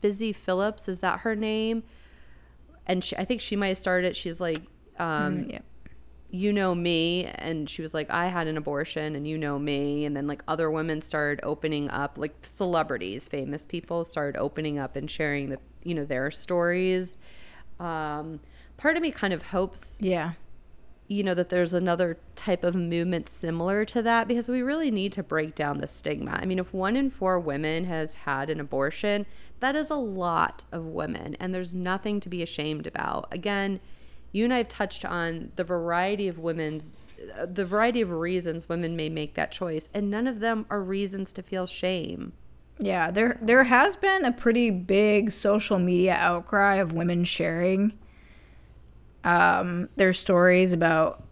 Busy 0.00 0.32
Philipps, 0.32 0.86
is 0.86 1.00
that 1.00 1.20
her 1.20 1.34
name? 1.34 1.82
And 2.86 3.02
she, 3.04 3.16
I 3.16 3.24
think 3.24 3.40
she 3.40 3.56
might 3.56 3.68
have 3.68 3.78
started 3.78 4.08
it. 4.08 4.16
She's 4.16 4.40
like, 4.40 4.58
um, 4.98 5.44
Mm, 5.44 5.52
yeah. 5.52 5.58
you 6.30 6.52
know 6.52 6.74
me 6.74 7.24
and 7.26 7.68
she 7.70 7.80
was 7.82 7.92
like 7.94 8.10
i 8.10 8.26
had 8.26 8.46
an 8.48 8.56
abortion 8.56 9.14
and 9.16 9.26
you 9.26 9.36
know 9.38 9.56
me 9.58 10.04
and 10.04 10.16
then 10.16 10.26
like 10.26 10.42
other 10.48 10.68
women 10.70 11.00
started 11.02 11.38
opening 11.44 11.88
up 11.90 12.16
like 12.18 12.34
celebrities 12.42 13.28
famous 13.28 13.64
people 13.66 14.04
started 14.04 14.36
opening 14.38 14.78
up 14.78 14.96
and 14.96 15.08
sharing 15.10 15.48
the 15.50 15.58
you 15.84 15.94
know 15.94 16.04
their 16.04 16.30
stories 16.32 17.18
um 17.80 18.40
part 18.76 18.96
of 18.96 19.02
me 19.02 19.10
kind 19.12 19.32
of 19.32 19.42
hopes 19.44 20.00
Yeah. 20.02 20.32
You 21.06 21.22
know 21.22 21.34
that 21.34 21.50
there's 21.50 21.74
another 21.74 22.18
type 22.34 22.64
of 22.64 22.74
movement 22.74 23.28
similar 23.28 23.84
to 23.84 24.02
that 24.02 24.26
because 24.26 24.48
we 24.48 24.62
really 24.62 24.90
need 24.90 25.12
to 25.12 25.22
break 25.22 25.54
down 25.54 25.78
the 25.78 25.86
stigma. 25.86 26.38
I 26.40 26.46
mean 26.46 26.58
if 26.58 26.72
one 26.72 26.96
in 26.96 27.10
four 27.10 27.38
women 27.38 27.84
has 27.84 28.14
had 28.14 28.50
an 28.50 28.60
abortion 28.60 29.26
that 29.60 29.76
is 29.76 29.90
a 29.90 29.96
lot 29.96 30.64
of 30.72 30.84
women 30.84 31.36
and 31.38 31.54
there's 31.54 31.74
nothing 31.74 32.20
to 32.20 32.28
be 32.28 32.42
ashamed 32.42 32.86
about. 32.86 33.28
Again 33.30 33.80
you 34.32 34.44
and 34.44 34.52
i 34.52 34.58
have 34.58 34.68
touched 34.68 35.04
on 35.04 35.52
the 35.56 35.64
variety 35.64 36.26
of 36.26 36.38
women's 36.38 37.00
uh, 37.38 37.46
the 37.46 37.64
variety 37.64 38.00
of 38.00 38.10
reasons 38.10 38.68
women 38.68 38.96
may 38.96 39.08
make 39.08 39.34
that 39.34 39.52
choice 39.52 39.88
and 39.94 40.10
none 40.10 40.26
of 40.26 40.40
them 40.40 40.66
are 40.70 40.82
reasons 40.82 41.32
to 41.32 41.42
feel 41.42 41.66
shame. 41.66 42.32
Yeah, 42.78 43.10
there 43.10 43.38
there 43.40 43.64
has 43.64 43.94
been 43.96 44.24
a 44.24 44.32
pretty 44.32 44.70
big 44.70 45.30
social 45.30 45.78
media 45.78 46.14
outcry 46.14 46.76
of 46.76 46.92
women 46.92 47.24
sharing 47.24 47.92
um, 49.24 49.88
stories 50.12 50.72
about 50.72 51.22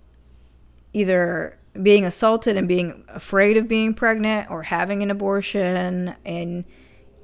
either 0.92 1.58
being 1.80 2.04
assaulted 2.04 2.56
and 2.56 2.68
being 2.68 3.04
afraid 3.08 3.56
of 3.56 3.68
being 3.68 3.94
pregnant 3.94 4.50
or 4.50 4.62
having 4.62 5.02
an 5.02 5.10
abortion. 5.10 6.14
And 6.24 6.64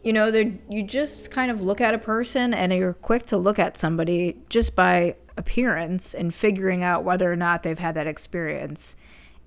you 0.03 0.13
know 0.13 0.31
you 0.71 0.83
just 0.83 1.31
kind 1.31 1.51
of 1.51 1.61
look 1.61 1.81
at 1.81 1.95
a 1.95 1.99
person 1.99 2.55
and 2.55 2.73
you're 2.73 2.95
quick 2.95 3.27
to 3.27 3.37
look 3.37 3.59
at 3.59 3.77
somebody 3.77 4.37
just 4.49 4.77
by 4.77 5.17
appearance 5.37 6.15
and 6.15 6.35
figuring 6.35 6.83
out 6.83 7.05
whether 7.05 7.31
or 7.31 7.37
not 7.37 7.63
they've 7.63 7.79
had 7.79 7.95
that 7.95 8.07
experience. 8.07 8.97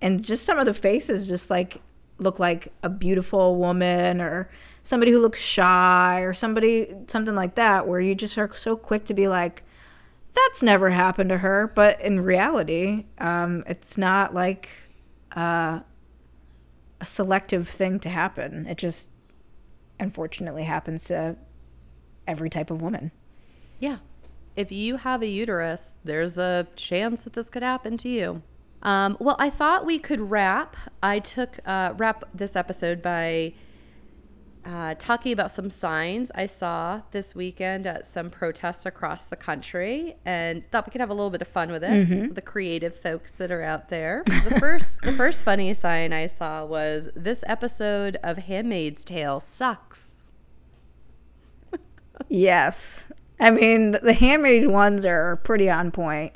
And 0.02 0.24
just 0.24 0.46
some 0.46 0.58
of 0.58 0.66
the 0.66 0.74
faces 0.74 1.28
just 1.28 1.50
like 1.50 1.82
look 2.18 2.40
like 2.40 2.72
a 2.84 2.90
beautiful 2.90 3.56
woman 3.56 4.22
or 4.22 4.50
somebody 4.82 5.12
who 5.12 5.20
looks 5.20 5.40
shy 5.40 6.22
or 6.22 6.34
somebody 6.34 6.94
something 7.08 7.36
like 7.36 7.56
that 7.56 7.88
where 7.88 8.00
you 8.00 8.16
just 8.16 8.38
are 8.38 8.54
so 8.56 8.76
quick 8.76 9.06
to 9.06 9.14
be 9.14 9.28
like 9.28 9.64
that's 10.34 10.64
never 10.64 10.90
happened 10.90 11.30
to 11.30 11.38
her 11.40 11.72
but 11.76 12.00
in 12.02 12.20
reality 12.20 13.06
um, 13.20 13.64
it's 13.68 13.98
not 13.98 14.34
like 14.34 14.70
uh, 15.36 15.80
a 17.00 17.06
selective 17.06 17.68
thing 17.68 18.00
to 18.00 18.10
happen 18.10 18.66
it 18.68 18.78
just 18.78 19.12
unfortunately 20.00 20.64
happens 20.64 21.06
to 21.06 21.36
every 22.28 22.50
type 22.50 22.72
of 22.72 22.82
woman 22.82 23.12
Yeah. 23.80 23.98
If 24.56 24.72
you 24.72 24.98
have 24.98 25.22
a 25.22 25.28
uterus, 25.28 25.96
there's 26.04 26.38
a 26.38 26.68
chance 26.76 27.24
that 27.24 27.34
this 27.34 27.50
could 27.50 27.64
happen 27.64 27.98
to 27.98 28.10
you. 28.10 28.42
Um, 28.84 29.16
well, 29.20 29.36
I 29.40 29.50
thought 29.50 29.86
we 29.86 29.98
could 29.98 30.30
wrap. 30.30 30.76
I 31.02 31.20
took 31.20 31.60
uh, 31.66 31.94
wrap 31.98 32.26
this 32.34 32.56
episode 32.56 33.02
by 33.02 33.54
uh, 34.66 34.96
talking 35.00 35.32
about 35.34 35.50
some 35.52 35.70
signs 35.70 36.32
I 36.36 36.46
saw 36.46 37.02
this 37.12 37.34
weekend 37.34 37.88
at 37.88 38.06
some 38.06 38.30
protests 38.30 38.86
across 38.86 39.26
the 39.26 39.36
country, 39.36 40.18
and 40.26 40.64
thought 40.72 40.86
we 40.86 40.92
could 40.92 41.02
have 41.02 41.10
a 41.10 41.14
little 41.14 41.32
bit 41.32 41.42
of 41.42 41.48
fun 41.48 41.72
with 41.72 41.84
it. 41.84 41.90
The 42.36 42.42
creative 42.42 42.96
folks 42.96 43.32
that 43.32 43.52
are 43.52 43.64
out 43.64 43.90
there. 43.90 44.24
The 44.26 44.58
first, 44.60 45.02
the 45.02 45.14
first 45.14 45.44
funny 45.44 45.74
sign 45.74 46.14
I 46.14 46.28
saw 46.28 46.66
was 46.66 47.10
this 47.16 47.44
episode 47.48 48.18
of 48.24 48.38
*Handmaid's 48.38 49.04
Tale* 49.04 49.40
sucks. 49.40 50.22
yes 52.30 53.08
i 53.40 53.50
mean 53.50 53.92
the 53.92 54.14
handmade 54.14 54.70
ones 54.70 55.06
are 55.08 55.38
pretty 55.38 55.68
on 55.68 55.90
point 55.90 56.34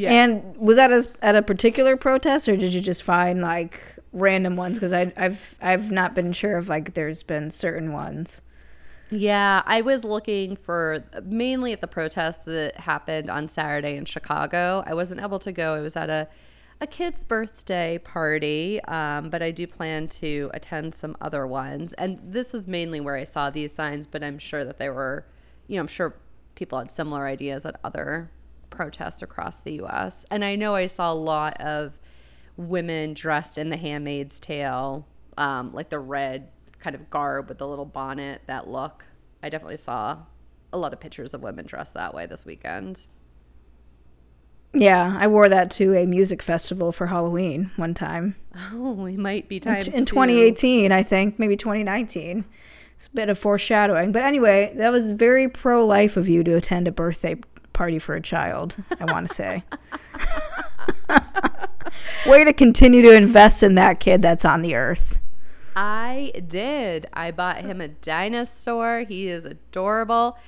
Yeah. 0.00 0.10
and 0.12 0.56
was 0.56 0.76
that 0.76 0.90
a, 0.92 1.06
at 1.22 1.34
a 1.36 1.42
particular 1.42 1.96
protest 1.96 2.48
or 2.48 2.56
did 2.56 2.74
you 2.74 2.80
just 2.80 3.02
find 3.02 3.40
like 3.40 3.80
random 4.12 4.54
ones 4.56 4.78
because 4.78 4.92
i've 4.92 5.56
i've 5.60 5.90
not 5.90 6.14
been 6.14 6.32
sure 6.32 6.58
if 6.58 6.68
like 6.68 6.94
there's 6.94 7.22
been 7.22 7.50
certain 7.50 7.92
ones 7.92 8.42
Yeah, 9.10 9.62
I 9.66 9.82
was 9.82 10.02
looking 10.04 10.56
for 10.56 11.04
mainly 11.24 11.72
at 11.72 11.80
the 11.80 11.86
protests 11.86 12.44
that 12.46 12.72
happened 12.90 13.30
on 13.30 13.46
Saturday 13.46 13.94
in 13.96 14.04
Chicago. 14.04 14.82
I 14.84 14.94
wasn't 14.94 15.20
able 15.20 15.38
to 15.40 15.52
go. 15.52 15.74
I 15.74 15.80
was 15.80 15.94
at 15.96 16.10
a 16.10 16.26
a 16.80 16.86
kid's 16.86 17.22
birthday 17.24 17.98
party, 17.98 18.82
um, 18.84 19.30
but 19.30 19.42
I 19.42 19.50
do 19.52 19.66
plan 19.66 20.08
to 20.22 20.50
attend 20.52 20.94
some 20.94 21.16
other 21.20 21.46
ones. 21.46 21.92
And 21.94 22.18
this 22.22 22.52
is 22.52 22.66
mainly 22.66 23.00
where 23.00 23.14
I 23.16 23.24
saw 23.24 23.48
these 23.48 23.72
signs, 23.72 24.06
but 24.06 24.22
I'm 24.24 24.38
sure 24.38 24.64
that 24.64 24.78
there 24.78 24.92
were, 24.92 25.24
you 25.68 25.76
know, 25.76 25.82
I'm 25.82 25.86
sure 25.88 26.16
people 26.54 26.78
had 26.78 26.90
similar 26.90 27.26
ideas 27.26 27.64
at 27.64 27.76
other 27.84 28.30
protests 28.76 29.22
across 29.22 29.60
the 29.60 29.72
U.S. 29.74 30.26
And 30.30 30.44
I 30.44 30.54
know 30.56 30.74
I 30.74 30.86
saw 30.86 31.10
a 31.12 31.14
lot 31.14 31.60
of 31.60 31.98
women 32.56 33.14
dressed 33.14 33.58
in 33.58 33.70
the 33.70 33.76
Handmaid's 33.76 34.38
Tale, 34.38 35.06
um, 35.38 35.72
like 35.72 35.88
the 35.88 35.98
red 35.98 36.50
kind 36.78 36.94
of 36.94 37.08
garb 37.10 37.48
with 37.48 37.58
the 37.58 37.66
little 37.66 37.84
bonnet, 37.86 38.42
that 38.46 38.68
look. 38.68 39.06
I 39.42 39.48
definitely 39.48 39.78
saw 39.78 40.18
a 40.72 40.78
lot 40.78 40.92
of 40.92 41.00
pictures 41.00 41.32
of 41.32 41.42
women 41.42 41.64
dressed 41.66 41.94
that 41.94 42.12
way 42.14 42.26
this 42.26 42.44
weekend. 42.44 43.06
yeah 44.74 45.16
i 45.18 45.26
wore 45.26 45.48
that 45.48 45.70
to 45.70 45.94
a 45.94 46.04
music 46.06 46.42
festival 46.42 46.92
for 46.92 47.06
halloween 47.06 47.70
one 47.76 47.94
time 47.94 48.36
Oh, 48.72 48.92
we 48.92 49.16
might 49.16 49.48
be 49.48 49.60
time 49.60 49.76
in 49.76 50.04
to- 50.04 50.04
2018 50.04 50.92
i 50.92 51.02
think 51.02 51.38
maybe 51.38 51.56
2019 51.56 52.44
it's 52.96 53.06
a 53.06 53.10
bit 53.12 53.28
of 53.30 53.38
foreshadowing 53.38 54.12
but 54.12 54.22
anyway 54.22 54.72
that 54.76 54.90
was 54.90 55.12
very 55.12 55.48
pro-life 55.48 56.16
of 56.16 56.28
you 56.28 56.42
to 56.44 56.56
attend 56.56 56.88
a 56.88 56.92
birthday 56.92 57.36
party 57.76 57.98
for 57.98 58.14
a 58.14 58.20
child 58.20 58.76
i 58.98 59.12
want 59.12 59.28
to 59.28 59.34
say 59.34 59.62
way 62.26 62.42
to 62.42 62.52
continue 62.52 63.02
to 63.02 63.12
invest 63.12 63.62
in 63.62 63.74
that 63.74 64.00
kid 64.00 64.22
that's 64.22 64.44
on 64.44 64.62
the 64.62 64.74
earth 64.74 65.18
I 65.78 66.32
did. 66.48 67.06
I 67.12 67.32
bought 67.32 67.58
him 67.58 67.82
a 67.82 67.88
dinosaur. 67.88 69.00
He 69.00 69.28
is 69.28 69.44
adorable. 69.44 70.38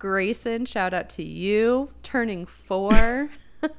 Grayson, 0.00 0.64
shout 0.64 0.92
out 0.92 1.08
to 1.10 1.22
you, 1.22 1.90
turning 2.02 2.44
four. 2.44 3.30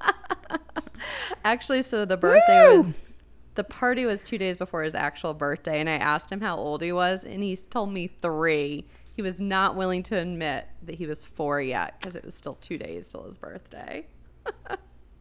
Actually, 1.44 1.82
so 1.82 2.06
the 2.06 2.16
birthday 2.16 2.70
Woo! 2.70 2.78
was 2.78 3.14
the 3.56 3.64
party 3.66 4.06
was 4.06 4.24
two 4.24 4.38
days 4.38 4.56
before 4.56 4.84
his 4.84 4.96
actual 4.96 5.34
birthday, 5.34 5.82
and 5.82 5.90
I 5.90 5.96
asked 5.96 6.32
him 6.32 6.40
how 6.40 6.56
old 6.56 6.82
he 6.82 6.94
was, 6.94 7.26
and 7.26 7.44
he 7.44 7.58
told 7.58 7.92
me 7.92 8.08
three. 8.08 8.86
He 9.20 9.24
was 9.24 9.42
not 9.42 9.76
willing 9.76 10.02
to 10.04 10.18
admit 10.18 10.70
that 10.82 10.96
he 10.96 11.06
was 11.06 11.26
four 11.26 11.60
yet 11.60 12.00
because 12.00 12.16
it 12.16 12.24
was 12.24 12.34
still 12.34 12.54
two 12.54 12.78
days 12.78 13.10
till 13.10 13.26
his 13.26 13.38
birthday. 13.38 14.08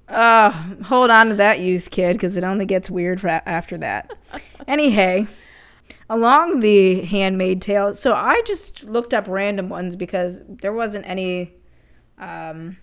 Uh, 0.09 0.51
hold 0.85 1.11
on 1.11 1.29
to 1.29 1.35
that 1.35 1.61
youth 1.61 1.91
kid 1.91 2.15
because 2.15 2.39
it 2.39 2.43
only 2.45 2.65
gets 2.65 2.89
weird 2.89 3.23
after 3.27 3.77
that. 3.77 4.11
Anyhow, 4.67 5.27
along 6.09 6.61
the 6.61 7.03
Handmaid 7.03 7.61
Tale, 7.61 7.95
so 7.95 8.15
I 8.15 8.41
just 8.47 8.85
looked 8.85 9.13
up 9.13 9.27
random 9.29 9.69
ones 9.69 9.97
because 9.97 10.41
there 10.49 10.73
wasn't 10.73 11.07
any. 11.07 11.53
Um, 12.17 12.79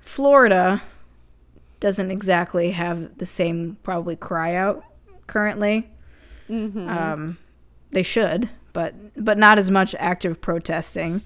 Florida 0.00 0.82
doesn't 1.78 2.10
exactly 2.10 2.72
have 2.72 3.18
the 3.18 3.26
same 3.26 3.76
probably 3.84 4.16
cry 4.16 4.56
out 4.56 4.82
currently. 5.28 5.88
Um, 6.48 7.38
they 7.92 8.02
should, 8.02 8.50
but 8.74 8.94
but 9.16 9.38
not 9.38 9.58
as 9.58 9.70
much 9.70 9.94
active 9.98 10.42
protesting. 10.42 11.22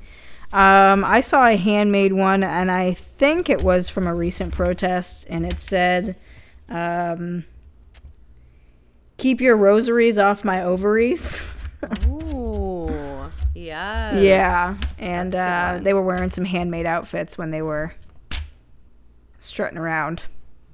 Um, 0.52 1.04
I 1.04 1.20
saw 1.20 1.46
a 1.46 1.56
handmade 1.56 2.12
one, 2.12 2.44
and 2.44 2.70
I 2.70 2.94
think 2.94 3.50
it 3.50 3.62
was 3.62 3.88
from 3.88 4.06
a 4.06 4.14
recent 4.14 4.54
protest, 4.54 5.26
and 5.28 5.44
it 5.44 5.58
said, 5.58 6.16
um, 6.68 7.44
"Keep 9.16 9.40
your 9.40 9.56
rosaries 9.56 10.16
off 10.16 10.44
my 10.44 10.62
ovaries." 10.62 11.42
Ooh, 12.06 12.88
yes. 13.54 14.16
yeah, 14.22 14.76
and 14.98 15.32
That's 15.32 15.74
a 15.74 15.74
good 15.74 15.80
uh, 15.80 15.84
they 15.84 15.94
were 15.94 16.02
wearing 16.02 16.30
some 16.30 16.44
handmade 16.44 16.86
outfits 16.86 17.36
when 17.36 17.50
they 17.50 17.62
were 17.62 17.94
strutting 19.38 19.78
around. 19.78 20.22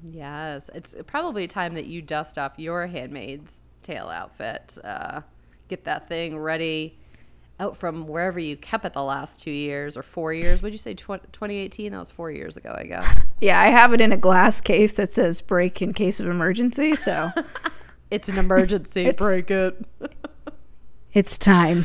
Yes, 0.02 0.70
it's 0.74 0.94
probably 1.06 1.48
time 1.48 1.74
that 1.74 1.86
you 1.86 2.02
dust 2.02 2.36
off 2.36 2.52
your 2.58 2.86
handmaid's 2.86 3.66
Tale 3.82 4.08
outfit. 4.08 4.78
Uh, 4.82 5.20
get 5.74 5.84
that 5.84 6.08
thing 6.08 6.38
ready 6.38 6.98
out 7.60 7.76
from 7.76 8.06
wherever 8.06 8.38
you 8.38 8.56
kept 8.56 8.84
it 8.84 8.92
the 8.92 9.02
last 9.02 9.40
two 9.40 9.50
years 9.50 9.96
or 9.96 10.02
four 10.02 10.32
years. 10.32 10.62
Would 10.62 10.72
you 10.72 10.78
say 10.78 10.94
tw- 10.94 11.22
2018? 11.32 11.92
That 11.92 11.98
was 11.98 12.10
four 12.10 12.30
years 12.30 12.56
ago, 12.56 12.74
I 12.76 12.84
guess. 12.84 13.32
Yeah, 13.40 13.60
I 13.60 13.66
have 13.66 13.92
it 13.92 14.00
in 14.00 14.10
a 14.10 14.16
glass 14.16 14.60
case 14.62 14.92
that 14.92 15.12
says 15.12 15.42
"break 15.42 15.82
in 15.82 15.92
case 15.92 16.18
of 16.18 16.26
emergency," 16.28 16.96
so 16.96 17.30
It's 18.10 18.28
an 18.28 18.38
emergency. 18.38 19.02
It's- 19.02 19.16
Break 19.18 19.50
it. 19.50 19.84
it's 21.12 21.36
time. 21.36 21.84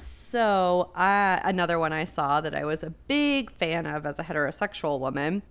So, 0.00 0.90
uh, 0.94 1.40
another 1.44 1.78
one 1.78 1.92
I 1.92 2.04
saw 2.04 2.40
that 2.40 2.54
I 2.54 2.64
was 2.64 2.82
a 2.82 2.90
big 2.90 3.50
fan 3.50 3.86
of 3.86 4.04
as 4.04 4.18
a 4.18 4.24
heterosexual 4.24 4.98
woman. 5.00 5.42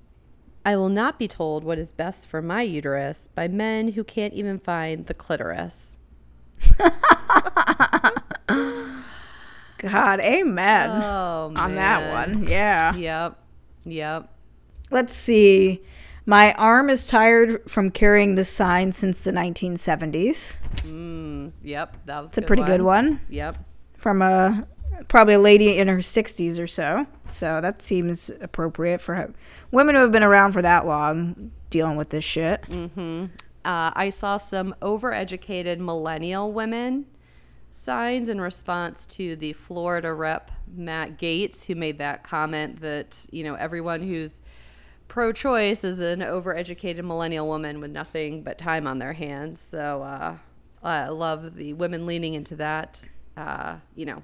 I 0.66 0.76
will 0.76 0.90
not 0.90 1.18
be 1.18 1.28
told 1.28 1.64
what 1.64 1.80
is 1.80 1.94
best 1.94 2.28
for 2.28 2.42
my 2.42 2.62
uterus 2.62 3.30
by 3.34 3.48
men 3.48 3.94
who 3.94 4.04
can't 4.04 4.34
even 4.34 4.60
find 4.60 5.08
the 5.08 5.14
clitoris. 5.16 5.98
God, 9.78 10.20
amen 10.20 10.90
Oh, 10.92 11.52
on 11.56 11.76
that 11.76 12.14
one. 12.14 12.48
Yeah. 12.48 12.94
Yep. 12.96 13.38
Yep. 13.86 14.30
Let's 14.92 15.16
see. 15.16 15.82
My 16.28 16.54
arm 16.54 16.90
is 16.90 17.08
tired 17.08 17.68
from 17.70 17.90
carrying 17.90 18.36
this 18.36 18.50
sign 18.50 18.92
since 18.92 19.24
the 19.24 19.32
1970s. 19.32 20.60
Mm, 20.84 21.52
yep. 21.64 21.98
That 22.06 22.22
was 22.22 22.30
It's 22.30 22.38
a 22.38 22.42
pretty 22.44 22.64
good 22.64 22.84
one 22.84 23.22
Yep. 23.30 23.58
from 23.98 24.22
a 24.22 24.68
probably 25.08 25.34
a 25.34 25.40
lady 25.40 25.80
in 25.80 25.88
her 25.88 25.98
60s 25.98 26.60
or 26.60 26.68
so. 26.68 27.08
So 27.28 27.60
that 27.62 27.82
seems 27.82 28.30
appropriate 28.40 29.02
for 29.02 29.16
her. 29.16 29.34
women 29.72 29.96
who 29.96 30.02
have 30.02 30.12
been 30.12 30.22
around 30.24 30.52
for 30.52 30.62
that 30.62 30.86
long 30.86 31.50
dealing 31.72 31.96
with 31.98 32.10
this 32.12 32.24
shit. 32.24 32.64
Uh, 33.64 33.92
I 33.94 34.10
saw 34.10 34.38
some 34.38 34.76
overeducated 34.82 35.78
millennial 35.78 36.52
women 36.52 37.06
signs 37.72 38.28
in 38.28 38.42
response 38.42 39.06
to 39.08 39.36
the 39.36 39.54
Florida 39.54 40.14
rep 40.14 40.52
Matt 40.68 41.18
Gaetz, 41.18 41.66
who 41.66 41.76
made 41.76 41.98
that 42.00 42.24
comment 42.24 42.82
that 42.82 43.26
you 43.32 43.44
know 43.44 43.56
everyone 43.56 44.02
who's 44.02 44.42
pro-choice 45.08 45.84
is 45.84 46.00
an 46.00 46.22
overeducated 46.22 47.04
millennial 47.04 47.46
woman 47.48 47.82
with 47.82 47.92
nothing 47.92 48.44
but 48.44 48.58
time 48.58 48.88
on 48.88 49.00
their 49.00 49.14
hands. 49.14 49.60
So 49.60 50.04
uh, 50.04 50.38
I 50.82 51.10
love 51.10 51.56
the 51.56 51.74
women 51.74 52.06
leaning 52.06 52.34
into 52.34 52.56
that, 52.56 53.08
uh, 53.36 53.78
you 53.96 54.06
know, 54.06 54.24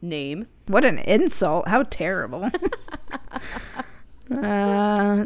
name. 0.00 0.46
What 0.66 0.84
an 0.84 0.98
insult. 0.98 1.66
How 1.66 1.82
terrible. 1.82 2.48
uh, 4.30 5.24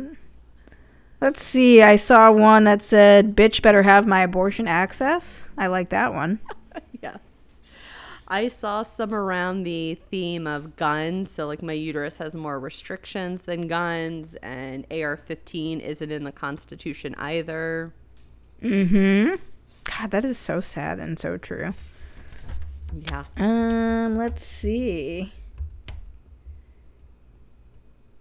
let's 1.20 1.42
see. 1.42 1.82
I 1.82 1.96
saw 1.96 2.30
one 2.32 2.64
that 2.64 2.82
said, 2.82 3.36
bitch 3.36 3.62
better 3.62 3.82
have 3.82 4.06
my 4.06 4.22
abortion 4.22 4.68
access. 4.68 5.48
I 5.56 5.66
like 5.68 5.90
that 5.90 6.14
one. 6.14 6.40
Yes. 7.02 7.18
I 8.26 8.48
saw 8.48 8.82
some 8.82 9.14
around 9.14 9.64
the 9.64 9.96
theme 10.10 10.46
of 10.46 10.76
guns. 10.76 11.30
So, 11.30 11.46
like, 11.46 11.62
my 11.62 11.74
uterus 11.74 12.16
has 12.16 12.34
more 12.34 12.58
restrictions 12.58 13.42
than 13.42 13.68
guns, 13.68 14.34
and 14.36 14.86
AR 14.90 15.18
15 15.18 15.80
isn't 15.80 16.10
in 16.10 16.24
the 16.24 16.32
Constitution 16.32 17.14
either. 17.18 17.92
Mm-hmm. 18.62 19.34
God, 19.84 20.10
that 20.10 20.24
is 20.24 20.38
so 20.38 20.60
sad 20.60 20.98
and 20.98 21.18
so 21.18 21.36
true. 21.36 21.74
Yeah. 23.10 23.24
Um, 23.36 24.16
let's 24.16 24.44
see. 24.44 25.32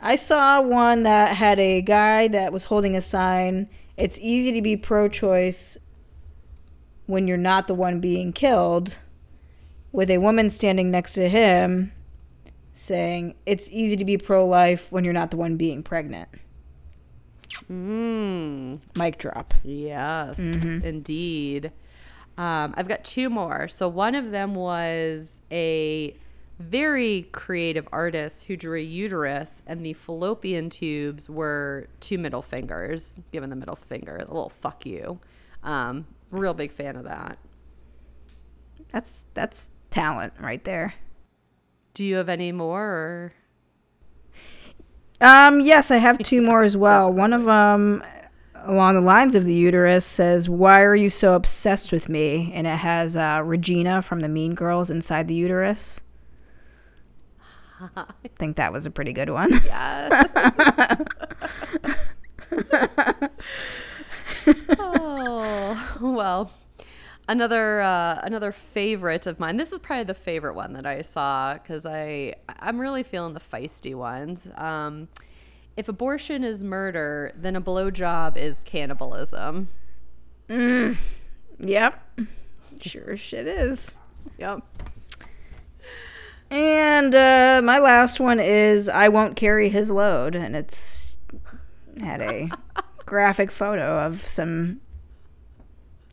I 0.06 0.18
saw 0.18 0.62
one 0.62 1.04
that 1.04 1.38
had 1.38 1.60
a 1.60 1.82
guy 1.82 2.28
that 2.28 2.51
was 2.51 2.66
holding 2.66 2.93
a 2.93 3.01
sign. 3.01 3.70
It's 3.95 4.20
easy 4.20 4.51
to 4.51 4.62
be 4.62 4.76
pro 4.76 5.08
choice 5.08 5.78
when 7.06 7.26
you're 7.26 7.38
not 7.38 7.68
the 7.68 7.74
one 7.74 8.01
being 8.01 8.34
killed, 8.34 8.99
with 9.93 10.10
a 10.10 10.18
woman 10.18 10.49
standing 10.49 10.91
next 10.91 11.14
to 11.14 11.30
him 11.30 11.93
saying, 12.74 13.36
It's 13.45 13.70
easy 13.72 13.95
to 13.95 14.04
be 14.04 14.18
pro 14.18 14.45
life 14.45 14.91
when 14.91 15.06
you're 15.06 15.14
not 15.14 15.32
the 15.32 15.38
one 15.38 15.56
being 15.56 15.84
pregnant. 15.84 16.28
Mm. 17.72 18.82
Mic 18.97 19.18
drop. 19.20 19.54
Yes, 19.64 20.38
indeed. 20.38 21.72
Um, 22.38 22.74
I've 22.76 22.89
got 22.89 23.06
two 23.06 23.30
more. 23.30 23.70
So 23.70 23.88
one 23.88 24.16
of 24.16 24.32
them 24.32 24.54
was 24.56 25.39
a 25.49 26.18
very 26.60 27.28
creative 27.32 27.88
artist 27.91 28.45
who 28.45 28.56
drew 28.56 28.80
a 28.80 28.84
uterus, 28.84 29.62
and 29.66 29.86
the 29.86 29.93
fallopian 29.93 30.70
tubes 30.70 31.30
were 31.30 31.88
two 31.99 32.18
middle 32.18 32.41
fingers, 32.41 33.20
giving 33.32 33.49
the 33.49 33.56
middle 33.56 33.76
finger 33.76 34.16
a 34.18 34.20
little 34.20 34.49
fuck 34.49 34.86
you. 34.86 35.20
Um, 35.64 36.06
real 36.30 36.54
big 36.54 36.72
fan 36.72 36.95
of 36.95 37.06
that. 37.06 37.38
That's 38.89 39.26
that's 39.34 39.72
talent 39.89 40.34
right 40.39 40.64
there. 40.64 40.93
Do 41.93 42.06
you 42.06 42.16
have 42.18 42.30
any 42.30 42.51
more? 42.51 42.82
Or? 42.82 43.34
Um, 45.22 45.60
yes, 45.60 45.89
I 45.89 45.97
have 45.97 46.20
two 46.20 46.41
more 46.41 46.64
as 46.64 46.78
well. 46.78 47.12
One 47.14 47.34
of 47.34 47.45
them, 47.45 48.04
along 48.64 48.95
the 48.95 49.01
lines 49.01 49.36
of 49.36 49.45
the 49.45 49.56
uterus, 49.56 50.06
says, 50.06 50.47
"Why 50.47 50.82
are 50.82 50.95
you 50.95 51.10
so 51.10 51.34
obsessed 51.34 51.91
with 51.91 52.10
me?" 52.10 52.51
And 52.54 52.68
it 52.68 52.78
has 52.78 53.18
uh, 53.18 53.41
Regina 53.43 54.04
from 54.04 54.20
the 54.20 54.30
Mean 54.30 54.54
Girls 54.54 54.91
inside 54.91 55.28
the 55.28 55.36
uterus. 55.36 56.03
I 57.95 58.05
think 58.38 58.55
that 58.57 58.71
was 58.71 58.86
a 58.86 58.91
pretty 58.91 59.13
good 59.13 59.29
one. 59.29 59.61
Yeah. 59.65 60.23
oh 64.79 65.97
well, 66.01 66.51
another 67.27 67.81
uh, 67.81 68.19
another 68.23 68.51
favorite 68.51 69.27
of 69.27 69.39
mine. 69.39 69.57
This 69.57 69.71
is 69.71 69.79
probably 69.79 70.05
the 70.05 70.13
favorite 70.13 70.55
one 70.55 70.73
that 70.73 70.86
I 70.86 71.01
saw 71.01 71.53
because 71.53 71.86
I 71.86 72.36
I'm 72.59 72.79
really 72.79 73.03
feeling 73.03 73.34
the 73.34 73.39
feisty 73.39 73.95
ones. 73.95 74.47
Um, 74.55 75.07
if 75.75 75.89
abortion 75.89 76.43
is 76.43 76.63
murder, 76.63 77.31
then 77.36 77.55
a 77.55 77.61
blowjob 77.61 78.38
is 78.38 78.61
cannibalism. 78.61 79.69
Yep, 80.47 82.19
sure 82.79 83.17
shit 83.17 83.47
is. 83.47 83.95
Yep. 84.38 84.61
And 86.54 87.16
uh, 87.16 87.62
my 87.64 87.80
last 87.80 88.20
one 88.20 88.39
is 88.39 88.88
I 88.88 89.10
won't 89.10 89.36
carry 89.36 89.70
his 89.70 89.89
load, 89.89 90.36
and 90.36 90.56
it's 90.56 91.18
had 91.99 92.22
a 92.22 92.49
graphic 93.08 93.49
photo 93.49 94.06
of 94.06 94.22
some 94.28 94.80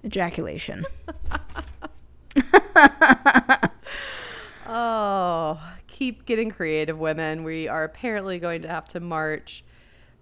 ejaculation. 0.03 0.87
Oh, 4.73 5.61
keep 5.89 6.27
getting 6.27 6.49
creative, 6.53 6.97
women. 6.97 7.43
We 7.43 7.67
are 7.67 7.83
apparently 7.83 8.39
going 8.39 8.63
to 8.63 8.69
have 8.69 8.87
to 8.91 9.01
march 9.01 9.65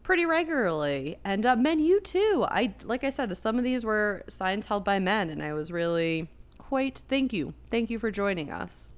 pretty 0.03 0.25
regularly, 0.25 1.19
and 1.23 1.45
uh, 1.45 1.55
men, 1.55 1.81
you 1.81 2.01
too. 2.01 2.47
I 2.49 2.75
like 2.83 3.05
I 3.05 3.11
said, 3.11 3.37
some 3.37 3.59
of 3.59 3.64
these 3.64 3.85
were 3.85 4.25
signs 4.27 4.64
held 4.64 4.85
by 4.85 5.01
men, 5.01 5.29
and 5.29 5.43
I 5.43 5.53
was 5.53 5.71
really 5.71 6.29
quite 6.57 7.03
thank 7.09 7.35
you, 7.35 7.53
thank 7.71 7.91
you 7.91 7.99
for 7.99 8.11
joining 8.11 8.51
us. 8.51 8.95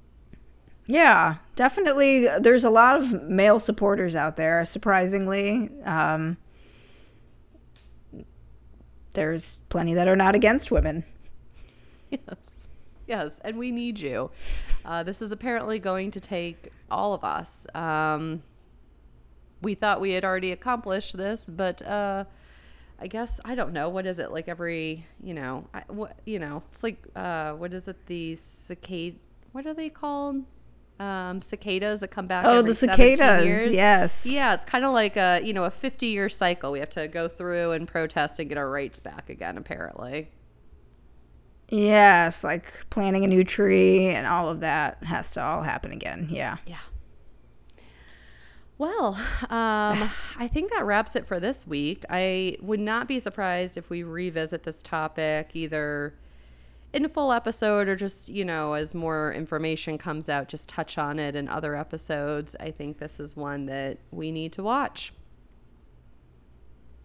Yeah, 0.91 1.37
definitely. 1.55 2.27
There's 2.41 2.65
a 2.65 2.71
lot 2.71 3.01
of 3.01 3.23
male 3.23 3.61
supporters 3.61 4.17
out 4.17 4.37
there, 4.37 4.67
surprisingly. 4.67 5.71
Um, 5.85 6.37
there's 9.15 9.59
plenty 9.69 9.95
that 9.95 10.09
are 10.09 10.17
not 10.17 10.35
against 10.35 10.71
women. 10.73 11.05
Yes. 12.11 12.67
Yes, 13.07 13.41
and 13.45 13.57
we 13.57 13.71
need 13.71 14.01
you. 14.01 14.33
Uh, 14.85 15.05
this 15.05 15.23
is 15.23 15.31
apparently 15.31 15.79
going 15.79 16.11
to 16.11 16.19
take 16.19 16.73
all 16.91 17.15
of 17.15 17.23
us. 17.23 17.69
Um, 17.73 18.43
we 19.63 19.75
thought 19.75 20.01
we 20.01 20.11
had 20.11 20.25
already 20.25 20.51
accomplished 20.51 21.17
this, 21.17 21.49
but 21.49 21.83
uh, 21.83 22.25
I 22.99 23.07
guess 23.07 23.39
I 23.45 23.55
don't 23.55 23.73
know. 23.73 23.89
What 23.89 24.07
is 24.07 24.19
it 24.19 24.33
like? 24.33 24.49
Every 24.49 25.07
you 25.23 25.35
know, 25.35 25.69
I, 25.73 25.85
what 25.87 26.19
you 26.25 26.41
know, 26.41 26.65
it's 26.73 26.83
like 26.83 26.99
uh, 27.15 27.53
what 27.53 27.73
is 27.75 27.87
it? 27.87 28.07
The 28.07 28.35
cicade 28.35 29.21
What 29.53 29.67
are 29.67 29.75
they 29.75 29.89
called? 29.89 30.45
Um, 31.01 31.41
cicadas 31.41 32.01
that 32.01 32.09
come 32.09 32.27
back. 32.27 32.45
Oh, 32.47 32.61
the 32.61 32.75
cicadas. 32.75 33.73
Yes. 33.73 34.27
Yeah, 34.27 34.53
it's 34.53 34.67
kind 34.67 34.85
of 34.85 34.93
like 34.93 35.17
a 35.17 35.41
you 35.43 35.55
know 35.55 35.65
a 35.65 35.71
50 35.71 36.07
year 36.07 36.29
cycle. 36.29 36.73
We 36.73 36.79
have 36.81 36.91
to 36.91 37.09
go 37.09 37.27
through 37.27 37.73
and 37.73 37.89
protest 37.89 38.39
and 38.39 38.51
get 38.51 38.59
our 38.59 38.69
rights 38.69 39.01
back 39.01 39.31
again. 39.31 39.57
Apparently. 39.57 40.29
Yes, 41.71 42.45
like 42.45 42.91
planting 42.91 43.25
a 43.25 43.29
new 43.29 43.45
tree 43.45 44.09
and 44.09 44.27
all 44.27 44.51
of 44.51 44.61
that 44.61 45.03
has 45.05 45.33
to 45.33 45.43
all 45.43 45.63
happen 45.63 45.91
again. 45.91 46.29
Yeah. 46.31 46.59
Yeah. 46.67 46.77
Well, 48.77 49.15
um, 49.49 50.11
I 50.39 50.51
think 50.53 50.71
that 50.73 50.85
wraps 50.85 51.17
it 51.17 51.27
for 51.27 51.41
this 51.41 51.67
week. 51.67 52.05
I 52.11 52.57
would 52.61 52.81
not 52.81 53.09
be 53.09 53.21
surprised 53.21 53.79
if 53.79 53.89
we 53.89 54.03
revisit 54.03 54.65
this 54.65 54.83
topic 54.83 55.51
either 55.55 56.15
in 56.93 57.05
a 57.05 57.09
full 57.09 57.33
episode 57.33 57.89
or 57.89 57.97
just, 57.97 58.29
you 58.29 58.45
know, 58.45 58.75
as 58.75 58.95
more 58.95 59.33
information 59.33 59.99
comes 59.99 60.29
out, 60.29 60.49
just 60.49 60.69
touch 60.69 60.99
on 60.99 61.19
it 61.19 61.37
in 61.37 61.49
other 61.49 61.77
episodes. 61.77 62.57
I 62.59 62.71
think 62.71 62.99
this 62.99 63.21
is 63.21 63.37
one 63.37 63.67
that 63.67 63.99
we 64.11 64.33
need 64.33 64.53
to 64.55 64.63
watch. 64.63 65.13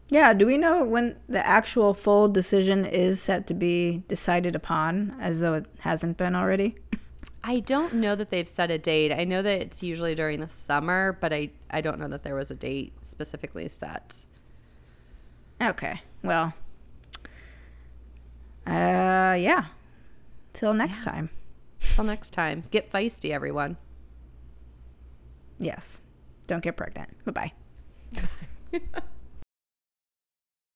Yeah, 0.09 0.33
do 0.33 0.45
we 0.45 0.57
know 0.57 0.83
when 0.83 1.17
the 1.27 1.45
actual 1.45 1.93
full 1.93 2.27
decision 2.27 2.85
is 2.85 3.21
set 3.21 3.47
to 3.47 3.53
be 3.53 4.03
decided 4.07 4.55
upon 4.55 5.15
as 5.19 5.39
though 5.39 5.55
it 5.55 5.65
hasn't 5.79 6.17
been 6.17 6.35
already? 6.35 6.75
I 7.43 7.59
don't 7.59 7.95
know 7.95 8.15
that 8.15 8.29
they've 8.29 8.47
set 8.47 8.71
a 8.71 8.77
date. 8.77 9.11
I 9.11 9.23
know 9.23 9.41
that 9.41 9.61
it's 9.61 9.83
usually 9.83 10.15
during 10.15 10.39
the 10.39 10.49
summer, 10.49 11.17
but 11.21 11.31
I, 11.31 11.51
I 11.69 11.81
don't 11.81 11.99
know 11.99 12.07
that 12.07 12.23
there 12.23 12.35
was 12.35 12.49
a 12.49 12.55
date 12.55 12.93
specifically 13.01 13.67
set. 13.69 14.25
Okay. 15.61 16.01
Well, 16.23 16.53
uh, 18.67 19.35
yeah. 19.39 19.65
Till 20.53 20.73
next 20.73 21.05
yeah. 21.05 21.11
time. 21.11 21.29
Till 21.79 22.03
next 22.03 22.31
time. 22.31 22.63
Get 22.71 22.91
feisty, 22.91 23.31
everyone. 23.31 23.77
Yes. 25.59 26.01
Don't 26.47 26.63
get 26.63 26.77
pregnant. 26.77 27.09
Bye 27.25 27.51
bye. 28.73 28.81